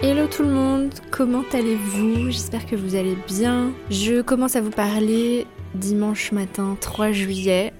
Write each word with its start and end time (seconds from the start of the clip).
Hello 0.00 0.28
tout 0.28 0.44
le 0.44 0.50
monde, 0.50 0.94
comment 1.10 1.42
allez-vous? 1.52 2.30
J'espère 2.30 2.66
que 2.66 2.76
vous 2.76 2.94
allez 2.94 3.16
bien. 3.26 3.72
Je 3.90 4.22
commence 4.22 4.54
à 4.54 4.60
vous 4.60 4.70
parler 4.70 5.44
dimanche 5.74 6.30
matin 6.30 6.76
3 6.80 7.10
juillet 7.10 7.72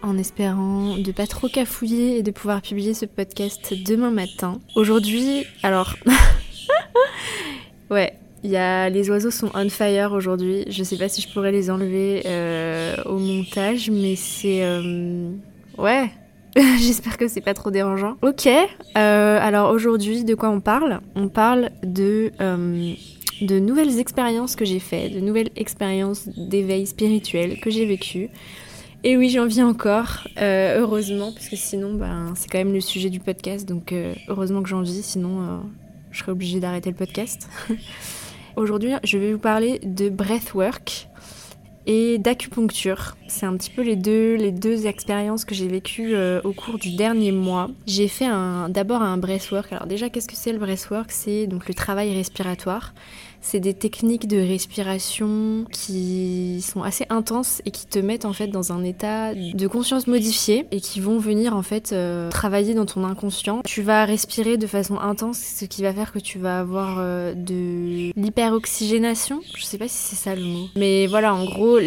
en 0.00 0.16
espérant 0.16 0.96
de 0.96 1.12
pas 1.12 1.26
trop 1.26 1.46
cafouiller 1.46 2.16
et 2.16 2.22
de 2.22 2.30
pouvoir 2.30 2.62
publier 2.62 2.94
ce 2.94 3.04
podcast 3.04 3.74
demain 3.84 4.10
matin. 4.10 4.62
Aujourd'hui, 4.76 5.44
alors 5.62 5.94
ouais, 7.90 8.14
il 8.44 8.50
y 8.50 8.56
a 8.56 8.88
les 8.88 9.10
oiseaux 9.10 9.30
sont 9.30 9.50
on 9.52 9.68
fire 9.68 10.12
aujourd'hui. 10.12 10.64
Je 10.70 10.82
sais 10.82 10.96
pas 10.96 11.10
si 11.10 11.20
je 11.20 11.28
pourrais 11.28 11.52
les 11.52 11.68
enlever 11.68 12.22
euh, 12.24 12.96
au 13.04 13.18
montage, 13.18 13.90
mais 13.90 14.16
c'est 14.16 14.64
euh, 14.64 15.32
ouais, 15.76 16.10
J'espère 16.78 17.16
que 17.16 17.28
c'est 17.28 17.40
pas 17.40 17.54
trop 17.54 17.70
dérangeant. 17.70 18.16
Ok, 18.22 18.46
euh, 18.48 19.38
alors 19.40 19.70
aujourd'hui, 19.70 20.24
de 20.24 20.34
quoi 20.34 20.50
on 20.50 20.60
parle? 20.60 21.00
On 21.14 21.28
parle 21.28 21.70
de, 21.84 22.32
euh, 22.40 22.94
de 23.42 23.58
nouvelles 23.60 24.00
expériences 24.00 24.56
que 24.56 24.64
j'ai 24.64 24.80
faites, 24.80 25.14
de 25.14 25.20
nouvelles 25.20 25.50
expériences 25.54 26.28
d'éveil 26.28 26.86
spirituel 26.86 27.60
que 27.60 27.70
j'ai 27.70 27.86
vécues. 27.86 28.30
Et 29.04 29.16
oui, 29.16 29.30
j'en 29.30 29.46
vis 29.46 29.62
encore, 29.62 30.26
euh, 30.40 30.80
heureusement, 30.80 31.30
parce 31.32 31.48
que 31.48 31.54
sinon, 31.54 31.94
ben, 31.94 32.32
c'est 32.34 32.48
quand 32.48 32.58
même 32.58 32.72
le 32.72 32.80
sujet 32.80 33.10
du 33.10 33.20
podcast, 33.20 33.68
donc 33.68 33.94
heureusement 34.28 34.60
que 34.62 34.68
j'en 34.68 34.82
vis, 34.82 35.04
sinon 35.04 35.60
je 36.10 36.18
serais 36.18 36.32
obligée 36.32 36.58
d'arrêter 36.58 36.90
le 36.90 36.96
podcast. 36.96 37.48
Aujourd'hui, 38.56 38.90
je 39.04 39.18
vais 39.18 39.32
vous 39.32 39.38
parler 39.38 39.78
de 39.84 40.08
breathwork 40.08 41.06
et 41.86 42.18
d'acupuncture. 42.18 43.16
C'est 43.28 43.46
un 43.46 43.56
petit 43.56 43.70
peu 43.70 43.82
les 43.82 43.96
deux, 43.96 44.34
les 44.34 44.52
deux 44.52 44.86
expériences 44.86 45.44
que 45.44 45.54
j'ai 45.54 45.68
vécues 45.68 46.14
euh, 46.14 46.40
au 46.44 46.52
cours 46.52 46.78
du 46.78 46.96
dernier 46.96 47.30
mois. 47.30 47.68
J'ai 47.86 48.08
fait 48.08 48.28
d'abord 48.68 49.02
un 49.02 49.18
breathwork. 49.18 49.72
Alors 49.72 49.86
déjà, 49.86 50.08
qu'est-ce 50.08 50.28
que 50.28 50.36
c'est 50.36 50.52
le 50.52 50.58
breathwork? 50.58 51.10
C'est 51.12 51.46
donc 51.46 51.68
le 51.68 51.74
travail 51.74 52.14
respiratoire. 52.14 52.94
C'est 53.40 53.60
des 53.60 53.74
techniques 53.74 54.26
de 54.26 54.38
respiration 54.38 55.64
qui 55.70 56.60
sont 56.60 56.82
assez 56.82 57.06
intenses 57.08 57.62
et 57.64 57.70
qui 57.70 57.86
te 57.86 57.98
mettent 57.98 58.24
en 58.24 58.32
fait 58.32 58.48
dans 58.48 58.72
un 58.72 58.82
état 58.82 59.32
de 59.34 59.66
conscience 59.68 60.06
modifié 60.06 60.66
et 60.72 60.80
qui 60.80 61.00
vont 61.00 61.18
venir 61.18 61.54
en 61.54 61.62
fait 61.62 61.92
euh, 61.92 62.30
travailler 62.30 62.74
dans 62.74 62.86
ton 62.86 63.04
inconscient. 63.04 63.62
Tu 63.64 63.82
vas 63.82 64.04
respirer 64.04 64.56
de 64.56 64.66
façon 64.66 64.98
intense, 64.98 65.38
ce 65.38 65.66
qui 65.66 65.82
va 65.82 65.92
faire 65.92 66.12
que 66.12 66.18
tu 66.18 66.38
vas 66.38 66.58
avoir 66.60 66.96
euh, 66.98 67.34
de 67.34 68.12
l'hyperoxygénation. 68.16 69.40
Je 69.54 69.64
sais 69.64 69.78
pas 69.78 69.88
si 69.88 69.96
c'est 69.96 70.16
ça 70.16 70.34
le 70.34 70.42
mot. 70.42 70.66
Mais 70.74 71.06
voilà, 71.06 71.32
en 71.32 71.44
gros, 71.44 71.78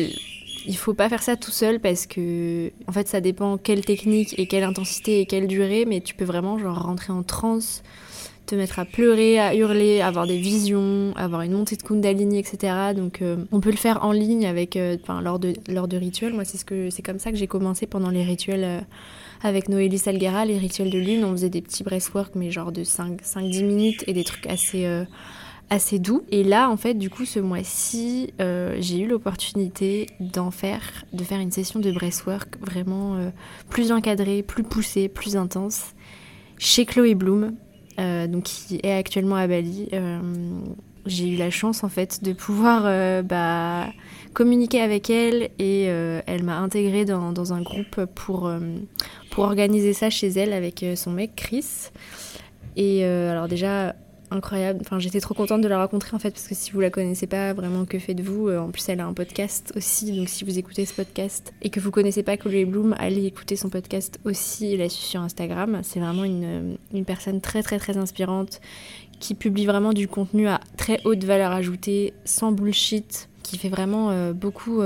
il 0.66 0.78
faut 0.78 0.94
pas 0.94 1.10
faire 1.10 1.24
ça 1.24 1.36
tout 1.36 1.52
seul 1.52 1.80
parce 1.80 2.06
que 2.06 2.72
en 2.88 2.92
fait 2.92 3.08
ça 3.08 3.22
dépend 3.22 3.58
quelle 3.58 3.86
technique 3.86 4.38
et 4.38 4.48
quelle 4.48 4.64
intensité 4.64 5.22
et 5.22 5.26
quelle 5.26 5.48
durée 5.48 5.86
mais 5.86 6.02
tu 6.02 6.14
peux 6.14 6.26
vraiment 6.26 6.58
genre 6.58 6.82
rentrer 6.82 7.14
en 7.14 7.24
transe 7.24 7.84
te 8.52 8.56
mettre 8.56 8.80
à 8.80 8.86
pleurer, 8.86 9.40
à 9.40 9.56
hurler, 9.56 10.02
avoir 10.02 10.28
des 10.28 10.38
visions, 10.38 11.14
avoir 11.16 11.42
une 11.42 11.54
montée 11.54 11.78
de 11.78 11.84
Kundalini, 11.84 12.38
etc. 12.38 12.94
Donc 12.94 13.22
euh, 13.22 13.38
on 13.52 13.62
peut 13.62 13.72
le 13.72 13.78
faire 13.78 14.04
en 14.04 14.12
ligne 14.12 14.46
avec, 14.46 14.76
euh, 14.76 14.98
lors 15.22 15.40
de 15.40 15.54
lors 15.70 15.88
rituels. 15.90 16.34
Moi 16.34 16.44
c'est 16.44 16.58
ce 16.58 16.66
que 16.66 16.90
c'est 16.90 17.02
comme 17.02 17.20
ça 17.20 17.32
que 17.32 17.38
j'ai 17.38 17.48
commencé 17.48 17.88
pendant 17.88 18.10
les 18.10 18.24
rituels 18.24 18.64
euh, 18.64 18.82
avec 19.42 19.70
Noélie 19.70 19.98
Salguera, 19.98 20.46
les 20.46 20.58
rituels 20.58 20.90
de 20.90 21.00
lune. 21.00 21.24
On 21.24 21.32
faisait 21.32 21.50
des 21.50 21.62
petits 21.62 21.84
breathwork 21.84 22.36
mais 22.36 22.52
genre 22.52 22.74
de 22.74 22.84
5-10 22.84 23.64
minutes 23.64 24.04
et 24.08 24.14
des 24.14 24.26
trucs 24.26 24.48
assez 24.48 24.86
assez 25.72 25.98
doux. 25.98 26.22
Et 26.30 26.44
là, 26.44 26.70
en 26.70 26.78
fait, 26.78 26.94
du 26.94 27.10
coup, 27.10 27.26
ce 27.26 27.40
mois-ci, 27.40 28.34
j'ai 28.38 29.00
eu 29.00 29.08
l'opportunité 29.08 30.08
d'en 30.20 30.52
faire, 30.52 31.06
de 31.14 31.24
faire 31.24 31.40
une 31.40 31.52
session 31.52 31.80
de 31.80 31.92
breathwork 31.92 32.60
vraiment 32.60 33.18
plus 33.70 33.92
encadrée, 33.92 34.44
plus 34.44 34.64
poussée, 34.64 35.08
plus 35.08 35.36
intense, 35.36 35.94
chez 36.60 36.86
Chloé 36.86 37.16
Bloom. 37.16 37.56
Euh, 38.00 38.28
donc 38.28 38.44
qui 38.44 38.80
est 38.84 38.94
actuellement 38.94 39.36
à 39.36 39.48
Bali. 39.48 39.90
Euh, 39.94 40.20
j'ai 41.06 41.28
eu 41.30 41.36
la 41.36 41.50
chance 41.50 41.84
en 41.84 41.90
fait 41.90 42.24
de 42.24 42.32
pouvoir 42.32 42.84
euh, 42.86 43.22
bah, 43.22 43.88
communiquer 44.34 44.82
avec 44.82 45.10
elle 45.10 45.50
et 45.60 45.84
elle 45.84 46.44
m'a 46.44 46.58
intégrée 46.60 47.06
dans, 47.06 47.32
dans, 47.32 47.54
un 47.54 47.62
groupe 47.62 48.06
pour, 48.16 48.52
pour 49.32 49.44
organiser 49.44 49.94
ça 49.94 50.10
chez 50.10 50.28
elle 50.28 50.54
avec 50.54 50.86
son 50.96 51.12
mec 51.12 51.36
Chris. 51.36 51.90
Et 52.78 53.04
alors 53.04 53.48
déjà, 53.48 53.96
incroyable. 54.32 54.80
Enfin, 54.82 55.00
j'étais 55.00 55.20
trop 55.20 55.34
contente 55.34 55.62
de 55.62 55.68
la 55.68 55.80
rencontrer 55.82 56.16
en 56.16 56.20
fait, 56.20 56.32
parce 56.32 56.48
que 56.48 56.56
si 56.56 56.72
vous 56.72 56.80
la 56.80 56.90
connaissez 56.90 57.28
pas 57.28 57.54
vraiment, 57.54 57.86
que 57.86 58.00
faites-vous 58.00 58.48
euh, 58.48 58.60
En 58.60 58.70
plus, 58.70 58.88
elle 58.90 59.00
a 59.00 59.06
un 59.06 59.14
podcast 59.14 59.74
aussi, 59.76 60.12
donc 60.14 60.30
si 60.30 60.44
vous 60.44 60.58
écoutez 60.58 60.86
ce 60.86 60.94
podcast 60.94 61.54
et 61.62 61.70
que 61.70 61.80
vous 61.80 61.92
connaissez 61.92 62.24
pas 62.24 62.38
Chloé 62.38 62.66
Bloom, 62.66 62.96
allez 62.98 63.26
écouter 63.26 63.56
son 63.56 63.70
podcast 63.70 64.20
aussi. 64.26 64.74
Elle 64.74 64.80
la 64.80 64.90
suit 64.90 65.06
sur 65.06 65.22
Instagram. 65.22 65.82
C'est 65.84 66.00
vraiment 66.00 66.24
une, 66.24 66.44
euh, 66.44 66.76
une, 66.94 67.06
personne 67.06 67.42
très 67.42 67.62
très 67.62 67.78
très 67.78 67.98
inspirante 67.98 68.62
qui 69.20 69.36
publie 69.36 69.66
vraiment 69.66 69.94
du 69.94 70.08
contenu 70.08 70.48
à 70.48 70.60
très 70.78 71.00
haute 71.06 71.24
valeur 71.24 71.52
ajoutée, 71.52 72.14
sans 72.26 72.52
bullshit, 72.52 73.30
qui 73.44 73.58
fait 73.58 73.70
vraiment 73.70 74.10
euh, 74.10 74.34
beaucoup 74.34 74.82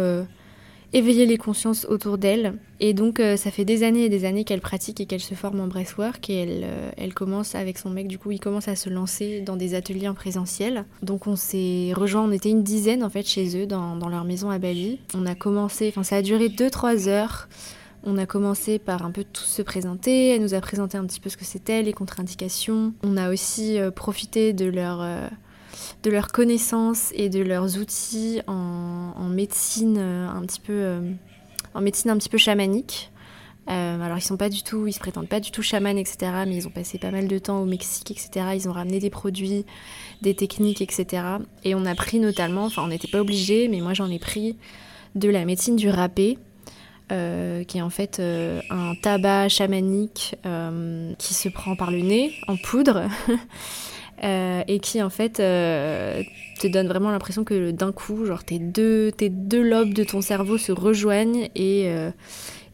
éveiller 0.95 1.25
les 1.25 1.37
consciences 1.37 1.85
autour 1.89 2.17
d'elle. 2.17 2.57
Et 2.79 2.93
donc, 2.93 3.19
euh, 3.19 3.35
ça 3.35 3.51
fait 3.51 3.65
des 3.65 3.83
années 3.83 4.05
et 4.05 4.09
des 4.09 4.23
années 4.23 4.45
qu'elle 4.45 4.61
pratique 4.61 5.01
et 5.01 5.05
qu'elle 5.05 5.21
se 5.21 5.35
forme 5.35 5.59
en 5.59 5.67
breathwork. 5.67 6.29
Et 6.29 6.35
elle, 6.35 6.61
euh, 6.63 6.91
elle 6.97 7.13
commence 7.13 7.53
avec 7.53 7.77
son 7.77 7.89
mec, 7.89 8.07
du 8.07 8.17
coup, 8.17 8.31
il 8.31 8.39
commence 8.39 8.69
à 8.69 8.77
se 8.77 8.89
lancer 8.89 9.41
dans 9.41 9.57
des 9.57 9.75
ateliers 9.75 10.07
en 10.07 10.13
présentiel. 10.13 10.85
Donc, 11.03 11.27
on 11.27 11.35
s'est 11.35 11.91
rejoint, 11.93 12.23
on 12.23 12.31
était 12.31 12.49
une 12.49 12.63
dizaine 12.63 13.03
en 13.03 13.09
fait 13.09 13.27
chez 13.27 13.61
eux, 13.61 13.67
dans, 13.67 13.97
dans 13.97 14.07
leur 14.07 14.23
maison 14.23 14.49
à 14.49 14.57
Bali. 14.57 14.99
On 15.13 15.25
a 15.25 15.35
commencé, 15.35 15.89
enfin, 15.89 16.03
ça 16.03 16.15
a 16.15 16.21
duré 16.21 16.47
2-3 16.47 17.09
heures. 17.09 17.49
On 18.07 18.17
a 18.17 18.25
commencé 18.25 18.79
par 18.79 19.03
un 19.03 19.11
peu 19.11 19.25
tous 19.25 19.45
se 19.45 19.61
présenter. 19.63 20.29
Elle 20.29 20.41
nous 20.41 20.53
a 20.53 20.61
présenté 20.61 20.97
un 20.97 21.05
petit 21.05 21.19
peu 21.19 21.29
ce 21.29 21.37
que 21.37 21.45
c'était, 21.45 21.81
les 21.81 21.91
contre-indications. 21.91 22.93
On 23.03 23.17
a 23.17 23.31
aussi 23.31 23.79
euh, 23.79 23.91
profité 23.91 24.53
de 24.53 24.65
leur 24.65 25.01
de 26.03 26.11
leurs 26.11 26.31
connaissances 26.31 27.11
et 27.13 27.29
de 27.29 27.41
leurs 27.41 27.77
outils 27.77 28.41
en, 28.47 29.27
médecine 29.29 29.97
euh, 29.97 30.29
un 30.29 30.41
petit 30.45 30.59
peu 30.59 30.73
euh, 30.73 31.11
en 31.73 31.81
médecine 31.81 32.11
un 32.11 32.17
petit 32.17 32.29
peu 32.29 32.37
chamanique. 32.37 33.11
Euh, 33.67 33.99
alors 33.99 34.17
ils 34.17 34.21
sont 34.21 34.37
pas 34.37 34.49
du 34.49 34.61
tout, 34.61 34.85
ils 34.85 34.93
se 34.93 34.99
prétendent 34.99 35.27
pas 35.27 35.39
du 35.39 35.49
tout 35.49 35.63
chamans, 35.63 35.97
etc. 35.97 36.31
Mais 36.47 36.55
ils 36.55 36.67
ont 36.67 36.71
passé 36.71 36.99
pas 36.99 37.09
mal 37.09 37.27
de 37.27 37.37
temps 37.39 37.61
au 37.61 37.65
Mexique, 37.65 38.11
etc. 38.11 38.45
Ils 38.53 38.69
ont 38.69 38.71
ramené 38.71 38.99
des 38.99 39.09
produits, 39.09 39.65
des 40.21 40.35
techniques, 40.35 40.81
etc. 40.81 41.23
Et 41.63 41.73
on 41.73 41.85
a 41.85 41.95
pris 41.95 42.19
notamment, 42.19 42.65
enfin 42.65 42.83
on 42.83 42.87
n'était 42.87 43.07
pas 43.07 43.21
obligé, 43.21 43.67
mais 43.67 43.81
moi 43.81 43.93
j'en 43.93 44.09
ai 44.11 44.19
pris 44.19 44.55
de 45.15 45.29
la 45.29 45.45
médecine 45.45 45.75
du 45.75 45.89
râpé, 45.89 46.37
qui 47.09 47.77
est 47.77 47.81
en 47.81 47.89
fait 47.89 48.21
un 48.21 48.93
tabac 49.01 49.49
chamanique 49.49 50.35
qui 51.17 51.33
se 51.33 51.49
prend 51.49 51.75
par 51.75 51.89
le 51.89 52.01
nez 52.01 52.33
en 52.47 52.57
poudre. 52.57 53.09
Euh, 54.23 54.63
et 54.67 54.79
qui 54.79 55.03
en 55.03 55.09
fait 55.09 55.41
euh, 55.41 56.23
te 56.59 56.67
donne 56.67 56.87
vraiment 56.87 57.11
l'impression 57.11 57.43
que 57.43 57.71
d'un 57.71 57.91
coup, 57.91 58.25
genre 58.25 58.45
tes 58.45 58.59
deux, 58.59 59.11
tes 59.11 59.27
deux 59.29 59.61
lobes 59.61 59.93
de 59.93 60.05
ton 60.05 60.21
cerveau 60.21 60.57
se 60.57 60.71
rejoignent 60.71 61.49
et, 61.53 61.83
euh, 61.87 62.11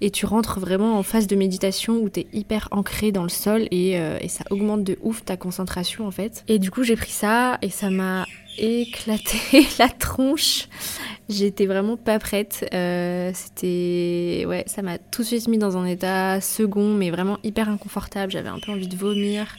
et 0.01 0.11
tu 0.11 0.27
rentres 0.27 0.59
vraiment 0.59 0.99
en 0.99 1.03
phase 1.03 1.25
de 1.25 1.35
méditation 1.35 1.95
où 1.95 2.09
tu 2.09 2.19
es 2.19 2.27
hyper 2.31 2.67
ancré 2.69 3.11
dans 3.11 3.23
le 3.23 3.29
sol 3.29 3.67
et, 3.71 3.93
et, 3.93 4.27
ça 4.27 4.43
augmente 4.51 4.83
de 4.83 4.99
ouf 5.01 5.25
ta 5.25 5.35
concentration 5.35 6.05
en 6.05 6.11
fait. 6.11 6.43
Et 6.47 6.59
du 6.59 6.69
coup 6.69 6.83
j'ai 6.83 6.95
pris 6.95 7.11
ça 7.11 7.57
et 7.63 7.71
ça 7.71 7.89
m'a 7.89 8.27
éclaté 8.59 9.65
la 9.79 9.89
tronche. 9.89 10.67
J'étais 11.27 11.65
vraiment 11.65 11.97
pas 11.97 12.19
prête. 12.19 12.65
C'était. 13.33 14.45
Ouais, 14.47 14.63
ça 14.67 14.81
m'a 14.83 14.99
tout 14.99 15.21
de 15.23 15.27
suite 15.27 15.47
mis 15.47 15.57
dans 15.57 15.77
un 15.77 15.85
état 15.85 16.39
second, 16.41 16.93
mais 16.93 17.09
vraiment 17.09 17.37
hyper 17.43 17.69
inconfortable. 17.69 18.31
J'avais 18.31 18.49
un 18.49 18.59
peu 18.59 18.71
envie 18.71 18.87
de 18.87 18.97
vomir. 18.97 19.55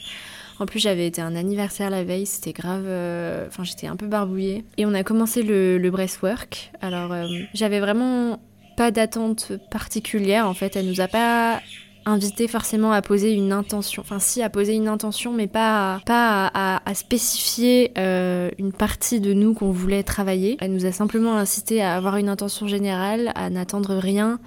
En 0.63 0.65
plus, 0.65 0.79
j'avais 0.79 1.07
été 1.07 1.21
un 1.21 1.35
anniversaire 1.35 1.89
la 1.89 2.05
veille, 2.05 2.25
c'était 2.25 2.53
grave. 2.53 2.85
Euh, 2.87 3.47
enfin, 3.49 3.65
j'étais 3.65 3.87
un 3.87 3.97
peu 3.97 4.07
barbouillée. 4.07 4.63
Et 4.77 4.85
on 4.85 4.93
a 4.93 5.03
commencé 5.03 5.43
le, 5.43 5.77
le 5.77 5.91
breastwork. 5.91 6.71
Alors, 6.79 7.11
euh, 7.11 7.27
j'avais 7.53 7.81
vraiment 7.81 8.39
pas 8.77 8.89
d'attente 8.89 9.51
particulière. 9.69 10.47
En 10.47 10.53
fait, 10.53 10.77
elle 10.77 10.87
nous 10.87 11.01
a 11.01 11.09
pas 11.09 11.59
invité 12.05 12.47
forcément 12.47 12.91
à 12.91 13.01
poser 13.01 13.31
une 13.31 13.51
intention. 13.51 14.01
Enfin, 14.01 14.19
si, 14.19 14.41
à 14.41 14.49
poser 14.49 14.73
une 14.73 14.87
intention, 14.87 15.33
mais 15.33 15.47
pas 15.47 15.95
à, 15.95 15.99
pas 15.99 16.51
à, 16.53 16.93
spécifier 16.93 17.91
euh, 17.97 18.49
une 18.57 18.71
partie 18.73 19.19
de 19.19 19.33
nous 19.33 19.53
qu'on 19.53 19.71
voulait 19.71 20.03
travailler. 20.03 20.57
Elle 20.59 20.73
nous 20.73 20.85
a 20.85 20.91
simplement 20.91 21.35
incité 21.35 21.81
à 21.81 21.95
avoir 21.95 22.17
une 22.17 22.29
intention 22.29 22.67
générale, 22.67 23.31
à 23.35 23.49
n'attendre 23.49 23.95
rien 23.95 24.39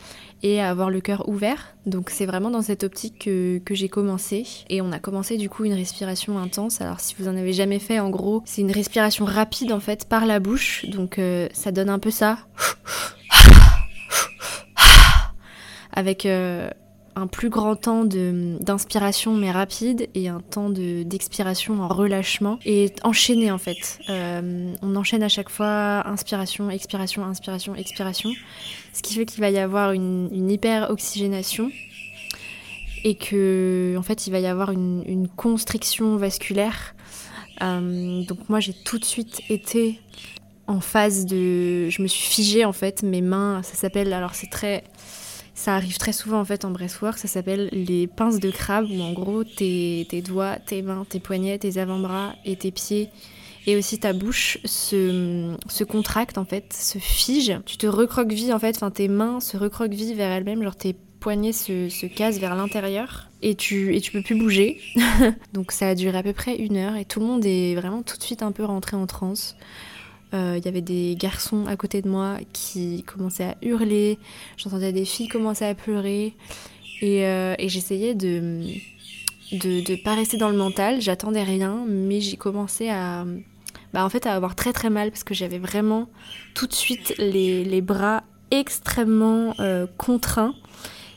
et 0.43 0.61
à 0.61 0.69
avoir 0.71 0.91
le 0.91 1.01
cœur 1.01 1.29
ouvert. 1.29 1.75
Donc 1.87 2.11
c'est 2.11 2.27
vraiment 2.27 2.51
dans 2.51 2.63
cette 2.63 2.85
optique 2.85 3.25
que, 3.25 3.59
que 3.59 3.75
j'ai 3.75 3.89
commencé. 3.89 4.47
Et 4.69 4.81
on 4.83 4.93
a 4.93 4.99
commencé 4.99 5.37
du 5.37 5.49
coup 5.49 5.65
une 5.65 5.75
respiration 5.75 6.39
intense. 6.39 6.81
Alors 6.81 7.01
si 7.01 7.15
vous 7.19 7.29
en 7.29 7.37
avez 7.37 7.53
jamais 7.53 7.79
fait, 7.79 7.99
en 8.01 8.11
gros, 8.11 8.43
c'est 8.45 8.61
une 8.61 8.73
respiration 8.73 9.25
rapide 9.25 9.73
en 9.73 9.81
fait 9.81 10.09
par 10.09 10.27
la 10.27 10.41
bouche. 10.41 10.85
Donc 10.87 11.19
euh, 11.19 11.49
ça 11.53 11.73
donne 11.73 11.89
un 11.89 11.99
peu 11.99 12.11
ça. 12.11 12.39
Avec 15.93 16.27
euh, 16.27 16.69
un 17.17 17.27
plus 17.27 17.49
grand 17.49 17.77
temps 17.77 18.05
d'inspiration 18.05 19.35
mais 19.35 19.51
rapide 19.51 20.09
et 20.15 20.29
un 20.29 20.41
temps 20.41 20.69
d'expiration 20.69 21.81
en 21.83 21.89
relâchement 21.89 22.59
et 22.67 22.93
enchaîné 23.03 23.51
en 23.51 23.59
fait. 23.59 23.99
Euh, 24.11 24.75
on 24.83 24.95
enchaîne 24.97 25.23
à 25.23 25.29
chaque 25.29 25.49
fois 25.49 26.07
inspiration, 26.07 26.71
expiration, 26.71 27.25
inspiration, 27.25 27.75
expiration, 27.75 28.31
ce 28.93 29.03
qui 29.03 29.15
fait 29.15 29.25
qu'il 29.25 29.41
va 29.41 29.49
y 29.49 29.59
avoir 29.59 29.93
une, 29.93 30.51
hyper 30.51 30.91
oxygénation 30.91 31.71
et 33.03 33.15
que 33.15 33.97
en 33.99 34.03
fait 34.03 34.27
il 34.27 34.31
va 34.31 34.39
y 34.39 34.47
avoir 34.47 34.71
une, 34.71 35.29
constriction 35.37 36.17
vasculaire 36.17 36.95
donc 37.61 38.49
moi 38.51 38.61
j'ai 38.61 38.75
tout 38.75 38.99
de 38.99 39.05
suite 39.05 39.41
été 39.49 39.99
en 40.67 40.81
phase 40.81 41.27
de... 41.27 41.89
Je 41.89 42.03
me 42.03 42.09
suis 42.09 42.29
figée 42.29 42.65
en 42.65 42.73
fait, 42.73 43.03
mes 43.03 43.23
mains, 43.23 43.63
ça 43.63 43.75
s'appelle... 43.75 44.13
Alors 44.13 44.35
c'est 44.35 44.51
très... 44.51 44.85
Ça 45.57 45.75
arrive 45.75 45.97
très 45.97 46.13
souvent 46.13 46.39
en 46.39 46.45
fait 46.45 46.67
en 46.67 46.71
breathwork, 46.71 47.17
ça 47.17 47.29
s'appelle 47.29 47.71
les 47.73 48.07
pinces 48.07 48.41
de 48.41 48.51
crabe 48.51 48.87
où 48.91 49.01
en 49.01 49.15
gros 49.15 49.43
tes, 49.43 50.07
tes 50.11 50.21
doigts, 50.21 50.57
tes 50.57 50.83
mains, 50.83 51.07
tes 51.09 51.19
poignets, 51.19 51.59
tes 51.59 51.79
avant-bras 51.79 52.35
et 52.45 52.57
tes 52.57 52.71
pieds 52.71 53.09
et 53.67 53.75
aussi 53.75 53.99
ta 53.99 54.13
bouche 54.13 54.59
se, 54.67 55.57
se 55.67 55.83
contracte 55.83 56.37
en 56.37 56.45
fait, 56.45 56.75
se 56.75 56.99
fige. 56.99 57.59
Tu 57.65 57.79
te 57.79 57.87
recroquevilles 57.87 58.53
en 58.53 58.59
fait, 58.59 58.77
enfin 58.77 58.91
tes 58.91 59.09
mains 59.09 59.41
se 59.41 59.57
recroquevillent 59.57 60.15
vers 60.15 60.31
elles-mêmes, 60.31 60.63
genre 60.63 60.77
tes 60.77 60.95
poignets 61.21 61.55
se, 61.55 61.89
se 61.89 62.05
cassent 62.05 62.39
vers 62.39 62.55
l'intérieur 62.55 63.31
et 63.41 63.55
tu, 63.55 63.97
et 63.97 64.03
tu 64.03 64.13
peux 64.13 64.23
plus 64.23 64.37
bouger. 64.37 64.79
Donc 65.55 65.73
ça 65.73 65.89
a 65.89 65.95
duré 65.95 66.19
à 66.19 66.23
peu 66.23 66.35
près 66.35 66.57
une 66.57 66.77
heure 66.77 66.97
et 66.97 67.07
tout 67.07 67.19
le 67.19 67.27
monde 67.27 67.47
est 67.47 67.75
vraiment 67.77 68.03
tout 68.03 68.19
de 68.19 68.23
suite 68.23 68.43
un 68.43 68.53
peu 68.53 68.65
rentré 68.65 68.95
en 68.95 69.07
transe. 69.07 69.57
Il 70.37 70.43
euh, 70.43 70.59
y 70.63 70.69
avait 70.69 70.83
des 70.83 71.17
garçons 71.17 71.67
à 71.67 71.77
côté 71.77 72.03
de 72.03 72.09
moi 72.09 72.37
qui 72.53 73.03
commençaient 73.05 73.45
à 73.45 73.57
hurler, 73.63 74.19
j'entendais 74.59 74.93
des 74.93 75.07
filles 75.07 75.29
commencer 75.29 75.65
à 75.65 75.75
pleurer. 75.75 76.35
Et, 77.01 77.25
euh, 77.25 77.55
j'essayais 77.59 78.15
de, 78.15 78.63
de, 79.53 80.03
pas 80.03 80.15
rester 80.15 80.37
dans 80.37 80.51
le 80.51 80.57
mental, 80.57 81.01
j'attendais 81.01 81.43
rien, 81.43 81.85
mais 81.89 82.21
j'ai 82.21 82.37
commencé 82.37 82.91
à, 82.91 83.25
bah, 83.95 84.05
en 84.05 84.11
fait, 84.11 84.27
à 84.27 84.35
avoir 84.35 84.55
très 84.55 84.75
très 84.75 84.91
mal 84.91 85.11
parce 85.11 85.25
que 85.25 85.33
j'avais 85.33 85.59
vraiment 85.59 86.09
tout 86.55 86.67
de 86.67 86.75
suite 86.75 87.15
les, 87.17 87.81
bras 87.81 88.23
extrêmement 88.51 89.55
euh, 89.61 89.87
contraints. 89.97 90.55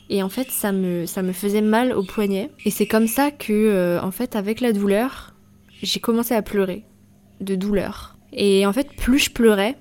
Et 0.08 0.24
en 0.24 0.28
fait 0.28 0.50
ça 0.50 0.72
me, 0.72 1.06
ça 1.06 1.22
me 1.22 1.32
faisait 1.32 1.60
mal 1.60 1.92
au 1.92 2.02
poignet. 2.02 2.50
Et 2.64 2.70
c'est 2.70 2.86
comme 2.86 3.06
ça 3.06 3.30
que 3.30 4.00
en 4.02 4.10
fait 4.10 4.34
avec 4.34 4.60
la 4.60 4.72
douleur 4.72 5.34
j'ai 5.82 6.00
commencé 6.00 6.34
à 6.34 6.42
pleurer 6.42 6.84
de 7.40 7.54
douleur 7.54 8.16
et 8.32 8.66
en 8.66 8.72
fait, 8.72 8.94
plus 8.96 9.18
je 9.18 9.30
pleurais, 9.30 9.76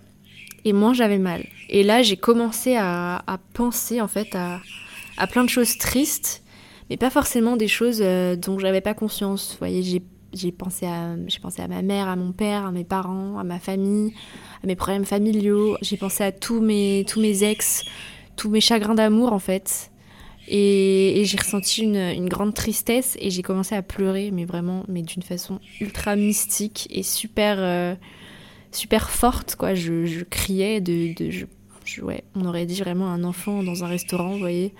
et 0.65 0.73
moins 0.73 0.93
j'avais 0.93 1.17
mal. 1.17 1.45
Et 1.69 1.83
là, 1.83 2.01
j'ai 2.01 2.17
commencé 2.17 2.75
à, 2.75 3.39
penser 3.53 4.01
en 4.01 4.07
fait 4.07 4.35
à, 4.35 5.27
plein 5.27 5.43
de 5.43 5.49
choses 5.49 5.77
tristes, 5.77 6.43
mais 6.89 6.97
pas 6.97 7.09
forcément 7.09 7.57
des 7.57 7.67
choses 7.67 7.99
euh, 8.01 8.35
dont 8.35 8.57
j'avais 8.57 8.81
pas 8.81 8.93
conscience. 8.93 9.51
Vous 9.51 9.59
voyez, 9.59 10.01
j'ai 10.33 10.51
pensé 10.51 10.85
à 10.85 11.15
j'ai 11.27 11.39
pensé 11.39 11.61
à 11.61 11.67
ma 11.67 11.81
mère, 11.81 12.07
à 12.07 12.15
mon 12.15 12.31
père, 12.31 12.65
à 12.65 12.71
mes 12.71 12.83
parents, 12.83 13.37
à 13.37 13.43
ma 13.43 13.59
famille, 13.59 14.13
à 14.63 14.67
mes 14.67 14.75
problèmes 14.75 15.05
familiaux. 15.05 15.77
J'ai 15.81 15.97
pensé 15.97 16.23
à 16.23 16.31
tous 16.31 16.61
mes 16.61 17.05
tous 17.07 17.21
mes 17.21 17.43
ex, 17.43 17.85
tous 18.35 18.49
mes 18.49 18.61
chagrins 18.61 18.95
d'amour 18.95 19.33
en 19.33 19.39
fait. 19.39 19.91
Et, 20.51 21.21
j'ai 21.25 21.37
ressenti 21.37 21.83
une, 21.83 22.27
grande 22.27 22.55
tristesse 22.55 23.15
et 23.19 23.29
j'ai 23.29 23.43
commencé 23.43 23.75
à 23.75 23.83
pleurer, 23.83 24.31
mais 24.31 24.45
vraiment, 24.45 24.83
mais 24.87 25.03
d'une 25.03 25.21
façon 25.21 25.59
ultra 25.79 26.15
mystique 26.15 26.87
et 26.89 27.03
super. 27.03 27.57
Euh, 27.59 27.93
super 28.71 29.10
forte, 29.10 29.56
quoi. 29.56 29.74
Je, 29.74 30.24
criais 30.24 30.81
de. 30.81 31.13
de 31.13 31.31
je, 31.31 32.01
ouais, 32.01 32.24
on 32.36 32.45
aurait 32.45 32.66
dit 32.66 32.80
vraiment 32.80 33.07
un 33.07 33.24
enfant 33.24 33.63
dans 33.63 33.83
un 33.83 33.88
restaurant, 33.88 34.31
vous 34.31 34.39
voyez. 34.39 34.74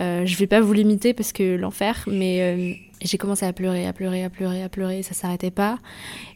Euh, 0.00 0.26
je 0.26 0.36
vais 0.36 0.46
pas 0.46 0.60
vous 0.60 0.72
limiter 0.72 1.14
parce 1.14 1.32
que 1.32 1.56
l'enfer, 1.56 2.04
mais 2.10 2.42
euh, 2.42 2.72
j'ai 3.02 3.18
commencé 3.18 3.44
à 3.44 3.52
pleurer, 3.52 3.86
à 3.86 3.92
pleurer, 3.92 4.24
à 4.24 4.30
pleurer, 4.30 4.62
à 4.62 4.68
pleurer, 4.68 5.02
ça 5.02 5.12
s'arrêtait 5.12 5.50
pas. 5.50 5.78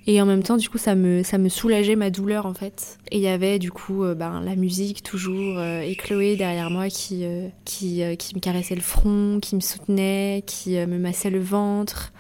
Et 0.07 0.21
en 0.21 0.27
même 0.27 0.43
temps, 0.43 0.57
du 0.57 0.69
coup, 0.69 0.79
ça 0.79 0.95
me, 0.95 1.23
ça 1.23 1.39
me 1.39 1.49
soulageait 1.49 1.97
ma 1.97 2.11
douleur 2.11 2.47
en 2.47 2.55
fait. 2.55 2.99
Et 3.11 3.17
il 3.17 3.23
y 3.23 3.29
avait 3.29 3.59
du 3.59 3.73
coup 3.73 4.05
euh, 4.05 4.15
ben, 4.15 4.41
la 4.41 4.55
musique 4.55 5.03
toujours, 5.03 5.61
et 5.61 5.97
Chloé 5.97 6.37
derrière 6.37 6.71
moi 6.71 6.89
qui, 6.89 7.25
qui, 7.65 8.03
qui 8.19 8.35
me 8.35 8.41
caressait 8.41 8.77
le 8.77 8.83
front, 8.83 9.41
qui 9.41 9.57
me 9.57 9.61
soutenait, 9.61 10.45
qui 10.47 10.77
me 10.77 10.99
massait 10.99 11.31
le 11.31 11.41
ventre. 11.41 12.13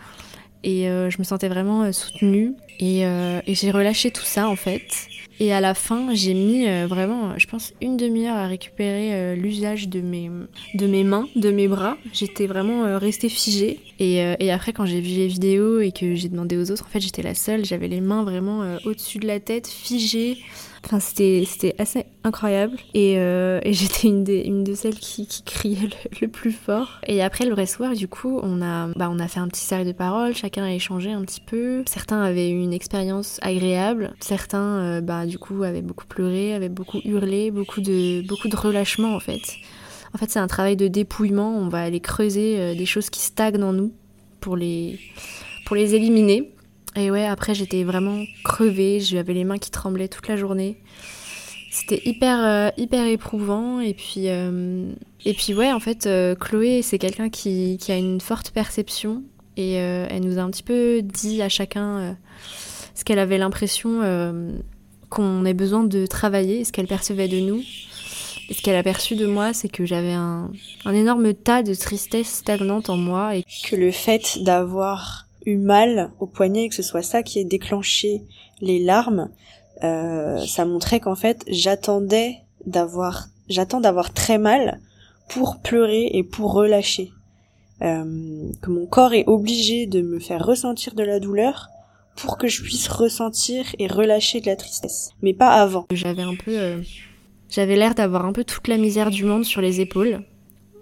Et 0.67 0.87
je 0.87 1.19
me 1.19 1.25
sentais 1.25 1.49
vraiment 1.49 1.85
euh, 1.85 1.93
Euh, 2.83 3.41
et, 3.47 3.55
j'ai 3.55 3.71
relâché 3.71 4.11
tout 4.11 4.25
ça 4.25 4.49
en 4.49 4.57
fait. 4.57 5.09
Et 5.39 5.53
à 5.53 5.61
la 5.61 5.75
fin, 5.75 6.15
j'ai 6.15 6.33
mis 6.33 6.67
vraiment, 6.87 7.39
je 7.39 7.47
pense, 7.47 7.75
une 7.83 7.99
demi-heure 7.99 8.37
à 8.37 8.47
récupérer 8.47 9.37
l'usage 9.37 9.87
de 9.87 10.01
mes, 10.01 10.31
de 10.73 10.87
mes 10.87 11.05
mains, 11.05 11.29
de 11.37 11.51
mes 11.51 11.69
bras. 11.69 11.99
J'étais 12.15 12.47
vraiment 12.47 12.99
restée 12.99 13.29
figée. 13.29 13.79
Et, 13.99 14.17
et 14.39 14.51
après, 14.51 14.73
quand 14.73 14.87
j'ai 14.87 15.03
vu 15.03 15.11
les 15.11 15.27
vidéos 15.27 15.81
et 15.81 15.93
que 15.93 16.15
j'ai 16.15 16.31
demandé 16.31 16.57
aux 16.57 16.71
autres, 16.71 16.87
en 16.87 16.89
fait, 16.89 17.01
j'étais 17.01 17.21
la 17.21 17.35
seule. 17.35 17.67
J'avais 17.67 17.89
les 17.89 18.01
mains 18.01 18.25
vraiment 18.25 18.79
au-dessus 18.87 19.19
de 19.19 19.27
la 19.27 19.39
tête, 19.39 19.67
figées. 19.67 20.39
Enfin, 20.87 21.01
c'était 21.01 21.75
assez 21.79 22.07
incroyable. 22.23 22.77
Et, 22.95 23.19
euh, 23.19 23.61
j'étais 23.67 24.07
une, 24.07 24.25
une 24.29 24.63
de 24.63 24.75
celles 24.75 24.95
qui, 24.95 25.27
criait 25.45 25.89
le, 26.21 26.29
plus 26.29 26.53
fort. 26.53 27.01
Et 27.09 27.23
après 27.23 27.45
le 27.45 27.67
soir, 27.67 27.95
du 27.95 28.07
coup, 28.07 28.39
on 28.43 28.63
a, 28.63 28.89
bah, 28.95 29.09
on 29.11 29.19
a 29.19 29.27
fait 29.27 29.41
un 29.41 29.49
petit 29.49 29.65
cercle 29.65 29.87
de 29.87 29.93
paroles. 29.93 30.35
Chacun 30.35 30.63
a 30.63 30.73
échangé 30.73 31.11
un 31.11 31.23
petit 31.23 31.41
peu. 31.41 31.83
Certains 31.89 32.23
avaient 32.23 32.51
eu 32.51 32.63
une 32.63 32.73
expérience 32.73 33.41
agréable. 33.43 34.15
Certains, 34.21 34.79
euh, 34.79 35.01
bah, 35.01 35.27
du 35.27 35.39
coup, 35.39 35.65
avaient 35.65 35.83
beaucoup 35.83 36.07
pleuré, 36.07 36.55
avaient 36.55 36.69
beaucoup 36.69 37.01
hurlé, 37.05 37.51
beaucoup 37.51 37.81
de, 37.81 38.25
beaucoup 38.27 38.49
de 38.49 38.57
relâchement, 38.57 39.17
en 39.17 39.21
fait. 39.21 39.57
En 40.15 40.19
fait, 40.19 40.31
c'est 40.31 40.39
un 40.39 40.47
travail 40.47 40.77
de 40.77 40.87
dépouillement. 40.87 41.57
On 41.59 41.69
va 41.69 41.83
aller 41.83 42.01
creuser 42.01 42.61
euh, 42.61 42.75
des 42.77 42.87
choses 42.87 43.11
qui 43.11 43.21
stagnent 43.21 43.63
en 43.65 43.73
nous 43.73 43.93
pour 44.41 44.57
les, 44.57 45.01
pour 45.65 45.75
les 45.75 45.97
éliminer. 45.97 46.53
Et 46.97 47.11
ouais, 47.11 47.27
après 47.27 47.55
j'étais 47.55 47.85
vraiment 47.85 48.25
crevée, 48.45 49.01
j'avais 49.01 49.35
les 49.35 49.45
mains 49.45 49.59
qui 49.59 49.71
tremblaient 49.71 50.09
toute 50.09 50.29
la 50.29 50.37
journée. 50.37 50.79
C'était 51.77 52.01
hyper, 52.09 52.43
euh, 52.43 52.71
hyper 52.79 53.07
éprouvant. 53.07 53.81
Et 53.81 53.93
puis, 53.93 54.29
euh, 54.29 54.91
et 55.27 55.35
puis 55.35 55.53
ouais, 55.53 55.73
en 55.73 55.81
fait, 55.81 56.07
euh, 56.07 56.35
Chloé, 56.35 56.81
c'est 56.81 56.99
quelqu'un 56.99 57.29
qui, 57.29 57.77
qui, 57.79 57.93
a 57.93 57.99
une 57.99 58.21
forte 58.21 58.51
perception. 58.51 59.23
Et 59.59 59.73
elle 59.73 60.21
nous 60.21 60.39
a 60.39 60.43
un 60.43 60.51
petit 60.51 60.63
peu 60.63 61.01
dit 61.03 61.41
à 61.41 61.49
chacun 61.49 62.19
ce 62.95 63.05
qu'elle 63.05 63.19
avait 63.19 63.39
l'impression 63.39 64.03
qu'on 65.09 65.47
ait 65.47 65.55
besoin 65.55 65.83
de 65.85 66.05
travailler, 66.05 66.63
ce 66.65 66.73
qu'elle 66.73 66.87
percevait 66.87 67.27
de 67.27 67.41
nous. 67.41 67.63
Et 68.51 68.55
ce 68.55 68.61
qu'elle 68.61 68.77
a 68.77 68.83
perçu 68.83 69.17
de 69.17 69.25
moi, 69.25 69.55
c'est 69.55 69.71
que 69.71 69.87
j'avais 69.87 70.13
un, 70.13 70.51
un 70.85 70.93
énorme 70.93 71.33
tas 71.33 71.63
de 71.63 71.73
tristesse 71.73 72.29
stagnante 72.29 72.91
en 72.91 72.99
moi. 72.99 73.35
Et 73.35 73.45
que 73.67 73.77
le 73.77 73.93
fait 73.93 74.41
d'avoir 74.43 75.26
eu 75.47 75.57
mal 75.57 76.11
au 76.21 76.27
poignet, 76.27 76.69
que 76.69 76.75
ce 76.75 76.83
soit 76.83 77.03
ça 77.03 77.23
qui 77.23 77.39
ait 77.39 77.45
déclenché 77.45 78.23
les 78.61 78.79
larmes, 78.79 79.31
euh, 79.85 80.45
ça 80.47 80.65
montrait 80.65 81.01
qu'en 81.01 81.15
fait 81.15 81.45
j'attendais 81.49 82.37
d'avoir, 82.65 83.29
j'attends 83.49 83.81
d'avoir 83.81 84.13
très 84.13 84.39
mal 84.39 84.81
pour 85.29 85.59
pleurer 85.61 86.11
et 86.13 86.23
pour 86.23 86.53
relâcher. 86.53 87.11
Euh, 87.83 88.51
que 88.63 88.71
mon 88.71 88.87
corps 88.87 89.13
est 89.13 89.25
obligé 89.27 89.87
de 89.87 90.01
me 90.01 90.19
faire 90.19 90.45
ressentir 90.45 90.95
de 90.95 91.03
la 91.03 91.21
douleur 91.21 91.69
pour 92.17 92.39
que 92.39 92.49
je 92.49 92.63
puisse 92.63 92.89
ressentir 92.89 93.67
et 93.79 93.87
relâcher 93.87 94.41
de 94.41 94.47
la 94.47 94.57
tristesse, 94.57 95.11
mais 95.21 95.35
pas 95.35 95.51
avant. 95.51 95.87
J'avais 95.91 96.23
un 96.23 96.35
peu, 96.35 96.59
euh, 96.59 96.81
j'avais 97.51 97.77
l'air 97.77 97.95
d'avoir 97.95 98.25
un 98.25 98.33
peu 98.33 98.45
toute 98.45 98.69
la 98.69 98.79
misère 98.79 99.11
du 99.11 99.25
monde 99.25 99.45
sur 99.45 99.61
les 99.61 99.83
épaules, 99.83 100.25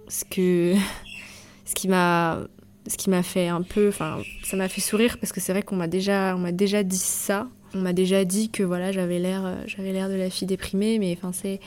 ce 0.07 0.25
que, 0.25 0.75
ce 1.65 1.75
qui 1.75 1.89
m'a 1.89 2.39
ce 2.87 2.97
qui 2.97 3.11
m'a 3.11 3.23
fait 3.23 3.49
un 3.49 3.63
peu, 3.63 3.89
enfin, 3.89 4.19
ça 4.43 4.57
m'a 4.57 4.69
fait 4.69 4.81
sourire 4.81 5.19
parce 5.19 5.33
que 5.33 5.41
c'est 5.41 5.53
vrai 5.53 5.63
qu'on 5.63 5.77
m'a 5.77 5.87
déjà, 5.87 6.35
on 6.37 6.39
m'a 6.39 6.53
déjà 6.53 6.83
dit 6.83 6.99
ça. 6.99 7.49
On 7.75 7.81
m'a 7.81 7.93
déjà 7.93 8.25
dit 8.25 8.51
que 8.51 8.63
voilà, 8.63 8.93
j'avais 8.93 9.19
l'air, 9.19 9.45
euh, 9.45 9.57
j'avais 9.67 9.93
l'air 9.93 10.09
de 10.09 10.15
la 10.15 10.31
fille 10.31 10.47
déprimée, 10.47 10.99
mais 11.01 11.17
enfin 11.17 11.33
c'est, 11.33 11.59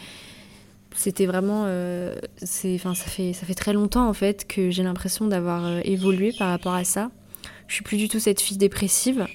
c'était 0.95 1.25
vraiment, 1.25 1.63
euh, 1.65 2.15
c'est, 2.37 2.75
enfin 2.75 2.95
ça 2.95 3.05
fait, 3.05 3.33
ça 3.33 3.45
fait 3.45 3.55
très 3.55 3.73
longtemps 3.73 4.07
en 4.07 4.13
fait 4.13 4.47
que 4.47 4.71
j'ai 4.71 4.83
l'impression 4.83 5.27
d'avoir 5.27 5.65
euh, 5.65 5.81
évolué 5.83 6.33
par 6.37 6.49
rapport 6.49 6.73
à 6.73 6.85
ça. 6.85 7.11
Je 7.67 7.73
suis 7.73 7.83
plus 7.83 7.97
du 7.97 8.07
tout 8.07 8.19
cette 8.19 8.39
fille 8.39 8.57
dépressive, 8.57 9.27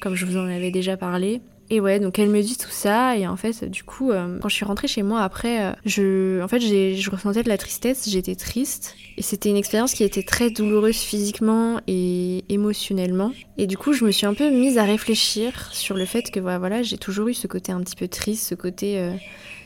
comme 0.00 0.14
je 0.14 0.24
vous 0.26 0.36
en 0.36 0.46
avais 0.46 0.70
déjà 0.70 0.96
parlé. 0.96 1.40
Et 1.74 1.80
ouais, 1.80 2.00
donc 2.00 2.18
elle 2.18 2.28
me 2.28 2.42
dit 2.42 2.58
tout 2.58 2.68
ça, 2.70 3.16
et 3.16 3.26
en 3.26 3.36
fait, 3.36 3.64
du 3.64 3.82
coup, 3.82 4.10
euh, 4.10 4.38
quand 4.42 4.50
je 4.50 4.54
suis 4.54 4.64
rentrée 4.66 4.88
chez 4.88 5.02
moi 5.02 5.22
après, 5.22 5.64
euh, 5.64 5.72
je, 5.86 6.42
en 6.42 6.46
fait, 6.46 6.60
je 6.60 7.10
ressentais 7.10 7.42
de 7.42 7.48
la 7.48 7.56
tristesse, 7.56 8.10
j'étais 8.10 8.34
triste, 8.34 8.94
et 9.16 9.22
c'était 9.22 9.48
une 9.48 9.56
expérience 9.56 9.94
qui 9.94 10.04
était 10.04 10.22
très 10.22 10.50
douloureuse 10.50 10.98
physiquement 10.98 11.80
et 11.86 12.44
émotionnellement. 12.50 13.32
Et 13.56 13.66
du 13.66 13.78
coup, 13.78 13.94
je 13.94 14.04
me 14.04 14.10
suis 14.10 14.26
un 14.26 14.34
peu 14.34 14.50
mise 14.50 14.76
à 14.76 14.84
réfléchir 14.84 15.70
sur 15.72 15.96
le 15.96 16.04
fait 16.04 16.30
que 16.30 16.40
voilà, 16.40 16.82
j'ai 16.82 16.98
toujours 16.98 17.28
eu 17.28 17.32
ce 17.32 17.46
côté 17.46 17.72
un 17.72 17.80
petit 17.80 17.96
peu 17.96 18.06
triste, 18.06 18.46
ce 18.46 18.54
côté 18.54 18.98
euh, 18.98 19.14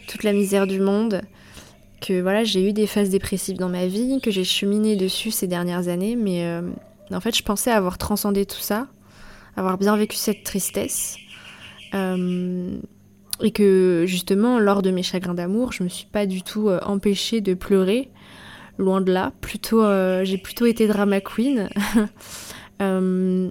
toute 0.07 0.23
la 0.23 0.33
misère 0.33 0.69
du 0.69 0.79
monde, 0.79 1.23
que 2.01 2.23
voilà, 2.23 2.45
j'ai 2.45 2.69
eu 2.69 2.73
des 2.73 2.87
phases 2.87 3.11
dépressives 3.11 3.57
dans 3.57 3.69
ma 3.69 3.89
vie, 3.89 4.21
que 4.23 4.31
j'ai 4.31 4.45
cheminé 4.45 4.95
dessus 4.95 5.33
ces 5.33 5.49
dernières 5.49 5.89
années, 5.89 6.15
mais 6.15 6.47
en 7.11 7.21
fait, 7.21 7.37
je 7.37 7.43
pensais 7.43 7.73
avoir 7.73 7.99
transcendé 7.99 8.47
tout 8.47 8.61
ça, 8.61 8.87
avoir 9.57 9.77
bien 9.77 9.97
vécu 9.97 10.17
cette 10.17 10.45
tristesse. 10.45 11.17
Euh, 11.95 12.79
et 13.43 13.51
que 13.51 14.05
justement, 14.07 14.59
lors 14.59 14.83
de 14.83 14.91
mes 14.91 15.03
chagrins 15.03 15.35
d'amour, 15.35 15.73
je 15.73 15.83
me 15.83 15.89
suis 15.89 16.07
pas 16.07 16.27
du 16.27 16.43
tout 16.43 16.69
euh, 16.69 16.81
empêchée 16.85 17.41
de 17.41 17.55
pleurer. 17.55 18.11
Loin 18.79 19.01
de 19.01 19.13
là. 19.13 19.33
Plutôt, 19.41 19.83
euh, 19.83 20.25
j'ai 20.25 20.39
plutôt 20.39 20.67
été 20.67 20.87
drama 20.87 21.21
queen. 21.21 21.69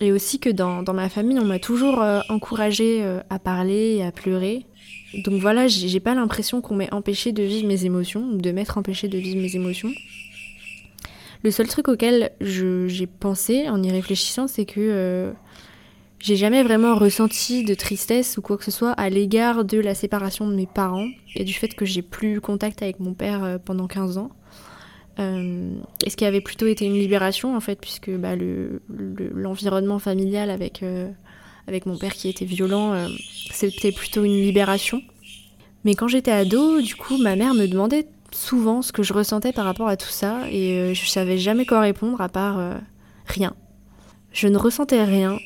et 0.00 0.12
aussi 0.12 0.38
que 0.38 0.50
dans, 0.50 0.82
dans, 0.82 0.94
ma 0.94 1.08
famille, 1.08 1.38
on 1.38 1.44
m'a 1.44 1.58
toujours 1.58 2.02
encouragée 2.28 3.04
à 3.28 3.38
parler 3.38 3.96
et 3.96 4.04
à 4.04 4.12
pleurer. 4.12 4.66
Donc 5.24 5.40
voilà, 5.40 5.68
j'ai 5.68 6.00
pas 6.00 6.14
l'impression 6.14 6.60
qu'on 6.60 6.74
m'ait 6.74 6.92
empêché 6.92 7.32
de 7.32 7.42
vivre 7.42 7.66
mes 7.66 7.84
émotions, 7.84 8.32
de 8.32 8.50
m'être 8.50 8.78
empêché 8.78 9.08
de 9.08 9.18
vivre 9.18 9.40
mes 9.40 9.56
émotions. 9.56 9.90
Le 11.42 11.50
seul 11.50 11.68
truc 11.68 11.88
auquel 11.88 12.32
j'ai 12.40 13.06
pensé 13.06 13.68
en 13.68 13.82
y 13.82 13.90
réfléchissant, 13.90 14.46
c'est 14.48 14.64
que 14.64 15.34
j'ai 16.26 16.34
jamais 16.34 16.64
vraiment 16.64 16.96
ressenti 16.96 17.62
de 17.62 17.72
tristesse 17.74 18.36
ou 18.36 18.42
quoi 18.42 18.56
que 18.56 18.64
ce 18.64 18.72
soit 18.72 18.90
à 18.90 19.08
l'égard 19.08 19.64
de 19.64 19.78
la 19.78 19.94
séparation 19.94 20.48
de 20.48 20.56
mes 20.56 20.66
parents 20.66 21.06
et 21.36 21.44
du 21.44 21.52
fait 21.52 21.68
que 21.68 21.84
j'ai 21.84 22.02
plus 22.02 22.40
contact 22.40 22.82
avec 22.82 22.98
mon 22.98 23.14
père 23.14 23.44
euh, 23.44 23.58
pendant 23.64 23.86
15 23.86 24.18
ans. 24.18 24.30
Euh, 25.20 25.70
et 26.04 26.10
ce 26.10 26.16
qui 26.16 26.24
avait 26.24 26.40
plutôt 26.40 26.66
été 26.66 26.84
une 26.84 26.94
libération 26.98 27.56
en 27.56 27.60
fait, 27.60 27.80
puisque 27.80 28.10
bah, 28.10 28.34
l'environnement 28.88 29.94
le, 29.94 30.00
familial 30.00 30.50
avec, 30.50 30.82
euh, 30.82 31.08
avec 31.68 31.86
mon 31.86 31.96
père 31.96 32.12
qui 32.12 32.28
était 32.28 32.44
violent, 32.44 33.06
c'était 33.52 33.92
plutôt 33.92 34.24
une 34.24 34.34
libération. 34.34 35.02
Mais 35.84 35.94
quand 35.94 36.08
j'étais 36.08 36.32
ado, 36.32 36.80
du 36.80 36.96
coup, 36.96 37.18
ma 37.18 37.36
mère 37.36 37.54
me 37.54 37.68
demandait 37.68 38.08
souvent 38.32 38.82
ce 38.82 38.90
que 38.90 39.04
je 39.04 39.12
ressentais 39.12 39.52
par 39.52 39.64
rapport 39.64 39.86
à 39.86 39.96
tout 39.96 40.10
ça, 40.10 40.40
et 40.50 40.92
je 40.92 41.06
savais 41.06 41.38
jamais 41.38 41.66
quoi 41.66 41.78
répondre 41.78 42.20
à 42.20 42.28
part 42.28 42.80
rien. 43.26 43.54
Je 44.32 44.48
ne 44.48 44.58
ressentais 44.58 45.04
rien, 45.04 45.38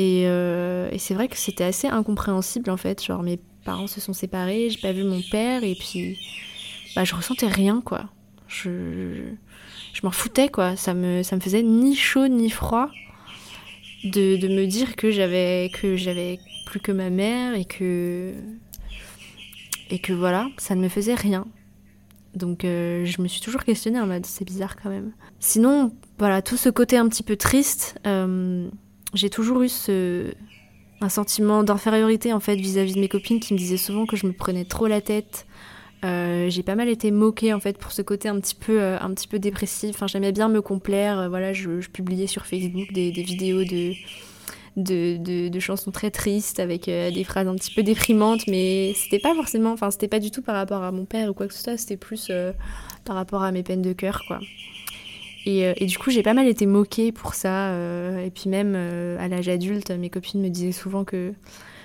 et, 0.00 0.22
et 0.22 0.98
c'est 0.98 1.14
vrai 1.14 1.28
que 1.28 1.36
c'était 1.36 1.64
assez 1.64 1.88
incompréhensible 1.88 2.70
en 2.70 2.76
fait. 2.76 3.04
Genre, 3.04 3.22
mes 3.22 3.38
parents 3.64 3.86
se 3.86 4.00
sont 4.00 4.12
séparés, 4.12 4.70
j'ai 4.70 4.80
pas 4.80 4.92
vu 4.92 5.04
mon 5.04 5.20
père, 5.30 5.64
et 5.64 5.74
puis 5.74 6.18
bah, 6.94 7.04
je 7.04 7.14
ressentais 7.14 7.46
rien 7.46 7.80
quoi 7.80 8.08
je, 8.50 9.32
je 9.92 10.00
m'en 10.02 10.10
foutais, 10.10 10.48
quoi. 10.48 10.76
Ça 10.76 10.94
me, 10.94 11.22
ça 11.22 11.36
me 11.36 11.40
faisait 11.40 11.62
ni 11.62 11.94
chaud 11.94 12.28
ni 12.28 12.50
froid 12.50 12.90
de, 14.04 14.36
de 14.36 14.48
me 14.48 14.66
dire 14.66 14.96
que 14.96 15.10
j'avais, 15.10 15.70
que 15.72 15.96
j'avais 15.96 16.38
plus 16.66 16.80
que 16.80 16.92
ma 16.92 17.10
mère 17.10 17.54
et 17.54 17.64
que, 17.64 18.34
et 19.90 19.98
que 19.98 20.12
voilà, 20.12 20.48
ça 20.58 20.74
ne 20.74 20.80
me 20.80 20.88
faisait 20.88 21.14
rien. 21.14 21.46
Donc 22.34 22.64
euh, 22.64 23.04
je 23.04 23.20
me 23.22 23.28
suis 23.28 23.40
toujours 23.40 23.64
questionnée 23.64 23.98
en 23.98 24.06
mode 24.06 24.24
c'est 24.24 24.44
bizarre 24.44 24.76
quand 24.80 24.88
même. 24.88 25.12
Sinon, 25.40 25.92
voilà, 26.18 26.42
tout 26.42 26.56
ce 26.56 26.68
côté 26.68 26.96
un 26.96 27.08
petit 27.08 27.24
peu 27.24 27.36
triste, 27.36 27.98
euh, 28.06 28.68
j'ai 29.14 29.30
toujours 29.30 29.62
eu 29.62 29.68
ce, 29.68 30.32
un 31.00 31.08
sentiment 31.08 31.62
d'infériorité 31.62 32.32
en 32.32 32.40
fait 32.40 32.56
vis-à-vis 32.56 32.92
-vis 32.92 32.94
de 32.96 33.00
mes 33.00 33.08
copines 33.08 33.40
qui 33.40 33.54
me 33.54 33.58
disaient 33.58 33.76
souvent 33.76 34.06
que 34.06 34.16
je 34.16 34.26
me 34.26 34.32
prenais 34.32 34.64
trop 34.64 34.86
la 34.86 35.00
tête, 35.00 35.46
euh, 36.02 36.48
j'ai 36.48 36.62
pas 36.62 36.76
mal 36.76 36.88
été 36.88 37.10
moquée 37.10 37.52
en 37.52 37.60
fait 37.60 37.76
pour 37.76 37.92
ce 37.92 38.00
côté 38.00 38.28
un 38.28 38.40
petit 38.40 38.54
peu, 38.54 38.80
euh, 38.80 38.98
un 39.00 39.12
petit 39.12 39.28
peu 39.28 39.38
dépressif. 39.38 39.90
Enfin, 39.90 40.06
j'aimais 40.06 40.32
bien 40.32 40.48
me 40.48 40.62
complaire. 40.62 41.18
Euh, 41.18 41.28
voilà, 41.28 41.52
je, 41.52 41.88
publiais 41.88 42.26
sur 42.26 42.46
Facebook 42.46 42.92
des, 42.92 43.10
vidéos 43.10 43.64
de, 43.64 43.92
de, 44.76 45.48
de, 45.48 45.60
chansons 45.60 45.90
très 45.90 46.10
tristes 46.10 46.60
avec 46.60 46.86
des 46.86 47.24
phrases 47.24 47.48
un 47.48 47.54
petit 47.54 47.74
peu 47.74 47.82
déprimantes, 47.82 48.46
mais 48.46 48.94
c'était 48.94 49.18
pas 49.18 49.34
forcément, 49.34 49.72
enfin, 49.72 49.90
c'était 49.90 50.08
pas 50.08 50.20
du 50.20 50.30
tout 50.30 50.42
par 50.42 50.54
rapport 50.54 50.82
à 50.82 50.92
mon 50.92 51.04
père 51.04 51.30
ou 51.30 51.34
quoi 51.34 51.48
que 51.48 51.54
ce 51.54 51.62
soit. 51.62 51.76
C'était 51.76 51.96
plus 51.96 52.30
par 53.04 53.16
rapport 53.16 53.42
à 53.42 53.52
mes 53.52 53.62
peines 53.62 53.82
de 53.82 53.92
cœur, 53.92 54.22
quoi. 54.26 54.38
Et, 55.46 55.72
et, 55.82 55.86
du 55.86 55.96
coup, 55.96 56.10
j'ai 56.10 56.22
pas 56.22 56.34
mal 56.34 56.46
été 56.46 56.66
moquée 56.66 57.12
pour 57.12 57.34
ça. 57.34 57.72
et 58.22 58.30
puis 58.30 58.50
même 58.50 58.74
à 59.18 59.26
l'âge 59.28 59.48
adulte, 59.48 59.90
mes 59.90 60.10
copines 60.10 60.42
me 60.42 60.48
disaient 60.50 60.72
souvent 60.72 61.04
que, 61.04 61.32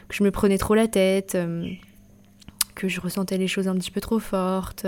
je 0.10 0.24
me 0.24 0.32
prenais 0.32 0.58
trop 0.58 0.76
la 0.76 0.88
tête 0.88 1.38
que 2.76 2.88
je 2.90 3.00
ressentais 3.00 3.38
les 3.38 3.48
choses 3.48 3.68
un 3.68 3.76
petit 3.76 3.92
peu 3.92 4.02
trop 4.02 4.20
fortes. 4.20 4.86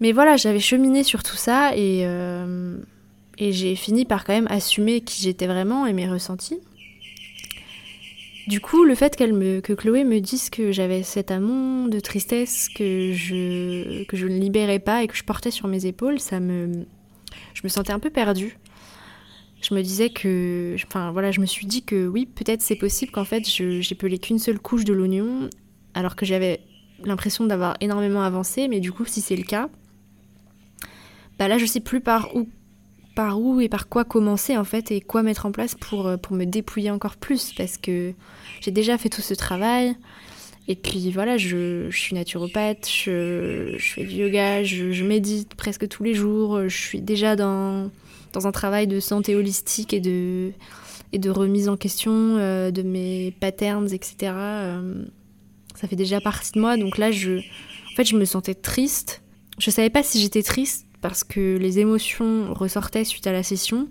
Mais 0.00 0.12
voilà, 0.12 0.36
j'avais 0.36 0.60
cheminé 0.60 1.02
sur 1.02 1.22
tout 1.22 1.36
ça 1.36 1.74
et, 1.76 2.02
euh, 2.04 2.76
et 3.38 3.52
j'ai 3.52 3.74
fini 3.76 4.04
par 4.04 4.24
quand 4.24 4.34
même 4.34 4.48
assumer 4.50 5.00
qui 5.00 5.22
j'étais 5.22 5.46
vraiment 5.46 5.86
et 5.86 5.92
mes 5.92 6.08
ressentis. 6.08 6.60
Du 8.46 8.60
coup, 8.60 8.84
le 8.84 8.94
fait 8.94 9.16
qu'elle 9.16 9.32
me, 9.32 9.60
que 9.60 9.72
Chloé 9.72 10.04
me 10.04 10.20
dise 10.20 10.50
que 10.50 10.70
j'avais 10.70 11.02
cet 11.02 11.30
amont 11.30 11.86
de 11.86 11.98
tristesse 11.98 12.68
que 12.68 13.12
je, 13.12 14.04
que 14.04 14.16
je 14.16 14.26
ne 14.26 14.38
libérais 14.38 14.80
pas 14.80 15.02
et 15.02 15.06
que 15.06 15.16
je 15.16 15.24
portais 15.24 15.50
sur 15.50 15.66
mes 15.66 15.86
épaules, 15.86 16.20
ça 16.20 16.40
me, 16.40 16.84
je 17.54 17.62
me 17.64 17.68
sentais 17.68 17.92
un 17.92 17.98
peu 17.98 18.10
perdue. 18.10 18.58
Je 19.62 19.74
me 19.74 19.82
disais 19.82 20.10
que, 20.10 20.76
enfin 20.84 21.10
voilà, 21.10 21.30
je 21.30 21.40
me 21.40 21.46
suis 21.46 21.64
dit 21.64 21.84
que 21.84 22.06
oui, 22.06 22.26
peut-être 22.26 22.60
c'est 22.60 22.76
possible 22.76 23.12
qu'en 23.12 23.24
fait 23.24 23.46
j'ai 23.46 23.94
pelé 23.94 24.18
qu'une 24.18 24.38
seule 24.38 24.58
couche 24.58 24.84
de 24.84 24.92
l'oignon 24.92 25.48
alors 25.94 26.14
que 26.14 26.26
j'avais 26.26 26.60
l'impression 27.02 27.46
d'avoir 27.46 27.76
énormément 27.80 28.22
avancé, 28.22 28.68
mais 28.68 28.80
du 28.80 28.92
coup, 28.92 29.06
si 29.06 29.22
c'est 29.22 29.36
le 29.36 29.44
cas, 29.44 29.70
bah 31.38 31.48
là, 31.48 31.56
je 31.56 31.64
sais 31.64 31.80
plus 31.80 32.00
par 32.00 32.36
où, 32.36 32.48
par 33.14 33.40
où 33.40 33.60
et 33.60 33.68
par 33.68 33.88
quoi 33.88 34.04
commencer 34.04 34.56
en 34.56 34.64
fait, 34.64 34.90
et 34.90 35.00
quoi 35.00 35.22
mettre 35.22 35.46
en 35.46 35.52
place 35.52 35.74
pour, 35.74 36.06
euh, 36.06 36.16
pour 36.16 36.36
me 36.36 36.44
dépouiller 36.44 36.90
encore 36.90 37.16
plus, 37.16 37.52
parce 37.56 37.76
que 37.76 38.12
j'ai 38.60 38.70
déjà 38.70 38.98
fait 38.98 39.08
tout 39.08 39.22
ce 39.22 39.34
travail. 39.34 39.96
Et 40.66 40.76
puis 40.76 41.10
voilà, 41.10 41.36
je, 41.36 41.90
suis 41.90 42.14
naturopathe, 42.14 42.88
je, 42.88 43.76
fais 43.78 44.04
du 44.04 44.14
yoga, 44.14 44.64
je, 44.64 45.04
médite 45.04 45.54
presque 45.54 45.86
tous 45.88 46.02
les 46.02 46.14
jours, 46.14 46.68
je 46.68 46.76
suis 46.76 47.02
déjà 47.02 47.36
dans, 47.36 47.90
dans 48.32 48.46
un 48.46 48.52
travail 48.52 48.86
de 48.86 48.98
santé 48.98 49.36
holistique 49.36 49.92
et 49.92 50.00
de, 50.00 50.52
et 51.12 51.18
de 51.18 51.28
remise 51.28 51.68
en 51.68 51.76
question 51.76 52.12
euh, 52.12 52.70
de 52.70 52.80
mes 52.80 53.34
patterns, 53.40 53.92
etc 53.92 54.32
ça 55.74 55.88
fait 55.88 55.96
déjà 55.96 56.20
partie 56.20 56.52
de 56.52 56.60
moi. 56.60 56.76
Donc 56.76 56.98
là, 56.98 57.10
je, 57.10 57.38
en 57.38 57.96
fait, 57.96 58.04
je 58.04 58.16
me 58.16 58.24
sentais 58.24 58.54
triste. 58.54 59.22
Je 59.58 59.70
savais 59.70 59.90
pas 59.90 60.02
si 60.02 60.20
j'étais 60.20 60.42
triste 60.42 60.86
parce 61.04 61.22
que 61.22 61.58
les 61.58 61.80
émotions 61.80 62.54
ressortaient 62.54 63.04
suite 63.04 63.26
à 63.26 63.32
la 63.32 63.42
session, 63.42 63.88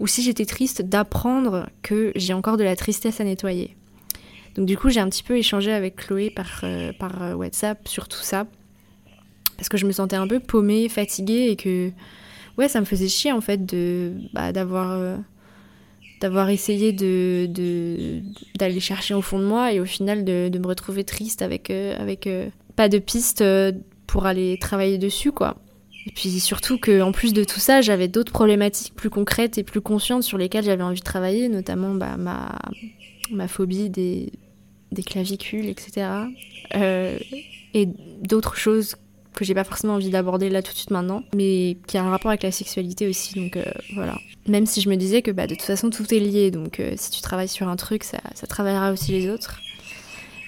ou 0.00 0.08
si 0.08 0.20
j'étais 0.20 0.46
triste 0.46 0.82
d'apprendre 0.82 1.68
que 1.82 2.10
j'ai 2.16 2.32
encore 2.32 2.56
de 2.56 2.64
la 2.64 2.74
tristesse 2.74 3.20
à 3.20 3.24
nettoyer. 3.24 3.76
Donc 4.56 4.66
du 4.66 4.76
coup, 4.76 4.90
j'ai 4.90 4.98
un 4.98 5.08
petit 5.08 5.22
peu 5.22 5.36
échangé 5.36 5.70
avec 5.70 5.94
Chloé 5.94 6.28
par, 6.28 6.62
euh, 6.64 6.90
euh, 7.20 7.34
WhatsApp 7.34 7.86
sur 7.86 8.08
tout 8.08 8.18
ça, 8.18 8.48
parce 9.56 9.68
que 9.68 9.76
je 9.76 9.86
me 9.86 9.92
sentais 9.92 10.16
un 10.16 10.26
peu 10.26 10.40
paumée, 10.40 10.88
fatiguée, 10.88 11.50
et 11.50 11.54
que 11.54 11.92
ouais, 12.58 12.68
ça 12.68 12.80
me 12.80 12.84
faisait 12.84 13.06
chier 13.06 13.30
en 13.30 13.40
fait 13.40 13.60
bah, 14.32 14.50
d'avoir 14.50 14.90
euh, 14.90 15.16
d'avoir 16.20 16.50
essayé 16.50 16.90
d'aller 16.92 18.80
chercher 18.80 19.14
au 19.14 19.22
fond 19.22 19.38
de 19.38 19.44
moi 19.44 19.72
et 19.72 19.78
au 19.78 19.84
final 19.84 20.24
de, 20.24 20.50
me 20.58 20.66
retrouver 20.66 21.04
triste 21.04 21.42
avec, 21.42 21.70
avec 21.70 22.28
pas 22.74 22.88
de 22.88 22.98
piste 22.98 23.44
pour 24.08 24.26
aller 24.26 24.58
travailler 24.58 24.98
dessus 24.98 25.30
quoi. 25.30 25.58
Et 26.06 26.12
puis 26.12 26.40
surtout 26.40 26.78
qu'en 26.78 27.12
plus 27.12 27.32
de 27.32 27.44
tout 27.44 27.60
ça, 27.60 27.80
j'avais 27.80 28.08
d'autres 28.08 28.32
problématiques 28.32 28.94
plus 28.94 29.10
concrètes 29.10 29.58
et 29.58 29.64
plus 29.64 29.80
conscientes 29.80 30.22
sur 30.22 30.38
lesquelles 30.38 30.64
j'avais 30.64 30.82
envie 30.82 31.00
de 31.00 31.04
travailler, 31.04 31.48
notamment 31.48 31.94
bah, 31.94 32.16
ma, 32.16 32.56
ma 33.30 33.48
phobie 33.48 33.90
des, 33.90 34.32
des 34.92 35.02
clavicules, 35.02 35.66
etc. 35.66 36.06
et 37.74 37.88
d'autres 38.22 38.56
choses 38.56 38.96
que 39.36 39.44
j'ai 39.44 39.54
pas 39.54 39.64
forcément 39.64 39.94
envie 39.94 40.10
d'aborder 40.10 40.48
là 40.48 40.62
tout 40.62 40.72
de 40.72 40.76
suite 40.76 40.90
maintenant, 40.90 41.22
mais 41.34 41.76
qui 41.86 41.98
a 41.98 42.02
un 42.02 42.10
rapport 42.10 42.30
avec 42.30 42.42
la 42.42 42.50
sexualité 42.50 43.06
aussi, 43.06 43.34
donc 43.34 43.56
euh, 43.56 43.64
voilà. 43.94 44.18
Même 44.48 44.66
si 44.66 44.80
je 44.80 44.88
me 44.88 44.96
disais 44.96 45.22
que 45.22 45.30
bah, 45.30 45.46
de 45.46 45.54
toute 45.54 45.64
façon 45.64 45.90
tout 45.90 46.12
est 46.12 46.18
lié, 46.18 46.50
donc 46.50 46.80
euh, 46.80 46.94
si 46.96 47.10
tu 47.10 47.20
travailles 47.20 47.48
sur 47.48 47.68
un 47.68 47.76
truc, 47.76 48.02
ça, 48.02 48.18
ça 48.34 48.46
travaillera 48.46 48.92
aussi 48.92 49.12
les 49.12 49.28
autres. 49.28 49.60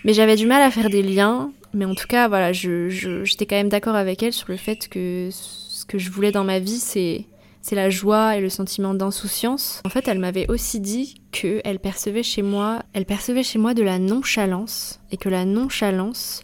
Mais 0.05 0.15
j'avais 0.15 0.37
du 0.37 0.47
mal 0.47 0.63
à 0.63 0.71
faire 0.71 0.89
des 0.89 1.03
liens, 1.03 1.53
mais 1.75 1.85
en 1.85 1.95
tout 1.95 2.07
cas, 2.07 2.29
voilà, 2.29 2.53
j'étais 2.53 2.91
je, 2.91 3.45
quand 3.45 3.57
même 3.57 3.69
d'accord 3.69 3.97
avec 3.97 4.23
elle 4.23 4.33
sur 4.33 4.49
le 4.49 4.57
fait 4.57 4.89
que 4.89 5.29
ce 5.31 5.85
que 5.85 5.99
je 5.99 6.11
voulais 6.11 6.33
dans 6.33 6.45
ma 6.45 6.59
vie, 6.59 6.79
c'est 6.79 7.27
c'est 7.61 7.75
la 7.75 7.91
joie 7.91 8.37
et 8.37 8.41
le 8.41 8.49
sentiment 8.49 8.95
d'insouciance. 8.95 9.83
En 9.85 9.91
fait, 9.91 10.09
elle 10.09 10.21
m'avait 10.21 10.49
aussi 10.51 10.81
dit 10.81 11.21
que 11.33 11.61
elle 11.65 11.81
percevait 11.81 12.23
chez 12.23 12.41
moi, 12.41 12.83
elle 12.95 13.05
percevait 13.05 13.43
chez 13.43 13.59
moi 13.59 13.75
de 13.75 13.83
la 13.83 13.99
nonchalance 13.99 15.01
et 15.11 15.19
que 15.19 15.29
la 15.29 15.45
nonchalance 15.45 16.43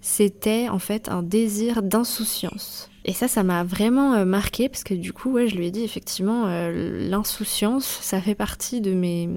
c'était 0.00 0.68
en 0.68 0.78
fait 0.78 1.08
un 1.08 1.22
désir 1.22 1.82
d'insouciance. 1.82 2.90
Et 3.04 3.12
ça, 3.12 3.28
ça 3.28 3.42
m'a 3.42 3.64
vraiment 3.64 4.14
euh, 4.14 4.24
marqué 4.24 4.68
parce 4.68 4.84
que 4.84 4.94
du 4.94 5.12
coup, 5.12 5.32
ouais, 5.32 5.48
je 5.48 5.56
lui 5.56 5.66
ai 5.66 5.70
dit 5.70 5.84
effectivement, 5.84 6.46
euh, 6.46 7.08
l'insouciance, 7.08 7.98
ça 8.00 8.20
fait 8.20 8.34
partie 8.34 8.80
de 8.80 8.92
mes 8.92 9.28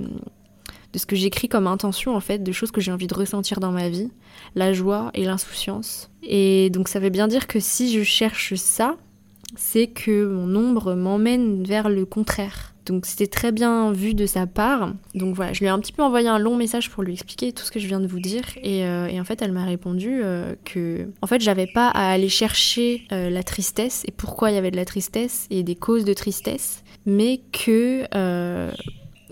de 0.93 0.99
ce 0.99 1.05
que 1.05 1.15
j'écris 1.15 1.49
comme 1.49 1.67
intention 1.67 2.15
en 2.15 2.19
fait, 2.19 2.39
de 2.39 2.51
choses 2.51 2.71
que 2.71 2.79
j'ai 2.79 2.91
envie 2.91 3.07
de 3.07 3.15
ressentir 3.15 3.59
dans 3.59 3.71
ma 3.71 3.89
vie, 3.89 4.11
la 4.55 4.73
joie 4.73 5.11
et 5.13 5.25
l'insouciance. 5.25 6.09
Et 6.21 6.69
donc 6.69 6.87
ça 6.87 6.99
veut 6.99 7.09
bien 7.09 7.27
dire 7.27 7.47
que 7.47 7.59
si 7.59 7.91
je 7.91 8.03
cherche 8.03 8.53
ça, 8.55 8.95
c'est 9.55 9.87
que 9.87 10.25
mon 10.25 10.55
ombre 10.55 10.93
m'emmène 10.93 11.63
vers 11.63 11.89
le 11.89 12.05
contraire. 12.05 12.73
Donc 12.85 13.05
c'était 13.05 13.27
très 13.27 13.51
bien 13.51 13.91
vu 13.91 14.13
de 14.13 14.25
sa 14.25 14.45
part. 14.45 14.93
Donc 15.15 15.35
voilà, 15.35 15.53
je 15.53 15.59
lui 15.59 15.67
ai 15.67 15.69
un 15.69 15.79
petit 15.79 15.93
peu 15.93 16.03
envoyé 16.03 16.27
un 16.27 16.39
long 16.39 16.57
message 16.57 16.89
pour 16.89 17.03
lui 17.03 17.13
expliquer 17.13 17.53
tout 17.53 17.63
ce 17.63 17.71
que 17.71 17.79
je 17.79 17.87
viens 17.87 17.99
de 17.99 18.07
vous 18.07 18.19
dire. 18.19 18.43
Et, 18.61 18.85
euh, 18.85 19.07
en 19.19 19.23
fait, 19.23 19.41
elle 19.41 19.53
m'a 19.53 19.63
répondu 19.63 20.21
euh, 20.21 20.55
que, 20.65 21.07
en 21.21 21.27
fait, 21.27 21.41
j'avais 21.41 21.67
pas 21.67 21.87
à 21.89 22.11
aller 22.11 22.29
chercher 22.29 23.03
euh, 23.11 23.29
la 23.29 23.43
tristesse 23.43 24.03
et 24.07 24.11
pourquoi 24.11 24.51
il 24.51 24.55
y 24.55 24.57
avait 24.57 24.71
de 24.71 24.75
la 24.75 24.85
tristesse 24.85 25.47
et 25.49 25.63
des 25.63 25.75
causes 25.75 26.03
de 26.03 26.13
tristesse, 26.13 26.83
mais 27.05 27.41
que 27.53 28.03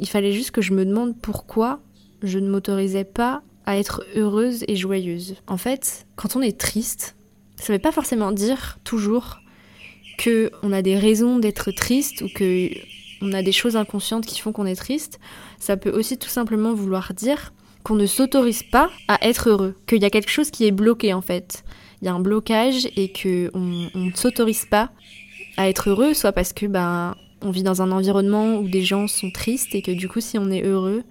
il 0.02 0.10
fallait 0.10 0.34
juste 0.34 0.52
que 0.52 0.62
je 0.62 0.74
me 0.74 0.84
demande 0.84 1.16
pourquoi 1.18 1.80
je 2.24 2.40
ne 2.40 2.50
m'autorisais 2.50 3.06
pas 3.06 3.42
à 3.66 3.78
être 3.78 4.04
heureuse 4.16 4.66
et 4.68 4.76
joyeuse. 4.76 5.36
En 5.48 5.58
fait, 5.58 6.06
quand 6.16 6.36
on 6.36 6.42
est 6.42 6.60
triste, 6.60 7.16
ça 7.56 7.72
veut 7.72 7.80
pas 7.80 7.92
forcément 7.92 8.32
dire 8.32 8.80
toujours 8.84 9.40
que 10.18 10.52
on 10.64 10.74
a 10.74 10.82
des 10.82 10.98
raisons 10.98 11.40
d'être 11.40 11.72
triste 11.72 12.22
ou 12.22 12.28
que 12.34 12.70
on 13.22 13.34
a 13.34 13.44
des 13.44 13.52
choses 13.52 13.76
inconscientes 13.76 14.26
qui 14.26 14.40
font 14.40 14.52
qu'on 14.52 14.66
est 14.66 14.76
triste, 14.76 15.20
ça 15.60 15.78
peut 15.78 15.92
aussi 15.92 16.18
tout 16.18 16.30
simplement 16.30 16.74
vouloir 16.74 17.14
dire 17.14 17.54
qu'on 17.84 17.96
ne 17.96 18.08
s'autorise 18.08 18.64
pas 18.64 18.90
à 19.08 19.24
être 19.28 19.50
heureux, 19.50 19.76
qu'il 19.88 20.02
y 20.02 20.06
a 20.06 20.10
quelque 20.10 20.32
chose 20.32 20.50
qui 20.50 20.66
est 20.66 20.72
bloqué 20.72 21.14
en 21.14 21.22
fait. 21.22 21.64
Il 22.02 22.06
y 22.06 22.08
a 22.08 22.14
un 22.14 22.20
blocage 22.20 22.88
et 22.96 23.14
qu'on 23.14 23.50
on 23.94 24.00
ne 24.00 24.16
s'autorise 24.16 24.66
pas 24.66 24.90
à 25.58 25.70
être 25.70 25.90
heureux, 25.90 26.16
soit 26.16 26.32
parce 26.32 26.54
que 26.54 26.66
ben 26.66 27.16
on 27.42 27.52
vit 27.52 27.64
dans 27.64 27.82
un 27.82 27.92
environnement 27.92 28.56
où 28.56 28.68
des 28.68 28.84
gens 28.84 29.08
sont 29.08 29.32
tristes 29.32 29.76
et 29.76 29.82
que 29.82 29.92
du 29.92 30.08
coup 30.08 30.22
si 30.22 30.38
on 30.38 30.50
est 30.50 30.64
heureux, 30.64 31.04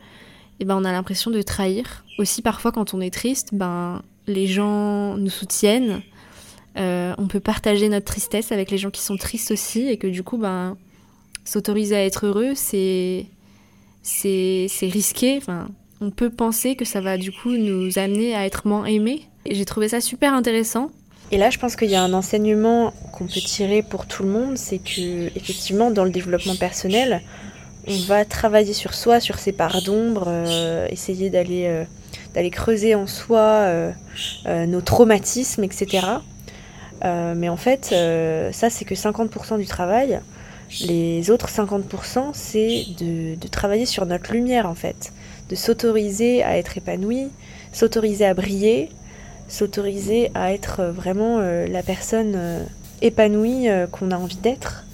eh 0.60 0.64
ben 0.64 0.76
on 0.76 0.84
a 0.84 0.92
l'impression 0.92 1.30
de 1.30 1.42
trahir. 1.42 2.04
Aussi 2.18 2.42
parfois 2.42 2.72
quand 2.72 2.94
on 2.94 3.00
est 3.00 3.12
triste, 3.12 3.50
ben 3.52 4.02
les 4.26 4.46
gens 4.46 5.16
nous 5.16 5.30
soutiennent, 5.30 6.02
euh, 6.78 7.14
on 7.18 7.26
peut 7.26 7.40
partager 7.40 7.88
notre 7.88 8.06
tristesse 8.06 8.52
avec 8.52 8.70
les 8.70 8.78
gens 8.78 8.90
qui 8.90 9.02
sont 9.02 9.16
tristes 9.16 9.50
aussi 9.50 9.88
et 9.88 9.96
que 9.96 10.06
du 10.06 10.22
coup 10.22 10.38
ben 10.38 10.76
s'autoriser 11.44 11.96
à 11.96 12.04
être 12.04 12.26
heureux 12.26 12.52
c'est 12.54 13.26
c'est 14.02 14.68
risqué. 14.82 15.36
Enfin, 15.36 15.68
on 16.00 16.10
peut 16.10 16.30
penser 16.30 16.76
que 16.76 16.84
ça 16.84 17.00
va 17.00 17.18
du 17.18 17.32
coup 17.32 17.50
nous 17.50 17.98
amener 17.98 18.34
à 18.34 18.46
être 18.46 18.66
moins 18.66 18.86
aimés. 18.86 19.26
Et 19.46 19.54
j'ai 19.54 19.64
trouvé 19.64 19.88
ça 19.88 20.00
super 20.00 20.32
intéressant. 20.34 20.90
Et 21.32 21.38
là, 21.38 21.50
je 21.50 21.58
pense 21.58 21.76
qu'il 21.76 21.90
y 21.90 21.94
a 21.94 22.02
un 22.02 22.12
enseignement 22.12 22.92
qu'on 23.12 23.26
peut 23.26 23.40
tirer 23.40 23.82
pour 23.82 24.06
tout 24.06 24.24
le 24.24 24.30
monde, 24.30 24.56
c'est 24.56 24.78
que 24.78 25.26
effectivement, 25.36 25.90
dans 25.90 26.04
le 26.04 26.10
développement 26.10 26.56
personnel, 26.56 27.22
on 27.86 27.96
va 28.06 28.24
travailler 28.24 28.72
sur 28.72 28.94
soi, 28.94 29.20
sur 29.20 29.38
ses 29.38 29.52
parts 29.52 29.82
d'ombre, 29.82 30.24
euh, 30.26 30.86
essayer 30.90 31.30
d'aller 31.30 31.66
euh, 31.66 31.84
d'aller 32.34 32.50
creuser 32.50 32.94
en 32.94 33.06
soi 33.06 33.40
euh, 33.40 33.92
nos 34.46 34.80
traumatismes, 34.80 35.64
etc. 35.64 36.06
mais 37.02 37.48
en 37.48 37.56
fait, 37.56 37.86
ça, 38.52 38.70
c'est 38.70 38.84
que 38.84 38.94
50% 38.94 39.58
du 39.58 39.66
travail. 39.66 40.20
Les 40.82 41.30
autres 41.32 41.48
50%, 41.48 42.30
c'est 42.32 42.84
de, 43.00 43.48
travailler 43.48 43.86
sur 43.86 44.06
notre 44.06 44.32
lumière, 44.32 44.68
en 44.68 44.76
fait. 44.76 45.12
De 45.48 45.56
s'autoriser 45.56 46.44
à 46.44 46.56
être 46.58 46.78
épanoui, 46.78 47.28
s'autoriser 47.72 48.26
à 48.26 48.34
briller, 48.34 48.90
s'autoriser 49.50 50.30
à 50.34 50.52
être 50.52 50.84
vraiment 50.84 51.38
euh, 51.38 51.66
la 51.66 51.82
personne 51.82 52.34
euh, 52.36 52.64
épanouie 53.02 53.68
euh, 53.68 53.86
qu'on 53.86 54.12
a 54.12 54.16
envie 54.16 54.36
d'être. 54.36 54.84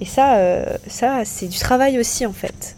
Et 0.00 0.04
ça, 0.04 0.38
ça 0.86 1.24
c'est 1.24 1.48
du 1.48 1.58
travail 1.58 1.98
aussi 1.98 2.26
en 2.26 2.32
fait. 2.32 2.76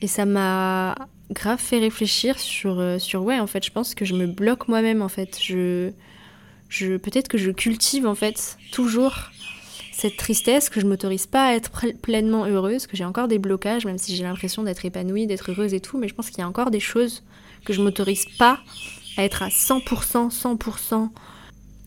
Et 0.00 0.06
ça 0.06 0.26
m'a 0.26 0.94
grave 1.32 1.58
fait 1.58 1.78
réfléchir 1.78 2.38
sur, 2.38 3.00
sur 3.00 3.24
ouais 3.24 3.40
en 3.40 3.48
fait 3.48 3.64
je 3.64 3.72
pense 3.72 3.96
que 3.96 4.04
je 4.04 4.14
me 4.14 4.26
bloque 4.26 4.68
moi-même 4.68 5.02
en 5.02 5.08
fait 5.08 5.40
je, 5.42 5.90
je 6.68 6.98
peut-être 6.98 7.26
que 7.26 7.38
je 7.38 7.50
cultive 7.50 8.06
en 8.06 8.14
fait 8.14 8.58
toujours 8.70 9.16
cette 9.90 10.16
tristesse 10.16 10.68
que 10.68 10.80
je 10.80 10.86
m'autorise 10.86 11.26
pas 11.26 11.48
à 11.48 11.54
être 11.54 11.72
pleinement 12.00 12.44
heureuse 12.44 12.86
que 12.86 12.96
j'ai 12.96 13.04
encore 13.04 13.26
des 13.26 13.38
blocages 13.40 13.86
même 13.86 13.98
si 13.98 14.14
j'ai 14.14 14.22
l'impression 14.22 14.62
d'être 14.62 14.84
épanouie 14.84 15.26
d'être 15.26 15.50
heureuse 15.50 15.74
et 15.74 15.80
tout 15.80 15.98
mais 15.98 16.06
je 16.06 16.14
pense 16.14 16.28
qu'il 16.28 16.38
y 16.38 16.42
a 16.42 16.48
encore 16.48 16.70
des 16.70 16.78
choses 16.78 17.24
que 17.64 17.72
je 17.72 17.82
m'autorise 17.82 18.26
pas 18.38 18.60
à 19.16 19.24
être 19.24 19.42
à 19.42 19.48
100%, 19.48 20.30
100% 20.30 21.08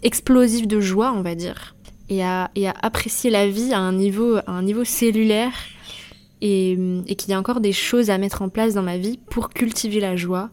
explosif 0.03 0.67
de 0.67 0.79
joie, 0.79 1.13
on 1.15 1.21
va 1.21 1.35
dire, 1.35 1.75
et 2.09 2.23
à, 2.23 2.51
et 2.55 2.67
à 2.67 2.73
apprécier 2.81 3.29
la 3.29 3.47
vie 3.47 3.73
à 3.73 3.79
un 3.79 3.93
niveau, 3.93 4.37
à 4.37 4.51
un 4.51 4.63
niveau 4.63 4.83
cellulaire, 4.83 5.53
et, 6.41 6.77
et 7.07 7.15
qu'il 7.15 7.31
y 7.31 7.33
a 7.33 7.39
encore 7.39 7.61
des 7.61 7.73
choses 7.73 8.09
à 8.09 8.17
mettre 8.17 8.41
en 8.41 8.49
place 8.49 8.73
dans 8.75 8.83
ma 8.83 8.97
vie 8.97 9.19
pour 9.29 9.49
cultiver 9.49 9.99
la 9.99 10.15
joie, 10.15 10.51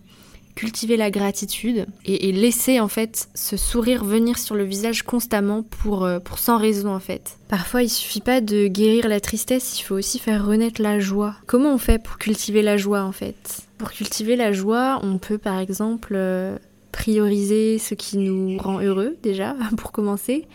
cultiver 0.55 0.97
la 0.97 1.11
gratitude 1.11 1.87
et, 2.05 2.33
laisser 2.33 2.81
en 2.81 2.89
fait 2.89 3.29
ce 3.35 3.57
sourire 3.57 4.05
venir 4.05 4.39
sur 4.39 4.55
le 4.55 4.65
visage 4.65 5.03
constamment 5.03 5.63
pour, 5.63 6.05
euh, 6.05 6.19
pour 6.21 6.39
sans 6.39 6.59
raison 6.59 6.95
en 6.95 7.01
fait. 7.01 7.37
Parfois 7.49 7.83
il 7.83 7.89
suffit 7.89 8.21
pas 8.21 8.41
de 8.41 8.67
guérir 8.67 9.09
la 9.09 9.21
tristesse, 9.21 9.79
il 9.79 9.83
faut 9.83 9.95
aussi 9.95 10.19
faire 10.19 10.47
renaître 10.47 10.81
la 10.81 11.01
joie. 11.01 11.35
Comment 11.47 11.75
on 11.75 11.79
fait 11.79 12.03
pour 12.03 12.19
cultiver 12.19 12.63
la 12.63 12.77
joie 12.77 13.03
en 13.03 13.13
fait? 13.13 13.63
Pour 13.79 13.91
cultiver 13.91 14.37
la 14.37 14.53
joie, 14.53 15.01
on 15.03 15.19
peut 15.19 15.39
par 15.39 15.59
exemple 15.59 16.15
euh, 16.15 16.57
prioriser 16.93 17.79
ce 17.79 17.95
qui 17.95 18.19
nous 18.19 18.57
rend 18.59 18.81
heureux 18.81 19.17
déjà 19.23 19.57
pour 19.77 19.93
commencer 19.93 20.47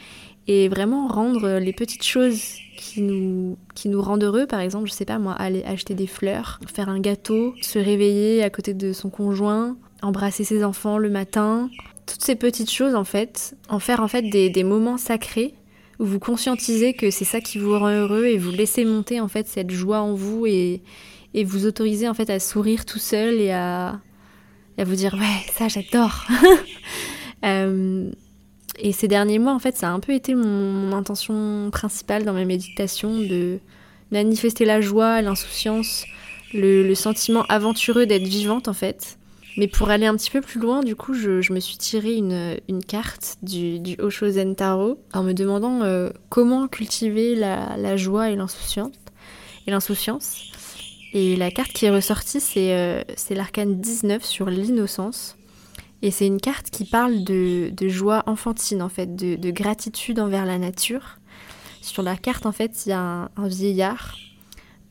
et 0.47 0.67
vraiment 0.67 1.07
rendre 1.07 1.59
les 1.59 1.73
petites 1.73 2.03
choses 2.03 2.41
qui 2.75 3.01
nous, 3.01 3.57
qui 3.75 3.87
nous 3.87 4.01
rendent 4.01 4.23
heureux, 4.23 4.47
par 4.47 4.61
exemple, 4.61 4.87
je 4.87 4.93
sais 4.93 5.05
pas 5.05 5.19
moi, 5.19 5.33
aller 5.33 5.63
acheter 5.63 5.93
des 5.93 6.07
fleurs, 6.07 6.59
faire 6.65 6.89
un 6.89 6.99
gâteau, 6.99 7.53
se 7.61 7.77
réveiller 7.77 8.41
à 8.41 8.49
côté 8.49 8.73
de 8.73 8.91
son 8.91 9.11
conjoint, 9.11 9.77
embrasser 10.01 10.43
ses 10.43 10.63
enfants 10.63 10.97
le 10.97 11.09
matin, 11.09 11.69
toutes 12.05 12.23
ces 12.23 12.35
petites 12.35 12.71
choses 12.71 12.95
en 12.95 13.03
fait, 13.03 13.55
en 13.69 13.79
faire 13.79 14.01
en 14.01 14.07
fait 14.07 14.23
des, 14.23 14.63
moments 14.63 14.97
sacrés 14.97 15.53
où 15.99 16.05
vous 16.05 16.19
conscientisez 16.19 16.93
que 16.93 17.11
c'est 17.11 17.25
ça 17.25 17.41
qui 17.41 17.59
vous 17.59 17.77
rend 17.77 17.89
heureux 17.89 18.25
et 18.25 18.37
vous 18.37 18.51
laissez 18.51 18.85
monter 18.85 19.19
en 19.19 19.27
fait 19.27 19.47
cette 19.47 19.71
joie 19.71 19.99
en 19.99 20.13
vous 20.13 20.45
et, 20.45 20.81
et 21.33 21.43
vous 21.43 21.65
autorisez 21.65 22.07
en 22.07 22.13
fait 22.13 22.29
à 22.29 22.39
sourire 22.39 22.85
tout 22.85 22.99
seul 22.99 23.35
et 23.35 23.51
à, 23.51 23.99
à 24.77 24.83
vous 24.83 24.95
dire 24.95 25.13
ouais 25.13 25.51
ça 25.51 25.67
j'adore. 25.67 26.25
euh, 27.45 28.09
et 28.79 28.93
ces 28.93 29.09
derniers 29.09 29.39
mois 29.39 29.53
en 29.53 29.59
fait 29.59 29.75
ça 29.75 29.89
a 29.89 29.91
un 29.91 29.99
peu 29.99 30.13
été 30.13 30.35
mon, 30.35 30.93
intention 30.93 31.69
principale 31.71 32.23
dans 32.23 32.33
ma 32.33 32.45
méditation 32.45 33.19
de 33.19 33.59
manifester 34.11 34.65
la 34.65 34.81
joie, 34.81 35.21
l'insouciance, 35.21 36.05
le, 36.53 36.87
le 36.87 36.95
sentiment 36.95 37.43
aventureux 37.49 38.05
d'être 38.05 38.27
vivante 38.27 38.67
en 38.69 38.73
fait 38.73 39.18
mais 39.57 39.67
pour 39.67 39.89
aller 39.89 40.05
un 40.05 40.15
petit 40.15 40.31
peu 40.31 40.41
plus 40.41 40.59
loin, 40.59 40.83
du 40.83 40.95
coup, 40.95 41.13
je, 41.13 41.51
me 41.51 41.59
suis 41.59 41.77
tiré 41.77 42.13
une, 42.13 42.83
carte 42.87 43.37
du, 43.41 43.79
du 43.79 43.95
Osho 43.99 44.27
Tarot 44.55 45.01
en 45.13 45.23
me 45.23 45.33
demandant 45.33 45.81
euh, 45.81 46.09
comment 46.29 46.67
cultiver 46.67 47.35
la, 47.35 47.97
joie 47.97 48.29
et 48.29 48.35
l'insouciance. 48.35 48.93
Et 49.67 49.71
l'insouciance. 49.71 50.43
Et 51.13 51.35
la 51.35 51.51
carte 51.51 51.71
qui 51.73 51.85
est 51.85 51.89
ressortie, 51.89 52.39
c'est 52.39 52.73
euh, 52.73 53.01
l'arcane 53.31 53.81
19 53.81 54.23
sur 54.23 54.49
l'innocence. 54.49 55.35
Et 56.01 56.11
c'est 56.11 56.27
une 56.27 56.39
carte 56.39 56.69
qui 56.69 56.85
parle 56.85 57.23
de, 57.23 57.73
joie 57.87 58.23
enfantine, 58.27 58.81
en 58.81 58.89
fait, 58.89 59.15
de, 59.15 59.35
de, 59.35 59.51
gratitude 59.51 60.19
envers 60.19 60.45
la 60.45 60.57
nature. 60.57 61.17
Sur 61.81 62.03
la 62.03 62.15
carte, 62.15 62.45
en 62.45 62.51
fait, 62.51 62.85
il 62.85 62.89
y 62.89 62.93
a 62.93 63.29
un, 63.35 63.47
vieillard 63.47 64.15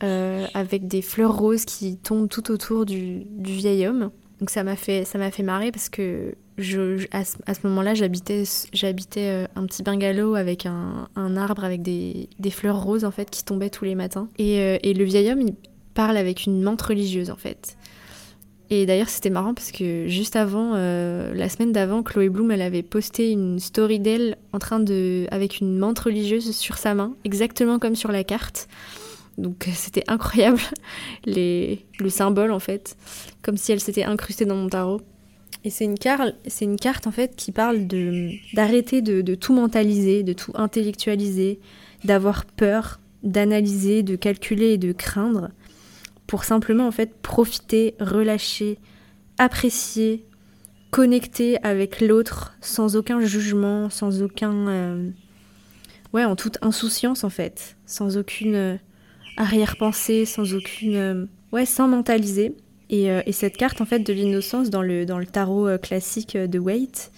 euh, 0.02 0.46
avec 0.52 0.86
des 0.86 1.00
fleurs 1.00 1.36
roses 1.36 1.64
qui 1.64 1.96
tombent 1.96 2.28
tout 2.28 2.50
autour 2.50 2.84
du, 2.84 3.24
du 3.24 3.52
vieil 3.52 3.86
homme. 3.86 4.10
Donc 4.40 4.50
ça 4.50 4.62
m'a 4.62 4.76
fait, 4.76 5.04
ça 5.04 5.18
m'a 5.18 5.30
fait 5.30 5.42
marrer 5.42 5.72
parce 5.72 5.88
que 5.88 6.34
je, 6.58 7.06
à 7.12 7.24
ce, 7.24 7.66
moment-là, 7.66 7.94
j'habitais, 7.94 8.44
j'habitais 8.72 9.28
euh, 9.28 9.46
un 9.56 9.66
petit 9.66 9.82
bungalow 9.82 10.34
avec 10.34 10.66
un, 10.66 11.08
un 11.14 11.36
arbre 11.36 11.64
avec 11.64 11.82
des, 11.82 12.28
des, 12.38 12.50
fleurs 12.50 12.82
roses 12.82 13.04
en 13.04 13.10
fait 13.10 13.30
qui 13.30 13.44
tombaient 13.44 13.70
tous 13.70 13.84
les 13.84 13.94
matins. 13.94 14.28
Et, 14.38 14.60
euh, 14.60 14.78
et, 14.82 14.92
le 14.94 15.04
vieil 15.04 15.30
homme, 15.30 15.40
il 15.40 15.54
parle 15.94 16.16
avec 16.16 16.46
une 16.46 16.62
menthe 16.62 16.82
religieuse 16.82 17.30
en 17.30 17.36
fait. 17.36 17.76
Et 18.70 18.84
d'ailleurs, 18.84 19.08
c'était 19.08 19.30
marrant 19.30 19.54
parce 19.54 19.72
que 19.72 20.06
juste 20.08 20.36
avant, 20.36 20.72
euh, 20.74 21.32
la 21.34 21.48
semaine 21.48 21.72
d'avant, 21.72 22.02
Chloé 22.02 22.28
Bloom, 22.28 22.50
elle 22.50 22.60
avait 22.60 22.82
posté 22.82 23.30
une 23.30 23.58
story 23.58 23.98
d'elle 23.98 24.36
en 24.52 24.58
train 24.58 24.78
de, 24.78 25.26
avec 25.30 25.60
une 25.60 25.78
menthe 25.78 25.98
religieuse 25.98 26.54
sur 26.54 26.76
sa 26.76 26.94
main, 26.94 27.14
exactement 27.24 27.78
comme 27.78 27.96
sur 27.96 28.12
la 28.12 28.24
carte. 28.24 28.68
Donc 29.38 29.68
c'était 29.72 30.04
incroyable, 30.08 30.60
les, 31.24 31.86
le 32.00 32.10
symbole 32.10 32.50
en 32.50 32.58
fait, 32.58 32.96
comme 33.40 33.56
si 33.56 33.72
elle 33.72 33.80
s'était 33.80 34.04
incrustée 34.04 34.44
dans 34.44 34.56
mon 34.56 34.68
tarot. 34.68 35.00
Et 35.64 35.70
c'est 35.70 35.84
une, 35.84 35.98
carte, 35.98 36.34
une 36.60 36.76
carte 36.76 37.06
en 37.06 37.10
fait 37.10 37.34
qui 37.36 37.52
parle 37.52 37.86
d'arrêter 38.52 39.00
de, 39.02 39.34
tout 39.34 39.54
mentaliser, 39.54 40.22
de 40.22 40.32
tout 40.32 40.52
intellectualiser, 40.54 41.60
d'avoir 42.04 42.44
peur, 42.44 43.00
d'analyser, 43.22 44.02
de 44.02 44.16
calculer 44.16 44.72
et 44.72 44.78
de 44.78 44.92
craindre, 44.92 45.50
pour 46.26 46.44
simplement 46.44 46.86
en 46.86 46.92
fait 46.92 47.14
profiter, 47.22 47.94
relâcher, 47.98 48.78
apprécier, 49.38 50.24
connecter 50.90 51.62
avec 51.64 52.00
l'autre 52.00 52.54
sans 52.60 52.96
aucun 52.96 53.20
jugement, 53.20 53.90
sans 53.90 54.22
aucun... 54.22 54.68
Euh, 54.68 55.10
ouais, 56.12 56.24
en 56.24 56.36
toute 56.36 56.58
insouciance 56.62 57.24
en 57.24 57.30
fait, 57.30 57.76
sans 57.84 58.16
aucune 58.16 58.78
arrière-pensée, 59.38 60.26
sans 60.26 60.54
aucune... 60.54 60.96
Euh, 60.96 61.24
ouais, 61.52 61.64
sans 61.64 61.88
mentaliser. 61.88 62.54
Euh, 62.92 63.22
et, 63.24 63.32
cette 63.32 63.56
carte, 63.56 63.80
en 63.80 63.86
fait, 63.86 64.00
de 64.00 64.12
l'innocence 64.12 64.68
dans 64.68 64.82
le, 64.82 65.06
dans 65.06 65.18
le 65.18 65.26
tarot 65.26 65.68
euh, 65.68 65.78
classique 65.78 66.36
de 66.36 66.58
Waite, 66.58 67.10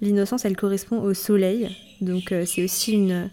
l'innocence, 0.00 0.44
elle 0.44 0.56
correspond 0.56 1.02
au 1.02 1.12
soleil. 1.12 1.76
Donc 2.00 2.34
c'est 2.44 2.62
aussi 2.62 2.92
une, 2.92 3.30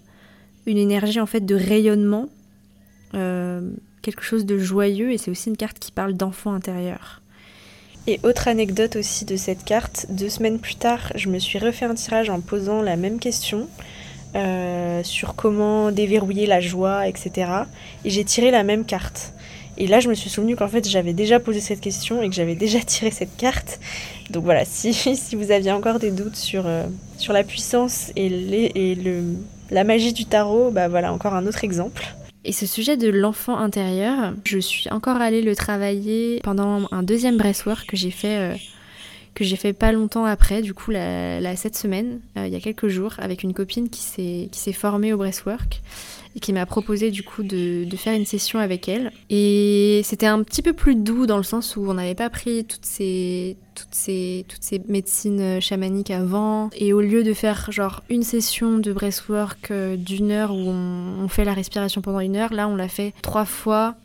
une 0.66 0.78
énergie, 0.78 1.20
en 1.20 1.26
fait, 1.26 1.46
de 1.46 1.56
rayonnement, 1.56 2.30
quelque 3.12 4.22
chose 4.22 4.46
de 4.46 4.58
joyeux, 4.58 5.12
et 5.12 5.18
c'est 5.18 5.32
aussi 5.32 5.50
une 5.50 5.58
carte 5.58 5.80
qui 5.80 5.92
parle 5.92 6.14
d'enfant 6.14 6.54
intérieur. 6.54 7.22
Et 8.08 8.20
autre 8.24 8.48
anecdote 8.48 8.96
aussi 8.96 9.26
de 9.26 9.36
cette 9.36 9.66
carte, 9.66 10.06
deux 10.10 10.30
semaines 10.30 10.60
plus 10.60 10.76
tard, 10.76 11.12
je 11.16 11.30
me 11.30 11.40
suis 11.40 11.60
refait 11.60 11.86
un 11.86 11.96
tirage 11.96 12.30
en 12.30 12.40
posant 12.40 12.82
la 12.82 12.96
même 12.96 13.20
question. 13.20 13.68
Euh, 14.34 15.04
sur 15.04 15.36
comment 15.36 15.92
déverrouiller 15.92 16.46
la 16.46 16.62
joie, 16.62 17.06
etc. 17.08 17.52
Et 18.06 18.10
j'ai 18.10 18.24
tiré 18.24 18.50
la 18.50 18.64
même 18.64 18.86
carte. 18.86 19.34
Et 19.78 19.88
là, 19.88 20.00
je 20.00 20.08
me 20.08 20.14
suis 20.14 20.30
souvenu 20.30 20.56
qu'en 20.56 20.70
fait, 20.70 20.88
j'avais 20.88 21.12
déjà 21.12 21.40
posé 21.40 21.60
cette 21.60 21.82
question 21.82 22.22
et 22.22 22.30
que 22.30 22.36
j'avais 22.36 22.56
déjà 22.56 22.80
tiré 22.86 23.12
cette 23.12 23.36
carte. 23.36 23.80
Donc 24.30 24.46
voilà, 24.46 24.64
si, 24.64 24.94
si 25.16 25.36
vous 25.36 25.52
aviez 25.52 25.72
encore 25.72 26.00
des 26.00 26.12
doutes 26.12 26.38
sur, 26.38 26.64
euh, 26.66 26.86
sur 27.18 27.34
la 27.34 27.44
puissance 27.44 28.12
et, 28.16 28.28
et 28.28 28.96
le, 28.96 29.36
la 29.70 29.84
magie 29.84 30.14
du 30.14 30.26
tarot, 30.26 30.72
bah 30.72 30.88
voilà, 30.88 31.12
encore 31.12 31.34
un 31.34 31.46
autre 31.46 31.64
exemple. 31.64 32.04
Et 32.44 32.54
ce 32.54 32.66
sujet 32.66 32.98
de 32.98 33.10
l'enfant 33.10 33.58
intérieur, 33.58 34.34
je 34.46 34.58
suis 34.58 34.90
encore 34.92 35.18
allée 35.18 35.42
le 35.42 35.56
travailler 35.56 36.40
pendant 36.44 36.88
un 36.92 37.04
deuxième 37.04 37.38
breastwork 37.38 37.86
que 37.86 37.98
j'ai 37.98 38.12
fait, 38.12 38.38
euh, 38.38 38.56
que 39.34 39.44
j'ai 39.44 39.56
fait 39.56 39.74
pas 39.74 39.92
longtemps 39.92 40.26
après, 40.26 40.62
du 40.62 40.74
coup, 40.74 40.92
la, 40.92 41.56
cette 41.56 41.76
semaine, 41.76 42.20
il 42.36 42.50
y 42.50 42.56
a 42.56 42.60
quelques 42.60 42.88
jours, 42.88 43.14
avec 43.20 43.44
une 43.44 43.54
copine 43.54 43.90
qui 43.90 44.02
s'est 44.52 44.74
formée 44.74 45.14
au 45.14 45.18
breastwork 45.18 45.82
et 46.36 46.40
qui 46.40 46.54
m'a 46.54 46.66
proposé 46.66 47.12
du 47.12 47.24
coup 47.24 47.44
de, 47.44 47.86
faire 47.98 48.14
une 48.14 48.26
session 48.26 48.60
avec 48.60 48.88
elle. 48.88 49.12
Et 49.30 50.02
c'était 50.04 50.28
un 50.28 50.44
petit 50.44 50.62
peu 50.62 50.74
plus 50.74 50.96
doux 50.96 51.26
dans 51.26 51.38
le 51.38 51.44
sens 51.44 51.76
où 51.76 51.86
on 51.90 51.94
n'avait 51.94 52.16
pas 52.16 52.30
pris 52.30 52.66
toutes 52.66 52.86
ces, 52.86 53.58
toutes, 53.76 53.94
ces, 53.94 54.46
toutes 54.48 54.64
ces 54.64 54.82
médecines 54.88 55.60
chamaniques 55.62 56.12
avant. 56.12 56.70
Et 56.74 56.94
au 56.94 57.02
lieu 57.02 57.24
de 57.24 57.34
faire 57.34 57.72
genre 57.72 58.04
une 58.10 58.24
session 58.24 58.78
de 58.78 58.94
breathwork 58.94 59.72
euh, 59.72 59.98
d'une 59.98 60.32
heure 60.32 60.52
où 60.54 60.70
on 60.70 61.28
fait 61.28 61.46
la 61.46 61.54
respiration 61.54 62.02
pendant 62.02 62.22
une 62.22 62.36
heure, 62.36 62.54
là 62.54 62.68
on 62.68 62.76
l'a 62.76 62.88
fait 62.88 63.14
trois 63.22 63.46
fois 63.46 63.96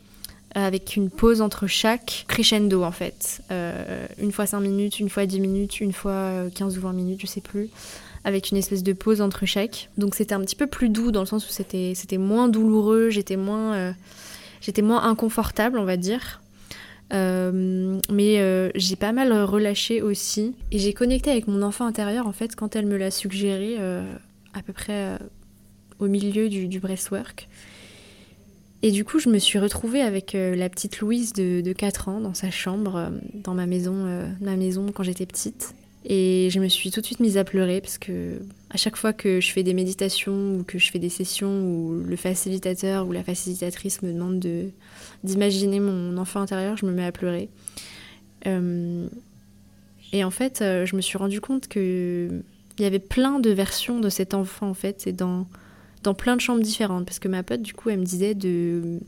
avec 0.65 0.95
une 0.95 1.09
pause 1.09 1.41
entre 1.41 1.67
chaque 1.67 2.25
crescendo 2.27 2.83
en 2.83 2.91
fait. 2.91 3.41
Euh, 3.51 4.05
une 4.19 4.31
fois 4.31 4.45
5 4.45 4.59
minutes, 4.59 4.99
une 4.99 5.09
fois 5.09 5.25
10 5.25 5.39
minutes, 5.39 5.79
une 5.79 5.93
fois 5.93 6.31
15 6.55 6.77
ou 6.77 6.81
20 6.81 6.93
minutes, 6.93 7.21
je 7.21 7.27
sais 7.27 7.41
plus 7.41 7.69
avec 8.27 8.51
une 8.51 8.57
espèce 8.57 8.83
de 8.83 8.91
pause 8.91 9.21
entre 9.21 9.45
chaque. 9.45 9.89
Donc 9.97 10.13
c'était 10.13 10.35
un 10.35 10.41
petit 10.41 10.57
peu 10.57 10.67
plus 10.67 10.89
doux 10.89 11.11
dans 11.13 11.21
le 11.21 11.25
sens 11.25 11.47
où 11.47 11.49
c'était, 11.49 11.93
c'était 11.95 12.17
moins 12.17 12.49
douloureux, 12.49 13.09
j'étais 13.09 13.37
moins, 13.37 13.73
euh, 13.75 13.91
j'étais 14.59 14.81
moins 14.81 15.03
inconfortable, 15.03 15.79
on 15.79 15.85
va 15.85 15.95
dire. 15.95 16.41
Euh, 17.13 17.97
mais 18.11 18.39
euh, 18.39 18.69
j'ai 18.75 18.97
pas 18.97 19.13
mal 19.13 19.31
relâché 19.31 20.01
aussi. 20.01 20.55
Et 20.73 20.79
j'ai 20.79 20.91
connecté 20.91 21.31
avec 21.31 21.47
mon 21.47 21.61
enfant 21.61 21.85
intérieur 21.85 22.27
en 22.27 22.33
fait 22.33 22.53
quand 22.53 22.75
elle 22.75 22.85
me 22.85 22.97
l'a 22.97 23.11
suggéré 23.11 23.77
à 24.53 24.61
peu 24.61 24.73
près 24.73 25.17
au 25.99 26.07
milieu 26.07 26.49
du, 26.49 26.67
du 26.67 26.81
breastwork. 26.81 27.47
Et 28.83 28.91
du 28.91 29.03
coup, 29.03 29.19
je 29.19 29.29
me 29.29 29.39
suis 29.39 29.57
retrouvée 29.57 30.01
avec 30.01 30.33
la 30.33 30.69
petite 30.69 30.99
Louise 30.99 31.33
de, 31.33 31.61
de 31.61 31.73
4 31.73 32.09
ans 32.09 32.21
dans 32.21 32.35
sa 32.35 32.51
chambre, 32.51 33.11
dans 33.33 33.55
ma 33.55 33.65
maison, 33.65 34.05
ma 34.39 34.55
maison 34.55 34.91
quand 34.93 35.01
j'étais 35.01 35.25
petite. 35.25 35.73
Et 36.09 36.47
je 36.51 36.59
me 36.59 36.69
suis 36.69 36.89
tout 36.89 37.01
de 37.01 37.05
suite 37.05 37.19
mise 37.19 37.37
à 37.37 37.43
pleurer 37.43 37.81
parce 37.81 37.97
que 37.97 38.39
à 38.69 38.77
chaque 38.77 38.95
fois 38.95 39.11
que 39.11 39.41
je 39.41 39.51
fais 39.51 39.63
des 39.63 39.73
méditations 39.73 40.55
ou 40.55 40.63
que 40.63 40.79
je 40.79 40.89
fais 40.89 40.99
des 40.99 41.09
sessions 41.09 41.67
où 41.67 42.01
le 42.01 42.15
facilitateur 42.15 43.05
ou 43.07 43.11
la 43.11 43.23
facilitatrice 43.23 44.01
me 44.01 44.13
demande 44.13 44.39
de 44.39 44.69
d'imaginer 45.25 45.81
mon 45.81 46.17
enfant 46.17 46.39
intérieur, 46.39 46.77
je 46.77 46.85
me 46.85 46.91
mets 46.91 47.03
à 47.03 47.11
pleurer. 47.11 47.49
Euh, 48.45 49.07
et 50.13 50.23
en 50.23 50.31
fait, 50.31 50.61
euh, 50.61 50.85
je 50.85 50.95
me 50.95 51.01
suis 51.01 51.17
rendu 51.17 51.41
compte 51.41 51.67
que 51.67 52.29
il 52.79 52.83
y 52.83 52.85
avait 52.85 52.99
plein 52.99 53.39
de 53.39 53.49
versions 53.49 53.99
de 53.99 54.09
cet 54.09 54.33
enfant 54.33 54.69
en 54.69 54.73
fait, 54.73 55.07
et 55.07 55.11
dans 55.11 55.45
dans 56.07 56.13
plein 56.13 56.37
de 56.37 56.41
chambres 56.41 56.61
différentes 56.61 57.05
parce 57.05 57.19
que 57.19 57.27
ma 57.27 57.43
pote 57.43 57.61
du 57.61 57.73
coup, 57.73 57.89
elle 57.89 57.99
me 57.99 58.05
disait 58.05 58.33
de 58.33 58.99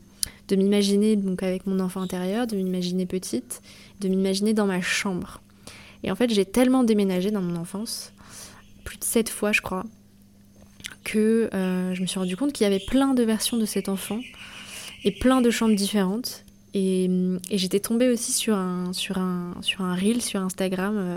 de 0.48 0.56
m'imaginer 0.56 1.16
donc 1.16 1.42
avec 1.42 1.66
mon 1.66 1.80
enfant 1.80 2.02
intérieur, 2.02 2.46
de 2.46 2.56
m'imaginer 2.56 3.06
petite, 3.06 3.62
de 4.00 4.08
m'imaginer 4.08 4.52
dans 4.52 4.66
ma 4.66 4.82
chambre. 4.82 5.40
Et 6.02 6.10
en 6.10 6.14
fait, 6.16 6.28
j'ai 6.28 6.44
tellement 6.44 6.82
déménagé 6.82 7.30
dans 7.30 7.40
mon 7.40 7.56
enfance, 7.56 8.12
plus 8.84 8.98
de 8.98 9.04
sept 9.04 9.28
fois, 9.30 9.52
je 9.52 9.60
crois, 9.62 9.84
que 11.04 11.48
euh, 11.54 11.94
je 11.94 12.02
me 12.02 12.06
suis 12.06 12.18
rendu 12.18 12.36
compte 12.36 12.52
qu'il 12.52 12.64
y 12.64 12.66
avait 12.66 12.84
plein 12.84 13.14
de 13.14 13.22
versions 13.22 13.56
de 13.56 13.64
cet 13.64 13.88
enfant 13.88 14.20
et 15.04 15.12
plein 15.12 15.40
de 15.40 15.50
chambres 15.50 15.76
différentes. 15.76 16.44
Et, 16.74 17.08
j'étais 17.50 17.80
tombée 17.80 18.10
aussi 18.10 18.32
sur 18.32 18.56
un, 18.56 18.92
sur 18.92 19.18
un, 19.18 19.54
sur 19.62 19.82
un 19.82 19.94
reel 19.94 20.20
sur 20.20 20.40
Instagram 20.40 20.96
euh, 20.98 21.16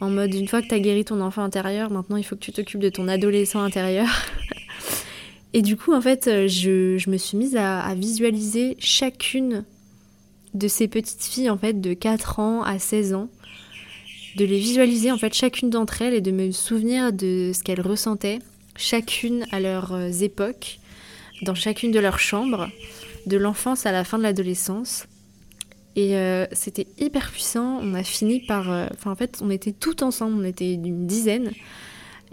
en 0.00 0.10
mode 0.10 0.34
une 0.34 0.48
fois 0.48 0.60
que 0.60 0.68
tu 0.68 0.74
as 0.74 0.80
guéri 0.80 1.04
ton 1.04 1.20
enfant 1.20 1.44
intérieur, 1.44 1.90
maintenant 1.90 2.16
il 2.16 2.24
faut 2.24 2.34
que 2.36 2.40
tu 2.40 2.52
t'occupes 2.52 2.80
de 2.80 2.90
ton 2.90 3.08
adolescent 3.08 3.62
intérieur. 3.62 4.08
et 5.54 5.62
du 5.62 5.76
coup, 5.76 5.94
en 5.94 6.00
fait, 6.00 6.48
je, 6.48 6.98
je 6.98 7.10
me 7.10 7.16
suis 7.16 7.36
mise 7.38 7.56
à, 7.56 7.94
visualiser 7.94 8.76
chacune 8.80 9.64
de 10.52 10.68
ces 10.68 10.88
petites 10.88 11.22
filles 11.22 11.48
en 11.48 11.56
fait 11.56 11.80
de 11.80 11.94
4 11.94 12.40
ans 12.40 12.62
à 12.62 12.78
16 12.78 13.14
ans 13.14 13.28
de 14.36 14.44
les 14.44 14.58
visualiser 14.58 15.12
en 15.12 15.18
fait 15.18 15.32
chacune 15.32 15.70
d'entre 15.70 16.02
elles 16.02 16.14
et 16.14 16.20
de 16.20 16.32
me 16.32 16.50
souvenir 16.50 17.12
de 17.12 17.52
ce 17.54 17.62
qu'elles 17.62 17.80
ressentaient, 17.80 18.40
chacune 18.76 19.46
à 19.52 19.60
leurs 19.60 19.92
euh, 19.92 20.10
époques, 20.10 20.80
dans 21.42 21.54
chacune 21.54 21.92
de 21.92 22.00
leurs 22.00 22.18
chambres, 22.18 22.68
de 23.26 23.36
l'enfance 23.36 23.86
à 23.86 23.92
la 23.92 24.02
fin 24.02 24.18
de 24.18 24.24
l'adolescence. 24.24 25.06
Et 25.96 26.16
euh, 26.16 26.46
c'était 26.50 26.88
hyper 26.98 27.30
puissant. 27.30 27.78
On 27.80 27.94
a 27.94 28.02
fini 28.02 28.40
par. 28.40 28.72
Euh, 28.72 28.88
enfin, 28.92 29.12
en 29.12 29.14
fait, 29.14 29.38
on 29.40 29.50
était 29.50 29.70
toutes 29.70 30.02
ensemble, 30.02 30.36
on 30.40 30.44
était 30.44 30.72
une 30.72 31.06
dizaine. 31.06 31.52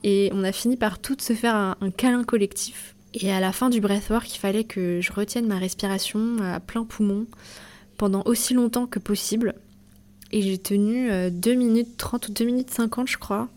Et 0.03 0.31
on 0.33 0.43
a 0.43 0.51
fini 0.51 0.77
par 0.77 0.97
toutes 0.97 1.21
se 1.21 1.33
faire 1.33 1.55
un 1.55 1.91
câlin 1.91 2.23
collectif. 2.23 2.95
Et 3.13 3.31
à 3.31 3.39
la 3.39 3.51
fin 3.51 3.69
du 3.69 3.81
breathwork, 3.81 4.33
il 4.33 4.39
fallait 4.39 4.63
que 4.63 5.01
je 5.01 5.11
retienne 5.11 5.47
ma 5.47 5.57
respiration 5.57 6.37
à 6.41 6.59
plein 6.59 6.85
poumon 6.85 7.27
pendant 7.97 8.23
aussi 8.25 8.53
longtemps 8.53 8.87
que 8.87 8.99
possible. 8.99 9.55
Et 10.31 10.41
j'ai 10.41 10.57
tenu 10.57 11.09
2 11.29 11.51
euh, 11.51 11.55
minutes 11.55 11.97
30 11.97 12.29
ou 12.29 12.31
2 12.31 12.45
minutes 12.45 12.71
50, 12.71 13.07
je 13.09 13.17
crois. 13.17 13.49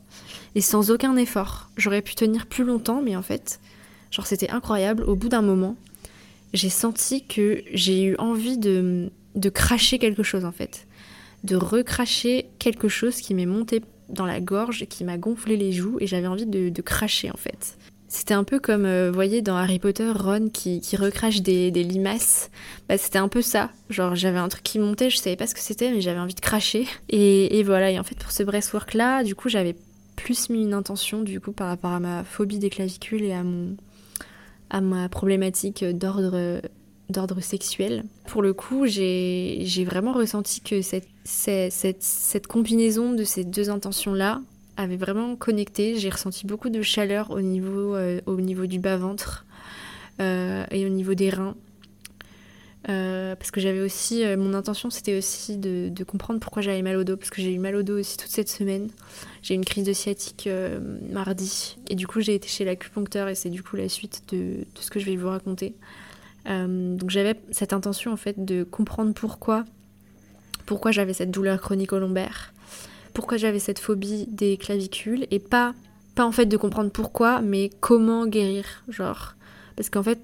Et 0.55 0.61
sans 0.61 0.91
aucun 0.91 1.17
effort. 1.17 1.71
J'aurais 1.77 2.03
pu 2.03 2.15
tenir 2.15 2.47
plus 2.47 2.65
longtemps, 2.65 3.01
mais 3.01 3.17
en 3.17 3.23
fait, 3.23 3.61
genre 4.11 4.27
c'était 4.27 4.51
incroyable. 4.51 5.05
Au 5.05 5.15
bout 5.15 5.29
d'un 5.29 5.43
moment, 5.43 5.77
j'ai 6.53 6.71
senti 6.71 7.25
que 7.25 7.63
j'ai 7.73 8.05
eu 8.05 8.17
envie 8.19 8.59
de, 8.59 9.11
de 9.35 9.49
cracher 9.49 9.99
quelque 9.99 10.23
chose 10.23 10.45
en 10.45 10.53
fait. 10.53 10.87
De 11.43 11.57
recracher 11.57 12.47
quelque 12.59 12.89
chose 12.89 13.21
qui 13.21 13.35
m'est 13.35 13.47
monté 13.47 13.83
dans 14.09 14.27
la 14.27 14.41
gorge 14.41 14.87
qui 14.87 15.05
m'a 15.05 15.19
gonflé 15.19 15.57
les 15.57 15.73
joues 15.73 15.97
et 16.01 16.07
j'avais 16.07 16.27
envie 16.27 16.47
de, 16.47 16.69
de, 16.69 16.83
cracher 16.83 17.31
en 17.31 17.37
fait. 17.37 17.77
C'était 18.15 18.35
un 18.35 18.45
peu 18.45 18.61
comme, 18.61 18.85
euh, 18.85 19.09
vous 19.09 19.15
voyez, 19.15 19.43
dans 19.43 19.57
Harry 19.57 19.81
Potter, 19.81 20.09
Ron 20.09 20.49
qui, 20.49 20.81
qui 20.81 20.97
recrache 20.97 21.43
des, 21.43 21.73
des 21.73 21.83
limaces. 21.83 22.49
Bah, 22.89 22.97
c'était 22.97 23.19
un 23.19 23.27
peu 23.27 23.43
ça. 23.43 23.71
Genre, 23.91 24.15
j'avais 24.15 24.39
un 24.39 24.49
truc 24.49 24.63
qui 24.63 24.79
montait, 24.79 25.11
je 25.11 25.17
savais 25.17 25.35
pas 25.35 25.49
ce 25.49 25.55
que 25.55 25.61
c'était, 25.61 25.91
mais 25.91 26.01
j'avais 26.01 26.21
envie 26.21 26.37
de 26.37 26.41
cracher. 26.41 26.87
Et, 27.09 27.61
voilà, 27.65 27.91
et 27.91 27.99
en 27.99 28.05
fait, 28.05 28.15
pour 28.15 28.31
ce 28.31 28.45
breastwork-là, 28.45 29.25
du 29.25 29.35
coup, 29.35 29.49
j'avais 29.49 29.75
plus 30.15 30.49
mis 30.49 30.63
une 30.63 30.75
intention, 30.75 31.23
du 31.23 31.41
coup, 31.41 31.51
par 31.51 31.67
rapport 31.67 31.91
à 31.91 31.99
ma 31.99 32.23
phobie 32.23 32.61
des 32.61 32.71
clavicules 32.71 33.25
et 33.25 33.33
à, 33.33 33.43
mon, 33.43 33.77
à 34.71 34.81
ma 34.81 35.09
problématique 35.09 35.85
d'ordre 35.85 36.61
d'ordre 37.11 37.41
sexuel. 37.41 38.05
Pour 38.29 38.43
le 38.43 38.53
coup, 38.55 38.87
j'ai 38.87 39.85
vraiment 39.85 40.13
ressenti 40.13 40.61
que 40.61 40.83
cette, 40.83 41.09
cette, 41.25 42.03
cette 42.03 42.47
combinaison 42.47 43.13
de 43.13 43.25
ces 43.25 43.43
deux 43.43 43.71
intentions-là, 43.71 44.41
avait 44.77 44.97
vraiment 44.97 45.37
connecté. 45.37 45.97
J'ai 45.99 46.11
ressenti 46.11 46.47
beaucoup 46.47 46.69
de 46.69 46.83
chaleur 46.83 47.31
au 47.31 47.41
niveau, 47.41 47.95
euh, 47.95 48.21
au 48.27 48.41
niveau 48.41 48.67
du 48.67 48.79
bas-ventre 48.79 49.45
euh, 50.21 50.65
et 50.71 50.87
au 50.87 50.89
niveau 50.89 51.15
des 51.15 51.31
reins. 51.31 51.57
Euh, 52.91 53.35
parce 53.35 53.51
que 53.51 53.63
j'avais 53.63 53.81
aussi, 53.81 54.23
mon 54.37 54.53
intention 54.53 54.91
c'était 54.91 55.17
aussi 55.17 55.57
de, 55.57 56.05
comprendre 56.05 56.39
pourquoi 56.39 56.61
j'avais 56.61 56.83
mal 56.83 56.97
au 56.97 57.05
dos, 57.05 57.17
parce 57.17 57.31
que 57.31 57.41
j'ai 57.41 57.55
eu 57.55 57.59
mal 57.59 57.77
au 57.77 57.83
dos 57.83 57.99
aussi 57.99 58.19
toute 58.19 58.31
cette 58.31 58.51
semaine. 58.51 58.91
J'ai 59.43 59.55
eu 59.55 59.57
une 59.57 59.65
crise 59.65 59.85
de 59.85 59.95
sciatique 59.95 60.51
mardi, 61.11 61.79
et 61.89 61.95
du 61.95 62.07
coup 62.07 62.21
j'ai 62.21 62.35
été 62.35 62.47
chez 62.47 62.67
l'acupuncteur, 62.67 63.29
et 63.29 63.35
c'est 63.35 63.49
du 63.49 63.63
coup 63.63 63.77
la 63.77 63.89
suite 63.89 64.25
de, 64.33 64.37
de, 64.37 64.81
ce 64.81 64.91
que 64.91 65.01
je 65.01 65.07
vais 65.07 65.17
vous 65.17 65.29
raconter. 65.31 65.75
donc 66.47 67.09
j'avais 67.09 67.41
cette 67.53 67.73
intention 67.73 68.13
en 68.13 68.19
fait 68.19 68.45
de 68.45 68.65
comprendre 68.65 69.15
pourquoi, 69.15 69.65
pourquoi 70.67 70.91
j'avais 70.91 71.15
cette 71.15 71.31
douleur 71.31 71.63
chronique 71.63 71.95
au 71.95 71.99
lombaire 71.99 72.54
pourquoi 73.15 73.39
j'avais 73.39 73.61
cette 73.61 73.79
phobie 73.79 74.27
des 74.29 74.57
clavicules 74.57 75.27
et 75.31 75.39
pas, 75.39 75.75
pas 76.15 76.27
en 76.27 76.33
fait 76.33 76.47
de 76.47 76.57
comprendre 76.57 76.91
pourquoi, 76.91 77.41
mais 77.41 77.71
comment 77.81 78.27
guérir. 78.27 78.85
Genre, 78.89 79.35
parce 79.77 79.89
qu'en 79.89 80.03
fait, 80.03 80.21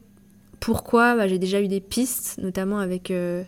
pourquoi 0.59 1.16
bah, 1.16 1.26
J'ai 1.26 1.38
déjà 1.38 1.62
eu 1.62 1.68
des 1.68 1.81
pistes, 1.81 2.38
notamment 2.38 2.79
avec. 2.79 3.11
Euh, 3.11 3.42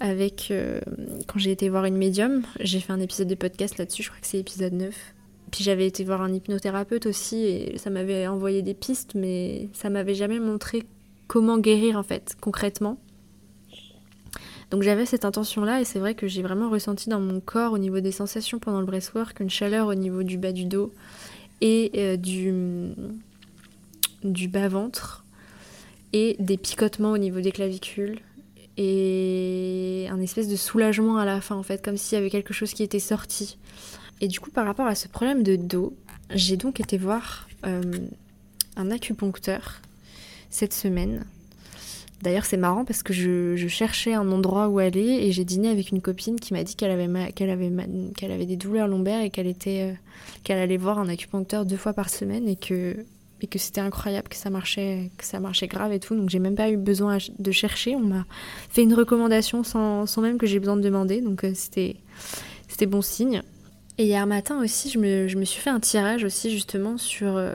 avec 0.00 0.52
euh, 0.52 0.80
quand 1.26 1.40
j'ai 1.40 1.50
été 1.50 1.68
voir 1.68 1.84
une 1.84 1.96
médium, 1.96 2.42
j'ai 2.60 2.78
fait 2.78 2.92
un 2.92 3.00
épisode 3.00 3.26
de 3.26 3.34
podcast 3.34 3.78
là-dessus, 3.78 4.04
je 4.04 4.10
crois 4.10 4.20
que 4.20 4.28
c'est 4.28 4.36
l'épisode 4.36 4.72
9. 4.72 4.94
Puis 5.50 5.64
j'avais 5.64 5.88
été 5.88 6.04
voir 6.04 6.22
un 6.22 6.32
hypnothérapeute 6.32 7.06
aussi 7.06 7.38
et 7.38 7.78
ça 7.78 7.90
m'avait 7.90 8.28
envoyé 8.28 8.62
des 8.62 8.74
pistes, 8.74 9.16
mais 9.16 9.68
ça 9.72 9.90
m'avait 9.90 10.14
jamais 10.14 10.38
montré 10.38 10.84
comment 11.26 11.58
guérir 11.58 11.96
en 11.96 12.04
fait, 12.04 12.36
concrètement. 12.40 12.98
Donc 14.70 14.82
j'avais 14.82 15.06
cette 15.06 15.24
intention-là 15.24 15.80
et 15.80 15.84
c'est 15.84 15.98
vrai 15.98 16.14
que 16.14 16.26
j'ai 16.26 16.42
vraiment 16.42 16.68
ressenti 16.68 17.08
dans 17.08 17.20
mon 17.20 17.40
corps 17.40 17.72
au 17.72 17.78
niveau 17.78 18.00
des 18.00 18.12
sensations 18.12 18.58
pendant 18.58 18.80
le 18.80 18.86
breastwork 18.86 19.40
une 19.40 19.48
chaleur 19.48 19.86
au 19.86 19.94
niveau 19.94 20.22
du 20.22 20.36
bas 20.36 20.52
du 20.52 20.66
dos 20.66 20.92
et 21.60 21.90
euh, 21.96 22.16
du, 22.16 22.52
du 24.22 24.48
bas-ventre 24.48 25.24
et 26.12 26.36
des 26.38 26.58
picotements 26.58 27.12
au 27.12 27.18
niveau 27.18 27.40
des 27.40 27.52
clavicules 27.52 28.20
et 28.76 30.06
un 30.10 30.20
espèce 30.20 30.48
de 30.48 30.56
soulagement 30.56 31.18
à 31.18 31.24
la 31.24 31.40
fin 31.40 31.56
en 31.56 31.62
fait, 31.62 31.84
comme 31.84 31.96
s'il 31.96 32.16
y 32.16 32.20
avait 32.20 32.30
quelque 32.30 32.54
chose 32.54 32.72
qui 32.72 32.84
était 32.84 33.00
sorti. 33.00 33.58
Et 34.20 34.28
du 34.28 34.38
coup 34.38 34.50
par 34.50 34.66
rapport 34.66 34.86
à 34.86 34.94
ce 34.94 35.08
problème 35.08 35.42
de 35.42 35.56
dos, 35.56 35.96
j'ai 36.34 36.56
donc 36.56 36.78
été 36.78 36.98
voir 36.98 37.48
euh, 37.66 37.82
un 38.76 38.90
acupuncteur 38.90 39.80
cette 40.50 40.74
semaine 40.74 41.24
D'ailleurs, 42.22 42.46
c'est 42.46 42.56
marrant 42.56 42.84
parce 42.84 43.02
que 43.02 43.12
je, 43.12 43.68
cherchais 43.68 44.12
un 44.12 44.30
endroit 44.32 44.68
où 44.68 44.78
aller 44.78 45.20
et 45.22 45.32
j'ai 45.32 45.44
dîné 45.44 45.68
avec 45.68 45.90
une 45.90 46.00
copine 46.00 46.40
qui 46.40 46.52
m'a 46.52 46.64
dit 46.64 46.74
qu'elle 46.74 46.90
avait, 46.90 47.04
avait, 47.04 47.70
avait 48.22 48.46
des 48.46 48.56
douleurs 48.56 48.88
lombaires 48.88 49.22
et 49.22 49.30
qu'elle 49.30 49.46
était, 49.46 49.82
euh, 49.82 49.94
qu'elle 50.42 50.58
allait 50.58 50.78
voir 50.78 50.98
un 50.98 51.08
acupuncteur 51.08 51.64
deux 51.64 51.76
fois 51.76 51.92
par 51.92 52.08
semaine 52.08 52.48
et 52.48 52.56
que, 52.56 52.96
et 53.40 53.46
que 53.46 53.58
c'était 53.58 53.80
incroyable, 53.80 54.28
que 54.28 54.36
ça 54.36 54.50
marchait, 54.50 55.10
que 55.16 55.24
ça 55.24 55.38
marchait 55.38 55.68
grave 55.68 55.92
et 55.92 56.00
tout. 56.00 56.16
Donc 56.16 56.28
j'ai 56.28 56.40
même 56.40 56.56
pas 56.56 56.70
eu 56.70 56.76
besoin 56.76 57.18
de 57.38 57.52
chercher. 57.52 57.94
On 57.94 58.00
m'a 58.00 58.26
fait 58.68 58.82
une 58.82 58.94
recommandation 58.94 59.62
sans, 59.62 60.06
sans 60.06 60.20
même 60.20 60.38
que 60.38 60.46
j'ai 60.46 60.58
besoin 60.58 60.76
de 60.76 60.82
demander. 60.82 61.20
Donc 61.20 61.44
euh, 61.44 61.52
c'était, 61.54 61.96
bon 62.86 63.02
signe. 63.02 63.42
Et 63.96 64.06
hier 64.06 64.26
matin 64.26 64.60
aussi, 64.60 64.90
je 64.90 64.98
me, 64.98 65.28
je 65.28 65.36
me 65.36 65.44
suis 65.44 65.60
fait 65.60 65.70
un 65.70 65.80
tirage 65.80 66.24
aussi 66.24 66.50
justement 66.50 66.98
sur, 66.98 67.36
euh, 67.36 67.54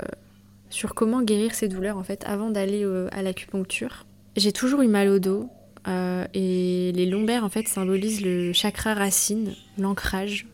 sur 0.69 0.93
comment 0.93 1.21
guérir 1.21 1.53
ces 1.53 1.67
douleurs 1.67 1.97
en 1.97 2.03
fait 2.03 2.23
avant 2.25 2.49
d'aller 2.49 2.85
à 3.11 3.21
l'acupuncture. 3.21 4.05
J'ai 4.35 4.51
toujours 4.51 4.81
eu 4.81 4.87
mal 4.87 5.09
au 5.09 5.19
dos 5.19 5.49
euh, 5.87 6.25
et 6.33 6.91
les 6.93 7.05
lombaires 7.05 7.43
en 7.43 7.49
fait 7.49 7.67
symbolisent 7.67 8.21
le 8.21 8.51
chakra 8.51 8.93
racine, 8.93 9.53
l'ancrage. 9.77 10.47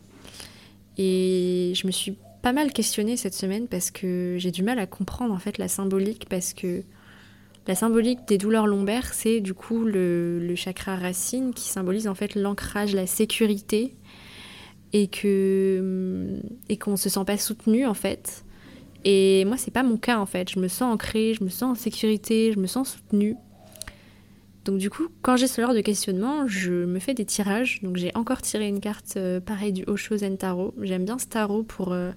Et 0.98 1.72
je 1.74 1.86
me 1.86 1.92
suis 1.92 2.16
pas 2.42 2.52
mal 2.52 2.72
questionnée 2.72 3.16
cette 3.16 3.34
semaine 3.34 3.68
parce 3.68 3.90
que 3.90 4.36
j'ai 4.38 4.50
du 4.50 4.62
mal 4.62 4.78
à 4.78 4.86
comprendre 4.86 5.32
en 5.32 5.38
fait 5.38 5.56
la 5.56 5.68
symbolique 5.68 6.26
parce 6.28 6.52
que 6.52 6.82
la 7.66 7.74
symbolique 7.74 8.20
des 8.26 8.38
douleurs 8.38 8.66
lombaires 8.66 9.14
c'est 9.14 9.40
du 9.40 9.54
coup 9.54 9.84
le, 9.84 10.52
chakra 10.56 10.96
racine 10.96 11.54
qui 11.54 11.68
symbolise 11.68 12.08
en 12.08 12.14
fait 12.14 12.34
l'ancrage, 12.34 12.94
la 12.94 13.06
sécurité 13.06 13.94
et 14.92 15.08
que 15.08 16.40
et 16.68 16.76
qu'on 16.76 16.96
se 16.96 17.08
sent 17.08 17.24
pas 17.26 17.38
soutenu 17.38 17.86
en 17.86 17.94
fait. 17.94 18.44
Et 19.04 19.46
moi 19.46 19.56
c'est 19.56 19.70
pas 19.70 19.82
mon 19.82 19.96
cas 19.96 20.18
en 20.18 20.26
fait, 20.26 20.50
je 20.50 20.58
me 20.58 20.68
sens 20.68 20.92
ancrée, 20.92 21.32
je 21.32 21.44
me 21.44 21.48
sens 21.48 21.78
en 21.78 21.80
sécurité, 21.80 22.52
je 22.52 22.58
me 22.58 22.66
sens 22.66 22.92
soutenue. 22.92 23.36
Donc 24.64 24.78
du 24.78 24.90
coup, 24.90 25.08
quand 25.22 25.36
j'ai 25.36 25.46
ce 25.46 25.60
genre 25.60 25.74
de 25.74 25.80
questionnement, 25.80 26.46
je 26.46 26.72
me 26.72 26.98
fais 26.98 27.14
des 27.14 27.24
tirages. 27.24 27.80
Donc 27.82 27.96
j'ai 27.96 28.10
encore 28.14 28.42
tiré 28.42 28.68
une 28.68 28.80
carte 28.80 29.14
euh, 29.16 29.40
pareille 29.40 29.72
du 29.72 29.84
Osho 29.86 30.16
Zen 30.16 30.36
Tarot. 30.36 30.74
J'aime 30.82 31.04
bien 31.04 31.18
ce 31.18 31.26
tarot 31.26 31.62
pour... 31.62 31.92
Euh, 31.92 32.12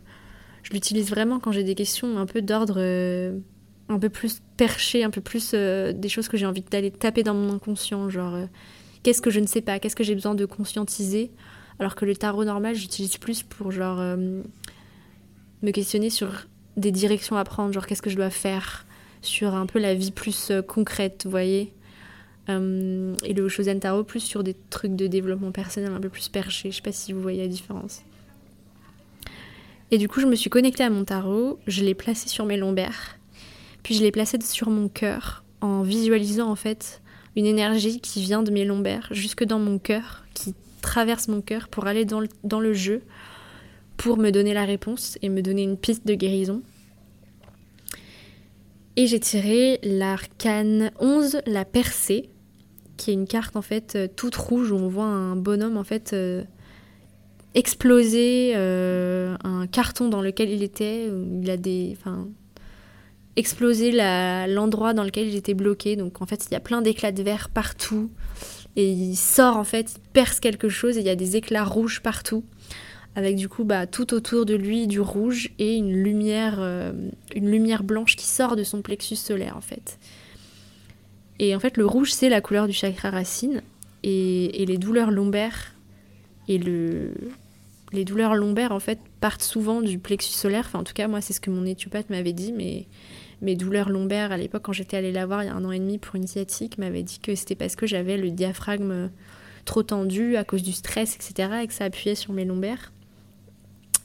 je 0.64 0.72
l'utilise 0.72 1.10
vraiment 1.10 1.40
quand 1.40 1.52
j'ai 1.52 1.64
des 1.64 1.76
questions 1.76 2.18
un 2.18 2.26
peu 2.26 2.42
d'ordre 2.42 2.76
euh, 2.78 3.38
un 3.90 4.00
peu 4.00 4.10
plus 4.10 4.42
perché, 4.58 5.04
un 5.04 5.10
peu 5.10 5.22
plus 5.22 5.54
des 5.54 6.10
choses 6.10 6.30
que 6.30 6.38
j'ai 6.38 6.46
envie 6.46 6.62
d'aller 6.62 6.92
taper 6.92 7.24
dans 7.24 7.34
mon 7.34 7.54
inconscient. 7.54 8.10
Genre, 8.10 8.38
qu'est-ce 9.04 9.22
que 9.22 9.30
je 9.30 9.42
ne 9.42 9.46
sais 9.46 9.60
pas 9.60 9.80
Qu'est-ce 9.80 9.96
que 9.96 10.06
j'ai 10.06 10.16
besoin 10.16 10.36
de 10.36 10.46
conscientiser 10.46 11.32
Alors 11.80 11.96
que 11.96 12.06
le 12.06 12.16
tarot 12.16 12.46
normal, 12.46 12.76
j'utilise 12.76 13.18
plus 13.18 13.44
pour 13.44 13.72
genre 13.72 13.98
me 13.98 15.72
questionner 15.72 16.10
sur 16.10 16.48
des 16.78 16.92
directions 16.92 17.36
à 17.36 17.44
prendre. 17.44 17.74
Genre, 17.74 17.86
qu'est-ce 17.86 18.02
que 18.02 18.10
je 18.10 18.16
dois 18.16 18.30
faire 18.30 18.86
Sur 19.22 19.56
un 19.56 19.66
peu 19.66 19.80
la 19.80 19.94
vie 19.94 20.12
plus 20.12 20.54
concrète, 20.66 21.24
vous 21.26 21.32
voyez 21.32 21.74
euh, 22.50 23.16
et 23.24 23.34
le 23.34 23.48
Shozen 23.48 23.80
Tarot 23.80 24.04
plus 24.04 24.20
sur 24.20 24.44
des 24.44 24.56
trucs 24.70 24.96
de 24.96 25.08
développement 25.08 25.52
personnel 25.52 25.92
un 25.94 26.00
peu 26.00 26.10
plus 26.10 26.30
perché. 26.30 26.72
Je 26.72 26.78
sais 26.78 26.82
pas 26.82 26.92
si 26.92 27.14
vous 27.14 27.22
voyez 27.22 27.42
la 27.42 27.48
différence. 27.48 28.04
Et 29.92 29.98
du 29.98 30.08
coup, 30.08 30.20
je 30.20 30.26
me 30.26 30.36
suis 30.36 30.50
connectée 30.50 30.84
à 30.84 30.90
mon 30.90 31.06
tarot, 31.06 31.60
je 31.68 31.84
l'ai 31.84 31.94
placé 31.94 32.28
sur 32.28 32.46
mes 32.46 32.58
lombaires, 32.58 33.20
puis 33.84 33.94
je 33.94 34.02
l'ai 34.02 34.12
placé 34.12 34.40
sur 34.42 34.70
mon 34.70 34.88
cœur 34.88 35.44
en 35.62 35.84
visualisant 35.84 36.50
en 36.50 36.56
fait 36.56 37.02
une 37.36 37.46
énergie 37.46 38.02
qui 38.02 38.22
vient 38.22 38.44
de 38.44 38.52
mes 38.52 38.66
lombaires 38.66 39.08
jusque 39.12 39.44
dans 39.44 39.60
mon 39.60 39.78
cœur, 39.78 40.26
qui 40.34 40.56
traverse 40.82 41.28
mon 41.28 41.42
cœur 41.42 41.68
pour 41.68 41.86
aller 41.86 42.06
dans 42.06 42.20
le, 42.20 42.28
dans 42.44 42.60
le 42.60 42.74
jeu, 42.74 43.04
pour 43.98 44.18
me 44.18 44.32
donner 44.32 44.54
la 44.54 44.66
réponse 44.66 45.18
et 45.22 45.30
me 45.30 45.42
donner 45.42 45.64
une 45.64 45.78
piste 45.78 46.08
de 46.08 46.16
guérison. 46.16 46.64
Et 48.96 49.08
j'ai 49.08 49.20
tiré 49.20 49.80
l'arcane 49.84 50.92
11, 51.00 51.42
la 51.46 51.66
percée, 51.66 52.30
qui 53.04 53.12
est 53.12 53.16
une 53.16 53.28
carte 53.28 53.58
en 53.58 53.62
fait 53.62 53.96
euh, 53.96 54.08
toute 54.08 54.36
rouge 54.36 54.72
où 54.72 54.76
on 54.76 54.88
voit 54.88 55.04
un 55.04 55.36
bonhomme 55.36 55.76
en 55.76 55.84
fait 55.84 56.14
euh, 56.14 56.42
exploser 57.54 58.54
euh, 58.56 59.36
un 59.44 59.68
carton 59.68 60.08
dans 60.08 60.22
lequel 60.22 60.50
il 60.50 60.64
était. 60.64 61.10
Il 61.42 61.50
a 61.50 61.58
des, 61.58 61.98
enfin, 62.00 62.30
explosé 63.36 63.92
l'endroit 64.48 64.94
dans 64.94 65.04
lequel 65.04 65.28
il 65.28 65.36
était 65.36 65.54
bloqué. 65.54 65.98
Donc 65.98 66.22
en 66.22 66.26
fait 66.26 66.46
il 66.50 66.54
y 66.54 66.56
a 66.56 66.62
plein 66.62 66.82
d'éclats 66.82 67.12
de 67.12 67.22
verre 67.22 67.50
partout 67.50 68.10
et 68.78 68.90
il 68.90 69.18
sort 69.18 69.58
en 69.58 69.66
fait, 69.66 69.96
il 69.98 70.10
perce 70.14 70.40
quelque 70.40 70.70
chose 70.70 70.98
et 70.98 71.02
il 71.02 71.06
y 71.06 71.10
a 71.10 71.16
des 71.16 71.36
éclats 71.36 71.66
rouges 71.66 72.02
partout 72.02 72.46
avec 73.16 73.36
du 73.36 73.50
coup 73.50 73.66
bah, 73.66 73.86
tout 73.86 74.14
autour 74.14 74.46
de 74.46 74.56
lui 74.56 74.88
du 74.88 75.02
rouge 75.02 75.52
et 75.60 75.76
une 75.76 75.92
lumière, 75.92 76.60
une 77.36 77.52
lumière 77.52 77.84
blanche 77.84 78.16
qui 78.16 78.26
sort 78.26 78.56
de 78.56 78.64
son 78.64 78.82
plexus 78.82 79.18
solaire 79.18 79.58
en 79.58 79.62
fait. 79.62 80.00
Et 81.40 81.56
en 81.56 81.60
fait, 81.60 81.78
le 81.78 81.86
rouge, 81.86 82.12
c'est 82.12 82.30
la 82.30 82.42
couleur 82.42 82.68
du 82.68 82.74
chakra 82.74 83.10
racine. 83.10 83.62
Et, 84.04 84.66
les 84.66 84.78
douleurs 84.78 85.12
lombaires 85.12 85.74
et 86.48 86.58
le, 86.58 87.14
les 87.94 88.06
douleurs 88.06 88.36
lombaires, 88.36 88.72
en 88.72 88.80
fait, 88.80 89.00
partent 89.22 89.44
souvent 89.44 89.82
du 89.82 89.98
plexus 90.00 90.34
solaire. 90.34 90.66
Enfin, 90.68 90.80
en 90.80 90.84
tout 90.84 90.94
cas, 90.94 91.08
moi, 91.08 91.22
c'est 91.22 91.34
ce 91.34 91.42
que 91.42 91.50
mon 91.50 91.66
éthiopathe 91.66 92.10
m'avait 92.10 92.34
dit. 92.34 92.52
Mais 92.52 92.86
mes 93.42 93.56
douleurs 93.56 93.90
lombaires, 93.90 94.32
à 94.32 94.38
l'époque, 94.38 94.64
quand 94.64 94.74
j'étais 94.74 94.98
allée 94.98 95.12
la 95.12 95.26
voir 95.26 95.44
il 95.44 95.48
y 95.48 95.50
a 95.50 95.56
un 95.56 95.66
an 95.66 95.72
et 95.72 95.80
demi 95.80 95.98
pour 95.98 96.16
une 96.16 96.28
sciatique, 96.28 96.78
m'avait 96.78 97.04
dit 97.04 97.20
que 97.20 97.36
c'était 97.36 97.56
parce 97.56 97.76
que 97.76 97.88
j'avais 97.88 98.18
le 98.18 98.30
diaphragme 98.30 99.10
trop 99.66 99.84
tendu 99.84 100.36
à 100.36 100.44
cause 100.44 100.64
du 100.64 100.74
stress, 100.74 101.16
etc. 101.16 101.50
et 101.64 101.68
que 101.68 101.74
ça 101.74 101.86
appuyait 101.86 102.16
sur 102.16 102.34
mes 102.34 102.46
lombaires. 102.46 102.92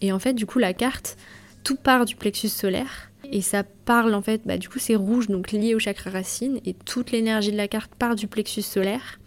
Et 0.01 0.13
en 0.13 0.19
fait, 0.19 0.35
du 0.35 0.47
coup, 0.47 0.59
la 0.59 0.73
carte, 0.73 1.17
tout 1.65 1.77
part 1.77 2.05
du 2.05 2.17
plexus 2.17 2.49
solaire. 2.49 3.08
Et 3.31 3.43
ça 3.43 3.63
parle 3.63 4.15
en 4.15 4.23
fait, 4.23 4.43
bah, 4.47 4.57
du 4.57 4.69
coup 4.69 4.79
c'est 4.79 4.97
rouge, 4.97 5.29
donc 5.29 5.53
lié 5.53 5.75
au 5.75 5.79
chakra 5.79 6.11
racine, 6.11 6.61
et 6.65 6.75
toute 6.75 7.13
l'énergie 7.13 7.53
de 7.53 7.57
la 7.57 7.69
carte 7.69 7.95
part 7.95 8.15
du 8.15 8.27
plexus 8.27 8.63
solaire. 8.63 9.19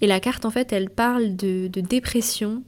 Et 0.00 0.06
la 0.06 0.20
carte 0.20 0.44
en 0.44 0.50
fait, 0.50 0.72
elle 0.72 0.90
parle 0.90 1.36
de, 1.36 1.68
dépression, 1.68 2.62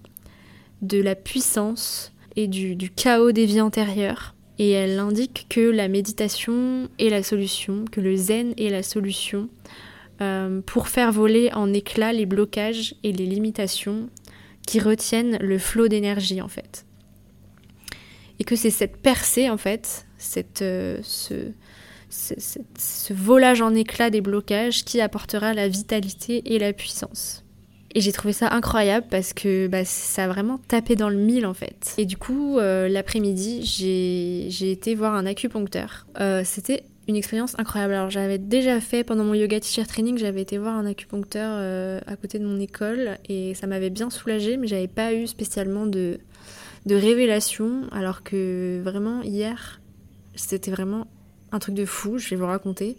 de 0.83 1.01
la 1.01 1.15
puissance 1.15 2.13
et 2.37 2.49
du, 2.49 2.77
chaos 2.91 3.33
des 3.33 3.47
vies 3.47 3.61
antérieures. 3.61 4.35
Et 4.59 4.71
elle 4.71 4.99
indique 4.99 5.47
que 5.49 5.61
la 5.61 5.87
méditation 5.87 6.89
est 6.99 7.11
la 7.11 7.23
solution, 7.23 7.85
que 7.91 8.01
le 8.01 8.17
zen 8.17 8.55
est 8.57 8.71
la 8.71 8.83
solution 8.83 9.49
euh, 10.21 10.61
pour 10.63 10.89
faire 10.89 11.13
voler 11.13 11.53
en 11.53 11.73
éclats 11.73 12.13
les 12.13 12.27
blocages 12.27 12.97
et 13.05 13.13
les 13.13 13.27
limitations 13.27 14.09
qui 14.67 14.81
retiennent 14.81 15.39
le 15.41 15.59
flot 15.59 15.87
d'énergie 15.87 16.41
en 16.41 16.49
fait. 16.49 16.87
Et 18.41 18.45
que 18.45 18.57
c'est 18.57 18.71
cette 18.71 18.97
percée 18.97 19.49
en 19.49 19.59
fait 19.59 20.08
cette, 20.19 20.63
euh, 20.63 20.99
ce, 21.03 21.53
ce, 22.11 23.13
volage 23.13 23.63
en 23.63 23.75
éclats 23.75 24.11
des 24.11 24.21
blocages 24.21 24.85
qui 24.85 25.01
apportera 25.01 25.55
la 25.55 25.69
vitalité 25.69 26.43
et 26.55 26.59
la 26.59 26.73
puissance. 26.73 27.45
Et 27.95 28.01
j'ai 28.01 28.13
trouvé 28.13 28.35
ça 28.35 28.53
incroyable 28.53 29.07
parce 29.11 29.33
que 29.33 29.67
bah, 29.67 29.85
ça 29.85 30.25
a 30.25 30.29
vraiment 30.29 30.59
tapé 30.69 30.95
dans 30.95 31.09
le 31.09 31.17
mille 31.17 31.47
en 31.47 31.55
fait. 31.55 31.95
Et 31.97 32.05
du 32.05 32.17
coup, 32.17 32.59
euh, 32.59 32.89
l'après-midi, 32.89 33.63
j'ai 33.65 34.71
été 34.71 34.95
voir 34.95 35.15
un 35.15 35.25
acupuncteur. 35.25 36.07
Euh, 36.21 36.43
c'était 36.45 36.83
une 37.09 37.17
expérience 37.17 37.59
incroyable. 37.59 37.95
Alors 37.95 38.11
j'avais 38.11 38.37
déjà 38.37 38.81
fait 38.81 39.05
pendant 39.05 39.25
mon 39.25 39.33
yoga 39.33 39.59
teacher 39.59 39.87
training, 39.87 40.19
j'avais 40.19 40.43
été 40.43 40.59
voir 40.59 40.77
un 40.77 40.85
acupuncteur 40.85 42.03
à 42.07 42.17
côté 42.17 42.39
de 42.39 42.45
mon 42.45 42.61
école 42.61 43.17
et 43.31 43.55
ça 43.55 43.67
m'avait 43.67 43.89
bien 43.89 44.11
soulagé, 44.11 44.59
mais 44.59 44.67
j'avais 44.67 44.89
pas 44.89 45.15
eu 45.15 45.27
spécialement 45.27 45.87
de, 45.87 46.19
de 46.85 46.95
révélation. 46.95 47.83
Alors 47.93 48.23
que 48.23 48.81
vraiment 48.83 49.23
hier, 49.23 49.81
c'était 50.41 50.71
vraiment 50.71 51.07
un 51.53 51.59
truc 51.59 51.75
de 51.75 51.85
fou, 51.85 52.19
je 52.19 52.31
vais 52.31 52.37
vous 52.37 52.47
raconter. 52.47 52.97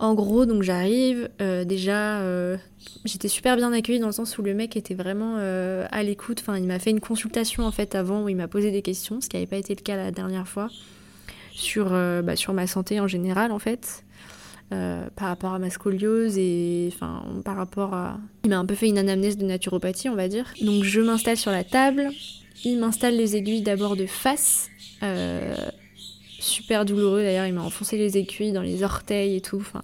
En 0.00 0.14
gros, 0.14 0.44
donc 0.44 0.62
j'arrive, 0.62 1.30
euh, 1.40 1.64
déjà, 1.64 2.20
euh, 2.20 2.56
j'étais 3.04 3.28
super 3.28 3.56
bien 3.56 3.72
accueillie 3.72 4.00
dans 4.00 4.08
le 4.08 4.12
sens 4.12 4.36
où 4.38 4.42
le 4.42 4.52
mec 4.52 4.76
était 4.76 4.94
vraiment 4.94 5.36
euh, 5.38 5.86
à 5.92 6.02
l'écoute. 6.02 6.40
Enfin, 6.40 6.58
il 6.58 6.64
m'a 6.64 6.80
fait 6.80 6.90
une 6.90 7.00
consultation 7.00 7.64
en 7.64 7.70
fait 7.70 7.94
avant 7.94 8.24
où 8.24 8.28
il 8.28 8.36
m'a 8.36 8.48
posé 8.48 8.72
des 8.72 8.82
questions, 8.82 9.20
ce 9.20 9.28
qui 9.28 9.36
n'avait 9.36 9.46
pas 9.46 9.56
été 9.56 9.74
le 9.74 9.82
cas 9.82 9.96
la 9.96 10.10
dernière 10.10 10.48
fois, 10.48 10.68
sur, 11.52 11.90
bah, 11.90 12.34
ma 12.52 12.66
santé 12.66 12.98
en 12.98 13.06
général 13.06 13.52
en 13.52 13.60
fait, 13.60 14.04
par 14.70 15.28
rapport 15.28 15.54
à 15.54 15.60
ma 15.60 15.70
scoliose 15.70 16.38
et 16.38 16.90
enfin 16.92 17.22
par 17.44 17.54
rapport 17.54 17.94
à. 17.94 18.18
Il 18.42 18.50
m'a 18.50 18.58
un 18.58 18.66
peu 18.66 18.74
fait 18.74 18.88
une 18.88 18.98
anamnèse 18.98 19.36
de 19.36 19.46
naturopathie, 19.46 20.08
on 20.08 20.16
va 20.16 20.26
dire. 20.26 20.52
Donc 20.60 20.82
je 20.82 21.00
m'installe 21.00 21.36
sur 21.36 21.52
la 21.52 21.62
table, 21.62 22.10
il 22.64 22.80
m'installe 22.80 23.16
les 23.16 23.36
aiguilles 23.36 23.62
d'abord 23.62 23.94
de 23.94 24.06
face 24.06 24.68
super 26.44 26.84
douloureux 26.84 27.22
d'ailleurs, 27.22 27.46
il 27.46 27.54
m'a 27.54 27.62
enfoncé 27.62 27.96
les 27.96 28.18
aiguilles 28.18 28.52
dans 28.52 28.62
les 28.62 28.82
orteils 28.82 29.36
et 29.36 29.40
tout. 29.40 29.58
Enfin, 29.60 29.82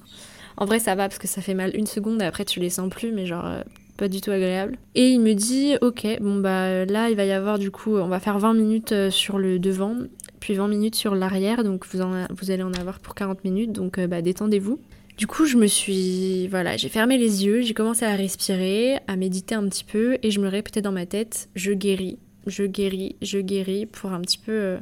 en 0.56 0.66
vrai, 0.66 0.78
ça 0.78 0.94
va 0.94 1.08
parce 1.08 1.18
que 1.18 1.26
ça 1.26 1.40
fait 1.40 1.54
mal 1.54 1.74
une 1.74 1.86
seconde 1.86 2.22
et 2.22 2.24
après 2.24 2.44
tu 2.44 2.60
les 2.60 2.70
sens 2.70 2.90
plus, 2.90 3.12
mais 3.12 3.26
genre 3.26 3.46
euh, 3.46 3.62
pas 3.96 4.08
du 4.08 4.20
tout 4.20 4.30
agréable. 4.30 4.76
Et 4.94 5.08
il 5.08 5.20
me 5.20 5.34
dit, 5.34 5.74
ok, 5.80 6.06
bon 6.20 6.36
bah 6.36 6.84
là 6.84 7.10
il 7.10 7.16
va 7.16 7.24
y 7.24 7.32
avoir 7.32 7.58
du 7.58 7.70
coup, 7.70 7.96
on 7.96 8.08
va 8.08 8.20
faire 8.20 8.38
20 8.38 8.54
minutes 8.54 8.92
euh, 8.92 9.10
sur 9.10 9.38
le 9.38 9.58
devant, 9.58 9.96
puis 10.40 10.54
20 10.54 10.68
minutes 10.68 10.94
sur 10.94 11.14
l'arrière, 11.14 11.64
donc 11.64 11.86
vous, 11.86 12.50
allez 12.50 12.62
en 12.62 12.72
avoir 12.72 12.98
pour 13.00 13.14
40 13.14 13.44
minutes, 13.44 13.72
donc 13.72 13.98
euh, 13.98 14.06
bah 14.06 14.22
détendez-vous. 14.22 14.78
Du 15.18 15.26
coup, 15.26 15.44
je 15.44 15.58
me 15.58 15.66
suis. 15.66 16.48
Voilà, 16.48 16.78
j'ai 16.78 16.88
fermé 16.88 17.18
les 17.18 17.44
yeux, 17.44 17.60
j'ai 17.60 17.74
commencé 17.74 18.06
à 18.06 18.16
respirer, 18.16 19.00
à 19.06 19.16
méditer 19.16 19.54
un 19.54 19.68
petit 19.68 19.84
peu, 19.84 20.16
et 20.22 20.30
je 20.30 20.40
me 20.40 20.48
répétais 20.48 20.80
dans 20.80 20.92
ma 20.92 21.04
tête 21.04 21.50
je 21.54 21.72
guéris, 21.72 22.18
je 22.46 22.64
guéris, 22.64 23.16
je 23.20 23.38
guéris, 23.38 23.84
pour 23.84 24.12
un 24.12 24.20
petit 24.22 24.38
peu 24.38 24.78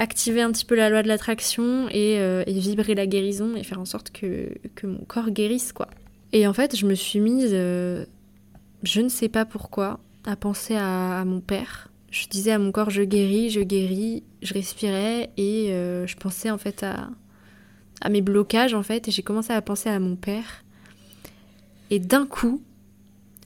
activer 0.00 0.40
un 0.40 0.50
petit 0.50 0.64
peu 0.64 0.74
la 0.74 0.88
loi 0.88 1.02
de 1.02 1.08
l'attraction 1.08 1.86
euh, 1.94 2.42
et, 2.46 2.52
vibrer 2.58 2.94
la 2.94 3.06
guérison 3.06 3.54
et 3.54 3.62
faire 3.62 3.78
en 3.78 3.84
sorte 3.84 4.10
que, 4.10 4.50
mon 4.82 5.04
corps 5.04 5.30
guérisse, 5.30 5.72
quoi. 5.72 5.88
Et 6.32 6.46
en 6.46 6.54
fait, 6.54 6.74
je 6.74 6.86
me 6.86 6.94
suis 6.94 7.20
mise, 7.20 7.50
euh, 7.52 8.06
je 8.82 9.02
ne 9.02 9.10
sais 9.10 9.28
pas 9.28 9.44
pourquoi, 9.44 10.00
à 10.24 10.36
penser 10.36 10.74
à, 10.74 11.22
mon 11.26 11.40
père. 11.40 11.90
Je 12.10 12.26
disais 12.28 12.50
à 12.50 12.58
mon 12.58 12.72
corps, 12.72 12.88
je 12.88 13.02
guéris, 13.02 13.50
je 13.50 13.60
guéris, 13.60 14.24
je 14.40 14.54
respirais 14.54 15.30
et 15.36 15.70
euh, 15.70 16.06
je 16.06 16.16
pensais 16.16 16.50
en 16.50 16.58
fait 16.58 16.82
à, 16.82 17.10
à 18.00 18.08
mes 18.08 18.22
blocages, 18.22 18.72
en 18.72 18.82
fait, 18.82 19.06
et 19.06 19.10
j'ai 19.10 19.22
commencé 19.22 19.52
à 19.52 19.60
penser 19.60 19.90
à 19.90 20.00
mon 20.00 20.16
père. 20.16 20.64
Et 21.90 21.98
d'un 21.98 22.26
coup, 22.26 22.62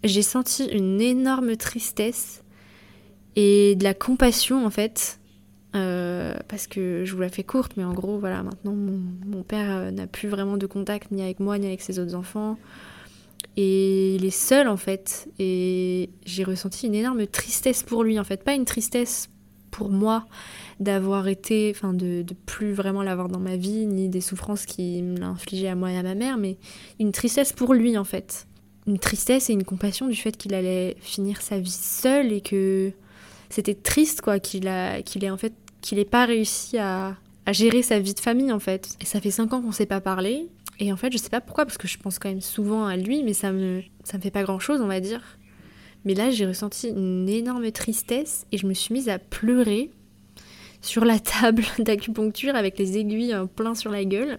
j'ai 0.05 0.23
senti 0.23 0.67
une 0.67 1.01
énorme 1.01 1.57
tristesse 1.57 2.45
et 3.35 3.75
de 3.75 3.83
la 3.83 3.95
compassion 3.95 4.65
en 4.65 4.71
fait. 4.71 5.19
Euh, 5.75 6.35
parce 6.47 6.69
que 6.69 7.05
je 7.05 7.15
vous 7.15 7.21
la 7.21 7.29
fais 7.29 7.43
courte, 7.43 7.73
mais 7.77 7.85
en 7.85 7.93
gros, 7.93 8.19
voilà, 8.19 8.43
maintenant 8.43 8.75
mon, 8.75 9.43
père 9.43 9.71
euh, 9.71 9.91
n'a 9.91 10.07
plus 10.07 10.29
vraiment 10.29 10.57
de 10.57 10.67
contact 10.67 11.11
ni 11.11 11.23
avec 11.23 11.41
moi 11.41 11.59
ni 11.59 11.67
avec 11.67 11.81
ses 11.83 11.99
autres 11.99 12.15
enfants. 12.15 12.59
Et 13.57 14.15
il 14.15 14.25
est 14.25 14.31
seul 14.31 14.69
en 14.69 14.77
fait. 14.77 15.29
Et 15.39 16.11
j'ai 16.25 16.45
ressenti 16.45 16.87
une 16.87 16.95
énorme 16.95 17.27
tristesse 17.27 17.83
pour 17.83 18.05
lui 18.05 18.19
en 18.19 18.25
fait. 18.25 18.45
Pas 18.45 18.55
une 18.55 18.65
tristesse 18.65 19.29
pour 19.71 19.91
moi 19.91 20.27
d'avoir 20.79 21.27
été, 21.27 21.73
enfin 21.75 21.93
de, 21.93 22.25
plus 22.47 22.73
vraiment 22.73 23.03
l'avoir 23.03 23.29
dans 23.29 23.41
ma 23.41 23.57
vie, 23.57 23.87
ni 23.87 24.09
des 24.09 24.21
souffrances 24.21 24.67
qui 24.67 25.03
me 25.03 25.23
infligé 25.23 25.69
à 25.69 25.75
moi 25.75 25.91
et 25.91 25.97
à 25.97 26.03
ma 26.03 26.15
mère, 26.15 26.37
mais 26.37 26.57
une 27.01 27.11
tristesse 27.11 27.53
pour 27.53 27.75
lui 27.75 27.99
en 27.99 28.05
fait. 28.05 28.47
Une 28.87 28.99
tristesse 28.99 29.51
et 29.51 29.53
une 29.53 29.65
compassion 29.65 30.07
du 30.07 30.17
fait 30.17 30.37
qu'il 30.37 30.55
allait 30.55 30.97
finir 31.01 31.43
sa 31.43 31.59
vie 31.59 31.71
seul 31.71 32.33
et 32.33 32.41
que 32.41 32.93
c'était 33.51 33.75
triste 33.75 34.21
quoi 34.21 34.39
qu'il 34.39 34.69
a 34.69 35.03
qu'il 35.03 35.25
ait 35.25 35.31
en 35.31 35.37
fait 35.37 35.55
qu'il 35.85 35.99
ait 35.99 36.05
pas 36.05 36.25
réussi 36.25 36.79
à, 36.79 37.17
à, 37.47 37.53
gérer 37.53 37.83
sa 37.83 38.01
vie 38.01 38.15
de 38.15 38.21
famille 38.21 38.51
en 38.53 38.59
fait. 38.59 38.97
Et 39.01 39.05
ça 39.05 39.21
fait 39.21 39.31
cinq 39.31 39.53
ans 39.53 39.61
qu'on 39.61 39.71
s'est 39.71 39.87
pas 39.87 40.01
parlé. 40.01 40.49
Et 40.81 40.93
en 40.93 40.97
fait, 40.97 41.13
je 41.13 41.19
sais 41.19 41.29
pas 41.29 41.41
pourquoi, 41.41 41.67
parce 41.67 41.79
que 41.79 41.87
je 41.87 41.99
pense 41.99 42.19
quand 42.19 42.29
même 42.29 42.41
souvent 42.41 42.87
à 42.87 42.97
lui, 42.97 43.23
mais 43.23 43.35
ça 43.35 43.53
me, 43.53 43.83
ça 44.03 44.17
me 44.17 44.23
fait 44.23 44.33
pas 44.33 44.43
grand 44.43 44.59
chose, 44.59 44.81
on 44.81 44.87
va 44.87 44.99
dire. 44.99 45.39
Mais 46.05 46.15
là, 46.15 46.31
j'ai 46.31 46.47
ressenti 46.47 46.89
une 46.89 47.29
énorme 47.29 47.71
tristesse 47.71 48.47
et 48.51 48.59
je 48.59 48.67
me 48.67 48.75
suis 48.75 48.93
mise 48.93 49.09
à 49.09 49.19
pleurer 49.19 49.91
sur 50.81 51.05
la 51.05 51.19
table 51.41 51.65
d'acupuncture 51.79 52.57
avec 52.57 52.79
les 52.79 52.99
aiguilles 52.99 53.37
plein 53.55 53.75
sur 53.75 53.91
la 53.91 54.05
gueule. 54.05 54.39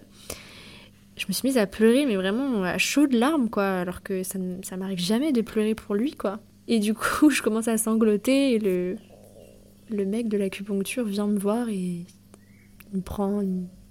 Je 1.16 1.24
me 1.28 1.32
suis 1.32 1.48
mise 1.48 1.56
à 1.56 1.66
pleurer, 1.66 2.04
mais 2.04 2.16
vraiment 2.16 2.64
à 2.64 2.76
chaudes 2.76 3.14
larmes, 3.14 3.48
quoi, 3.48 3.80
alors 3.80 4.02
que 4.02 4.22
ça, 4.22 4.38
ça 4.62 4.76
m'arrive 4.76 4.98
jamais 4.98 5.32
de 5.32 5.40
pleurer 5.40 5.74
pour 5.74 5.94
lui, 5.94 6.12
quoi. 6.12 6.40
Et 6.68 6.80
du 6.80 6.92
coup, 6.92 7.30
je 7.30 7.40
commence 7.40 7.68
à 7.68 7.78
sangloter 7.78 8.52
et 8.52 8.58
le, 8.58 8.96
le 9.90 10.04
mec 10.04 10.28
de 10.28 10.36
l'acupuncture 10.36 11.04
vient 11.04 11.26
me 11.26 11.38
voir 11.38 11.68
et 11.68 12.04
il 12.92 12.96
me 12.96 13.02
prend, 13.02 13.42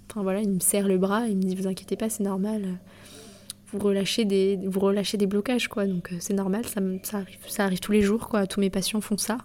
enfin 0.10 0.24
voilà, 0.24 0.42
il 0.42 0.50
me 0.50 0.60
serre 0.60 0.88
le 0.88 0.98
bras 0.98 1.28
et 1.28 1.32
il 1.32 1.38
me 1.38 1.44
dit 1.44 1.56
vous 1.56 1.68
inquiétez 1.68 1.96
pas, 1.96 2.10
c'est 2.10 2.24
normal. 2.24 2.80
Vous 3.72 3.80
relâchez 3.80 4.26
des, 4.26 4.60
vous 4.66 4.80
relâchez 4.80 5.18
des 5.18 5.28
blocages 5.28 5.68
quoi, 5.68 5.86
donc 5.86 6.12
euh, 6.12 6.18
c'est 6.20 6.34
normal, 6.34 6.66
ça, 6.66 6.82
ça, 7.04 7.18
arrive, 7.18 7.38
ça 7.48 7.64
arrive 7.66 7.80
tous 7.80 7.92
les 7.92 8.02
jours 8.02 8.30
quoi. 8.30 8.48
Tous 8.48 8.60
mes 8.60 8.70
patients 8.70 9.02
font 9.02 9.18
ça. 9.18 9.38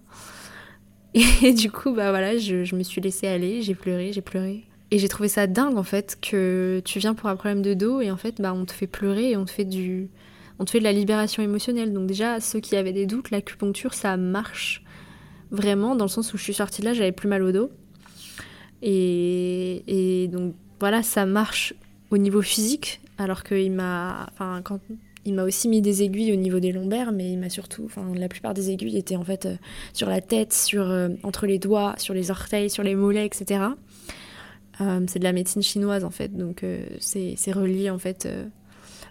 Et 1.42 1.52
du 1.52 1.70
coup 1.70 1.92
bah 1.92 2.10
voilà, 2.10 2.36
je, 2.36 2.64
je 2.64 2.76
me 2.76 2.82
suis 2.82 3.00
laissée 3.00 3.26
aller, 3.26 3.62
j'ai 3.62 3.74
pleuré, 3.74 4.12
j'ai 4.12 4.20
pleuré. 4.20 4.64
Et 4.92 4.98
j'ai 4.98 5.08
trouvé 5.08 5.28
ça 5.28 5.46
dingue 5.46 5.76
en 5.76 5.84
fait 5.84 6.18
que 6.20 6.82
tu 6.84 6.98
viens 6.98 7.14
pour 7.14 7.28
un 7.28 7.36
problème 7.36 7.62
de 7.62 7.74
dos 7.74 8.00
et 8.00 8.10
en 8.10 8.16
fait 8.16 8.40
bah 8.40 8.52
on 8.52 8.64
te 8.64 8.72
fait 8.72 8.88
pleurer 8.88 9.30
et 9.30 9.36
on 9.36 9.44
te 9.44 9.50
fait 9.50 9.64
du, 9.64 10.10
on 10.58 10.64
te 10.64 10.70
fait 10.70 10.80
de 10.80 10.84
la 10.84 10.92
libération 10.92 11.42
émotionnelle. 11.42 11.92
Donc 11.92 12.06
déjà 12.06 12.40
ceux 12.40 12.60
qui 12.60 12.76
avaient 12.76 12.92
des 12.92 13.06
doutes, 13.06 13.30
l'acupuncture 13.30 13.94
ça 13.94 14.16
marche 14.16 14.84
vraiment, 15.50 15.96
dans 15.96 16.04
le 16.04 16.10
sens 16.10 16.32
où 16.32 16.38
je 16.38 16.42
suis 16.42 16.54
sortie 16.54 16.80
de 16.80 16.86
là, 16.86 16.94
j'avais 16.94 17.12
plus 17.12 17.28
mal 17.28 17.42
au 17.42 17.52
dos. 17.52 17.70
Et, 18.82 20.28
donc 20.32 20.54
voilà, 20.78 21.02
ça 21.02 21.26
marche 21.26 21.74
au 22.10 22.18
niveau 22.18 22.42
physique, 22.42 23.00
alors 23.18 23.44
qu'il 23.44 23.72
m'a, 23.72 24.26
enfin, 24.32 24.62
il 25.24 25.34
m'a 25.34 25.44
aussi 25.44 25.68
mis 25.68 25.82
des 25.82 26.02
aiguilles 26.02 26.32
au 26.32 26.36
niveau 26.36 26.60
des 26.60 26.72
lombaires, 26.72 27.12
mais 27.12 27.32
il 27.32 27.38
m'a 27.38 27.50
surtout, 27.50 27.84
enfin, 27.84 28.06
la 28.14 28.28
plupart 28.28 28.54
des 28.54 28.70
aiguilles 28.70 28.96
étaient 28.96 29.16
en 29.16 29.24
fait 29.24 29.46
euh, 29.46 29.56
sur 29.92 30.08
la 30.08 30.20
tête, 30.20 30.52
sur 30.52 30.88
euh, 30.88 31.10
entre 31.22 31.46
les 31.46 31.58
doigts, 31.58 31.94
sur 31.98 32.14
les 32.14 32.30
orteils, 32.30 32.70
sur 32.70 32.82
les 32.82 32.94
mollets, 32.94 33.26
etc. 33.26 33.64
Euh, 34.80 35.00
c'est 35.06 35.18
de 35.18 35.24
la 35.24 35.32
médecine 35.32 35.62
chinoise 35.62 36.04
en 36.04 36.10
fait, 36.10 36.34
donc 36.34 36.64
c'est 37.00 37.52
relié 37.52 37.90
en 37.90 37.98
fait 37.98 38.26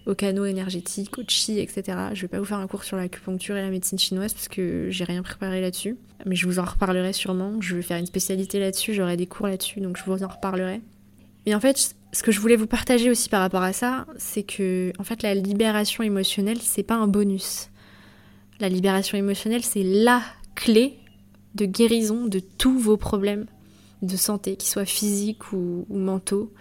au 0.10 0.16
canaux 0.16 0.46
énergétique, 0.46 1.18
au 1.20 1.24
chi, 1.28 1.60
etc. 1.60 1.98
Je 2.14 2.22
vais 2.24 2.28
pas 2.28 2.40
vous 2.40 2.46
faire 2.46 2.58
un 2.58 2.68
cours 2.68 2.84
sur 2.84 2.98
l'acupuncture 2.98 3.56
et 3.56 3.62
la 3.62 3.70
médecine 3.70 4.00
chinoise 4.00 4.34
parce 4.34 4.48
que 4.48 4.88
j'ai 4.90 5.04
rien 5.04 5.22
préparé 5.22 5.62
là-dessus. 5.62 5.98
Mais 6.26 6.36
je 6.36 6.48
vous 6.48 6.58
en 6.58 6.66
reparlerai 6.66 7.14
sûrement. 7.14 7.62
Je 7.62 7.76
vais 7.76 7.84
faire 7.84 7.98
une 7.98 8.08
spécialité 8.08 8.60
là-dessus, 8.60 8.94
j'aurai 8.94 9.18
des 9.18 9.28
cours 9.28 9.48
là-dessus, 9.48 9.82
donc 9.82 9.98
je 9.98 10.04
vous 10.04 10.24
en 10.24 10.28
reparlerai. 10.28 10.82
Mais 11.46 11.54
en 11.54 11.60
fait, 11.60 11.96
ce 12.12 12.24
que 12.24 12.32
je 12.32 12.40
voulais 12.40 12.56
vous 12.56 12.68
partager 12.68 13.12
aussi 13.12 13.30
par 13.30 13.42
rapport 13.42 13.62
à 13.62 13.72
ça, 13.72 14.08
c'est 14.18 14.44
que 14.44 14.92
en 14.98 15.04
fait 15.04 15.22
la 15.22 15.36
libération 15.36 16.04
émotionnelle, 16.04 16.60
c'est 16.60 16.84
pas 16.84 16.96
un 16.96 17.08
bonus. 17.08 17.70
La 18.60 18.68
libération 18.68 19.18
émotionnelle, 19.18 19.64
c'est 19.64 19.84
la 19.84 20.22
clé 20.56 20.98
de 21.54 21.66
guérison 21.66 22.26
de 22.26 22.40
tous 22.40 22.78
vos 22.78 22.98
problèmes 22.98 23.46
de 24.02 24.18
santé, 24.18 24.56
qu'ils 24.56 24.70
soient 24.70 24.86
physiques 24.86 25.54
ou 25.54 25.86
mentaux. 25.90 26.52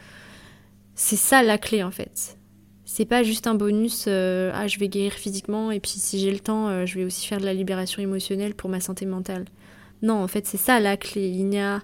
C'est 0.95 1.17
ça 1.17 1.43
la 1.43 1.57
clé 1.57 1.83
en 1.83 1.91
fait 1.91 2.38
c'est 2.91 3.05
pas 3.05 3.23
juste 3.23 3.47
un 3.47 3.55
bonus, 3.55 4.07
euh, 4.09 4.51
ah 4.55 4.67
je 4.67 4.79
vais 4.79 4.89
guérir 4.89 5.13
physiquement 5.13 5.71
et 5.71 5.79
puis 5.79 5.91
si 5.91 6.19
j'ai 6.19 6.31
le 6.31 6.39
temps, 6.39 6.69
euh, 6.69 6.87
je 6.87 6.99
vais 6.99 7.05
aussi 7.05 7.27
faire 7.27 7.39
de 7.39 7.45
la 7.45 7.53
libération 7.53 8.01
émotionnelle 8.01 8.55
pour 8.55 8.71
ma 8.71 8.81
santé 8.81 9.05
mentale. 9.05 9.45
Non, 10.01 10.15
en 10.15 10.27
fait, 10.27 10.47
c'est 10.47 10.57
ça 10.57 10.81
la 10.81 10.97
clé. 10.97 11.29
Il 11.29 11.49
n'y 11.49 11.59
a, 11.59 11.83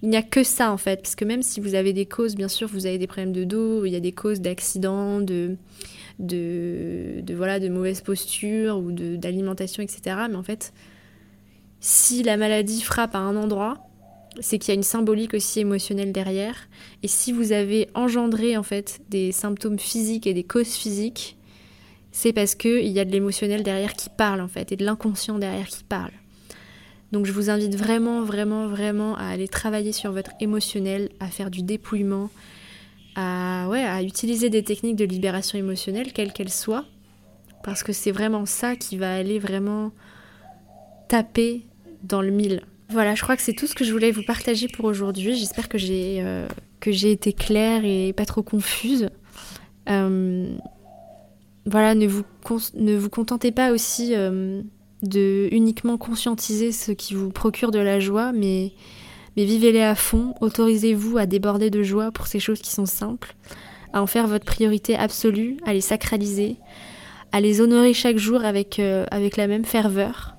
il 0.00 0.10
n'y 0.10 0.16
a 0.16 0.22
que 0.22 0.44
ça 0.44 0.70
en 0.70 0.76
fait, 0.76 1.02
parce 1.02 1.16
que 1.16 1.24
même 1.24 1.42
si 1.42 1.58
vous 1.58 1.74
avez 1.74 1.92
des 1.92 2.06
causes, 2.06 2.36
bien 2.36 2.46
sûr, 2.46 2.68
vous 2.68 2.86
avez 2.86 2.98
des 2.98 3.08
problèmes 3.08 3.32
de 3.32 3.42
dos, 3.42 3.84
il 3.84 3.90
y 3.90 3.96
a 3.96 4.00
des 4.00 4.12
causes 4.12 4.40
d'accidents, 4.40 5.20
de, 5.20 5.56
de, 6.20 7.20
de, 7.20 7.34
voilà, 7.34 7.58
de 7.58 7.68
mauvaise 7.68 8.00
posture 8.00 8.78
ou 8.78 8.92
d'alimentation, 8.92 9.82
etc. 9.82 10.18
Mais 10.30 10.36
en 10.36 10.44
fait, 10.44 10.72
si 11.80 12.22
la 12.22 12.36
maladie 12.36 12.80
frappe 12.80 13.16
à 13.16 13.18
un 13.18 13.34
endroit, 13.34 13.88
c'est 14.40 14.58
qu'il 14.58 14.68
y 14.68 14.72
a 14.72 14.74
une 14.74 14.82
symbolique 14.82 15.34
aussi 15.34 15.60
émotionnelle 15.60 16.12
derrière. 16.12 16.68
Et 17.02 17.08
si 17.08 17.32
vous 17.32 17.52
avez 17.52 17.88
engendré 17.94 18.56
en 18.56 18.62
fait 18.62 19.00
des 19.08 19.32
symptômes 19.32 19.78
physiques 19.78 20.26
et 20.26 20.34
des 20.34 20.44
causes 20.44 20.74
physiques, 20.74 21.36
c'est 22.12 22.32
parce 22.32 22.54
qu'il 22.54 22.86
y 22.86 23.00
a 23.00 23.04
de 23.04 23.10
l'émotionnel 23.10 23.62
derrière 23.62 23.94
qui 23.94 24.08
parle 24.08 24.40
en 24.40 24.48
fait, 24.48 24.72
et 24.72 24.76
de 24.76 24.84
l'inconscient 24.84 25.38
derrière 25.38 25.66
qui 25.66 25.84
parle. 25.84 26.12
Donc 27.12 27.26
je 27.26 27.32
vous 27.32 27.50
invite 27.50 27.76
vraiment, 27.76 28.22
vraiment, 28.22 28.66
vraiment 28.66 29.16
à 29.16 29.26
aller 29.26 29.48
travailler 29.48 29.92
sur 29.92 30.12
votre 30.12 30.32
émotionnel, 30.40 31.10
à 31.20 31.28
faire 31.28 31.50
du 31.50 31.62
dépouillement, 31.62 32.30
à, 33.14 33.68
ouais, 33.68 33.84
à 33.84 34.02
utiliser 34.02 34.50
des 34.50 34.64
techniques 34.64 34.96
de 34.96 35.04
libération 35.04 35.58
émotionnelle, 35.58 36.12
quelles 36.12 36.32
qu'elles 36.32 36.50
soient, 36.50 36.84
parce 37.62 37.82
que 37.82 37.92
c'est 37.92 38.10
vraiment 38.10 38.46
ça 38.46 38.76
qui 38.76 38.96
va 38.96 39.14
aller 39.14 39.38
vraiment 39.38 39.92
taper 41.08 41.62
dans 42.02 42.22
le 42.22 42.30
mille. 42.30 42.62
Voilà, 42.90 43.14
je 43.14 43.22
crois 43.22 43.36
que 43.36 43.42
c'est 43.42 43.54
tout 43.54 43.66
ce 43.66 43.74
que 43.74 43.84
je 43.84 43.92
voulais 43.92 44.10
vous 44.10 44.22
partager 44.22 44.68
pour 44.68 44.84
aujourd'hui. 44.84 45.34
J'espère 45.36 45.68
que 45.68 45.78
j'ai 45.78 46.18
euh, 46.20 46.46
que 46.80 46.92
j'ai 46.92 47.12
été 47.12 47.32
claire 47.32 47.84
et 47.84 48.12
pas 48.12 48.26
trop 48.26 48.42
confuse. 48.42 49.08
Euh, 49.88 50.54
voilà, 51.66 51.94
ne 51.94 52.06
vous, 52.06 52.24
ne 52.74 52.94
vous 52.94 53.08
contentez 53.08 53.52
pas 53.52 53.72
aussi 53.72 54.14
euh, 54.14 54.60
de 55.02 55.48
uniquement 55.50 55.96
conscientiser 55.96 56.72
ce 56.72 56.92
qui 56.92 57.14
vous 57.14 57.30
procure 57.30 57.70
de 57.70 57.78
la 57.78 58.00
joie, 58.00 58.32
mais, 58.32 58.72
mais 59.36 59.44
vivez-les 59.44 59.82
à 59.82 59.94
fond. 59.94 60.34
Autorisez-vous 60.42 61.16
à 61.16 61.24
déborder 61.24 61.70
de 61.70 61.82
joie 61.82 62.12
pour 62.12 62.26
ces 62.26 62.38
choses 62.38 62.60
qui 62.60 62.70
sont 62.70 62.86
simples, 62.86 63.34
à 63.94 64.02
en 64.02 64.06
faire 64.06 64.26
votre 64.26 64.44
priorité 64.44 64.94
absolue, 64.94 65.56
à 65.64 65.72
les 65.72 65.80
sacraliser, 65.80 66.56
à 67.32 67.40
les 67.40 67.62
honorer 67.62 67.94
chaque 67.94 68.18
jour 68.18 68.44
avec, 68.44 68.78
avec 68.78 69.38
la 69.38 69.46
même 69.46 69.64
ferveur. 69.64 70.34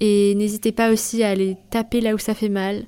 Et 0.00 0.34
n'hésitez 0.34 0.72
pas 0.72 0.92
aussi 0.92 1.22
à 1.22 1.30
aller 1.30 1.56
taper 1.70 2.00
là 2.00 2.14
où 2.14 2.18
ça 2.18 2.34
fait 2.34 2.48
mal, 2.48 2.84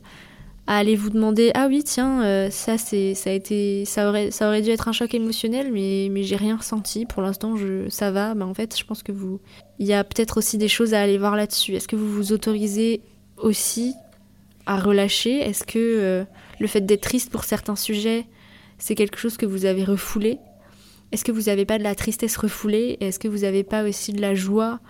à 0.66 0.78
aller 0.78 0.96
vous 0.96 1.10
demander 1.10 1.52
ah 1.54 1.66
oui 1.68 1.84
tiens 1.84 2.24
euh, 2.24 2.50
ça 2.50 2.76
c'est 2.76 3.14
ça 3.14 3.30
a 3.30 3.32
été 3.32 3.84
ça 3.84 4.08
aurait 4.08 4.32
ça 4.32 4.48
aurait 4.48 4.62
dû 4.62 4.70
être 4.70 4.88
un 4.88 4.92
choc 4.92 5.14
émotionnel 5.14 5.70
mais 5.72 6.08
mais 6.10 6.24
j'ai 6.24 6.36
rien 6.36 6.56
ressenti. 6.56 7.06
Pour 7.06 7.22
l'instant 7.22 7.56
je 7.56 7.88
ça 7.88 8.10
va. 8.10 8.34
Mais 8.34 8.44
en 8.44 8.54
fait 8.54 8.76
je 8.76 8.84
pense 8.84 9.02
que 9.02 9.12
vous 9.12 9.40
il 9.78 9.86
y 9.86 9.92
a 9.92 10.02
peut-être 10.02 10.38
aussi 10.38 10.58
des 10.58 10.68
choses 10.68 10.94
à 10.94 11.00
aller 11.00 11.18
voir 11.18 11.36
là-dessus. 11.36 11.74
Est-ce 11.74 11.88
que 11.88 11.96
vous 11.96 12.10
vous 12.10 12.32
autorisez 12.32 13.00
aussi 13.36 13.94
à 14.66 14.80
relâcher? 14.80 15.38
Est-ce 15.38 15.64
que 15.64 15.78
euh, 15.78 16.24
le 16.58 16.66
fait 16.66 16.80
d'être 16.80 17.02
triste 17.02 17.30
pour 17.30 17.44
certains 17.44 17.76
sujets 17.76 18.26
c'est 18.78 18.94
quelque 18.94 19.18
chose 19.18 19.36
que 19.36 19.46
vous 19.46 19.64
avez 19.64 19.84
refoulé? 19.84 20.38
Est-ce 21.12 21.24
que 21.24 21.32
vous 21.32 21.42
n'avez 21.42 21.64
pas 21.64 21.78
de 21.78 21.84
la 21.84 21.94
tristesse 21.94 22.36
refoulée? 22.36 22.96
Est-ce 23.00 23.20
que 23.20 23.28
vous 23.28 23.38
n'avez 23.38 23.62
pas 23.62 23.84
aussi 23.84 24.12
de 24.12 24.20
la 24.20 24.34
joie 24.34 24.80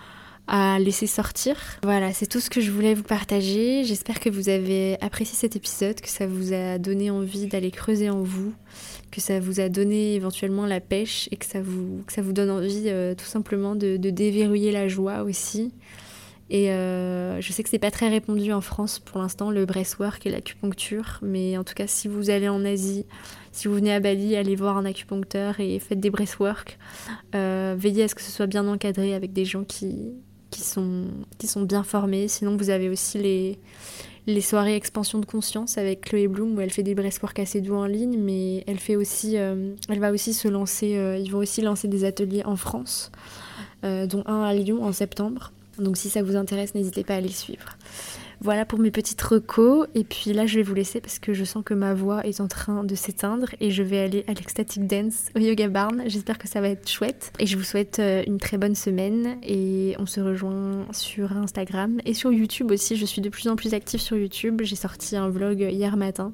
à 0.49 0.79
laisser 0.79 1.07
sortir. 1.07 1.57
Voilà, 1.83 2.13
c'est 2.13 2.27
tout 2.27 2.41
ce 2.41 2.51
que 2.51 2.61
je 2.61 2.71
voulais 2.71 2.95
vous 2.95 3.03
partager. 3.03 3.85
J'espère 3.85 4.21
que 4.21 4.31
vous 4.31 4.49
avez 4.49 4.97
apprécié 5.01 5.37
cet 5.37 5.57
épisode, 5.57 6.01
que 6.01 6.09
ça 6.09 6.27
vous 6.27 6.53
a 6.53 6.79
donné 6.79 7.11
envie 7.11 7.47
d'aller 7.47 7.71
creuser 7.71 8.11
en 8.11 8.23
vous, 8.23 8.55
que 9.11 9.21
ça 9.21 9.41
vous 9.41 9.61
a 9.61 9.69
donné 9.69 10.15
éventuellement 10.15 10.67
la 10.67 10.81
pêche 10.81 11.29
et 11.33 11.37
que 11.37 11.47
ça 11.47 11.61
vous, 11.61 12.33
donne 12.33 12.51
envie 12.51 12.85
euh, 12.87 13.15
tout 13.15 13.25
simplement 13.25 13.75
de, 13.75 13.97
déverrouiller 13.97 14.71
la 14.71 14.89
joie 14.89 15.23
aussi. 15.23 15.73
Et 16.49 16.71
euh, 16.71 17.41
je 17.41 17.53
sais 17.53 17.65
que 17.65 17.69
c'est 17.69 17.81
pas 17.81 17.91
très 17.91 18.09
répandu 18.09 18.53
en 18.53 18.61
France 18.61 19.01
pour 19.01 19.19
l'instant, 19.21 19.51
le 19.51 19.67
breastwork 19.67 20.25
et 20.27 20.31
l'acupuncture, 20.31 21.19
mais 21.23 21.59
en 21.59 21.65
tout 21.65 21.75
cas, 21.75 21.89
si 21.89 22.07
vous 22.07 22.31
allez 22.31 22.49
en 22.49 22.65
Asie, 22.65 23.05
si 23.51 23.67
vous 23.67 23.75
venez 23.75 23.93
à 23.93 23.99
Bali, 23.99 24.37
allez 24.37 24.55
voir 24.55 24.77
un 24.77 24.85
acupuncteur 24.85 25.59
et 25.59 25.81
faites 25.81 25.99
des 25.99 26.11
breastwork. 26.11 26.79
Euh, 27.35 27.75
veillez 27.77 28.05
à 28.05 28.09
ce 28.09 28.15
que 28.15 28.23
ce 28.23 28.31
soit 28.31 28.47
bien 28.47 28.69
encadré 28.69 29.13
avec 29.13 29.33
des 29.33 29.45
gens 29.45 29.65
qui, 29.65 30.13
qui 30.57 30.63
sont, 30.63 31.05
qui 31.39 31.47
sont 31.47 31.63
bien 31.63 31.83
formés. 31.83 32.29
Sinon, 32.29 32.57
vous 32.57 32.71
avez 32.71 32.89
aussi 32.89 33.19
les, 33.19 33.59
les 34.27 34.41
soirées 34.41 34.75
expansion 34.75 35.19
de 35.19 35.27
conscience 35.27 35.77
avec 35.77 36.01
Chloé 36.01 36.29
Bloom 36.29 36.57
où 36.57 36.61
elle 36.61 36.71
fait 36.71 36.83
des 36.83 36.95
breastwork 36.95 37.39
assez 37.39 37.61
doux 37.61 37.75
en 37.75 37.85
ligne, 37.85 38.19
mais 38.19 38.65
elle 38.67 38.79
fait 38.79 38.97
aussi, 38.97 39.37
euh, 39.37 39.75
elle 39.91 40.01
va 40.01 40.13
aussi 40.13 40.33
se 40.33 40.49
lancer, 40.49 40.97
euh, 40.97 41.19
ils 41.19 41.31
vont 41.31 41.39
aussi 41.39 41.61
lancer 41.61 41.89
des 41.89 42.05
ateliers 42.05 42.43
en 42.45 42.57
France, 42.57 43.13
euh, 43.85 44.07
dont 44.07 44.23
un 44.27 44.43
à 44.43 44.55
Lyon 44.55 44.83
en 44.83 44.93
septembre. 44.93 45.53
Donc 45.79 45.99
si 45.99 46.09
ça 46.09 46.23
vous 46.23 46.37
intéresse, 46.37 46.75
n'hésitez 46.75 47.05
pas 47.05 47.17
à 47.17 47.21
les 47.21 47.29
suivre. 47.29 47.77
Voilà 48.47 48.65
pour 48.65 48.79
mes 48.79 48.93
petites 48.93 49.21
recos. 49.23 49.89
Et 49.97 50.05
puis 50.05 50.33
là, 50.33 50.47
je 50.47 50.55
vais 50.55 50.63
vous 50.63 50.73
laisser 50.73 51.01
parce 51.01 51.19
que 51.19 51.35
je 51.35 51.43
sens 51.43 51.65
que 51.65 51.75
ma 51.75 51.95
voix 51.95 52.25
est 52.25 52.41
en 52.41 52.47
train 52.47 52.85
de 52.85 52.95
s'éteindre 52.95 53.49
et 53.59 53.73
je 53.73 53.83
vais 53.83 53.99
aller 53.99 54.25
à 54.29 54.35
l'Ecstatic 54.35 54.87
Dance 54.87 55.31
au 55.35 55.41
Yoga 55.41 55.67
Barn. 55.67 56.05
J'espère 56.07 56.39
que 56.39 56.47
ça 56.47 56.61
va 56.61 56.69
être 56.69 56.89
chouette. 56.89 57.33
Et 57.41 57.47
je 57.47 57.57
vous 57.57 57.65
souhaite 57.65 57.99
euh, 57.99 58.23
une 58.25 58.39
très 58.39 58.57
bonne 58.57 58.77
semaine 58.77 59.39
et 59.43 59.97
on 59.99 60.07
se 60.07 60.21
rejoint 60.21 60.87
sur 60.93 61.37
Instagram 61.37 61.99
et 62.05 62.15
sur 62.15 62.31
YouTube 62.31 62.71
aussi. 62.71 62.95
Je 62.95 63.05
suis 63.05 63.21
de 63.21 63.31
plus 63.31 63.49
en 63.49 63.57
plus 63.57 63.75
active 63.75 63.99
sur 63.99 64.17
YouTube. 64.17 64.61
J'ai 64.63 64.77
sorti 64.77 65.17
un 65.17 65.29
vlog 65.29 65.59
hier 65.59 65.97
matin 65.97 66.33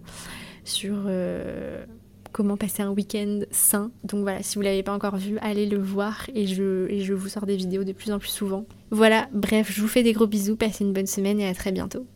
sur... 0.64 1.04
Euh, 1.06 1.86
comment 2.32 2.56
passer 2.56 2.82
un 2.82 2.90
week-end 2.90 3.40
sain. 3.50 3.90
Donc 4.04 4.22
voilà, 4.22 4.42
si 4.42 4.56
vous 4.56 4.62
l'avez 4.62 4.82
pas 4.82 4.94
encore 4.94 5.16
vu, 5.16 5.38
allez 5.40 5.66
le 5.66 5.78
voir 5.78 6.28
et 6.34 6.46
je, 6.46 6.88
et 6.90 7.00
je 7.00 7.14
vous 7.14 7.28
sors 7.28 7.46
des 7.46 7.56
vidéos 7.56 7.84
de 7.84 7.92
plus 7.92 8.10
en 8.10 8.18
plus 8.18 8.30
souvent. 8.30 8.64
Voilà, 8.90 9.28
bref, 9.32 9.70
je 9.70 9.80
vous 9.80 9.88
fais 9.88 10.02
des 10.02 10.12
gros 10.12 10.26
bisous, 10.26 10.56
passez 10.56 10.84
une 10.84 10.92
bonne 10.92 11.06
semaine 11.06 11.40
et 11.40 11.46
à 11.46 11.54
très 11.54 11.72
bientôt. 11.72 12.06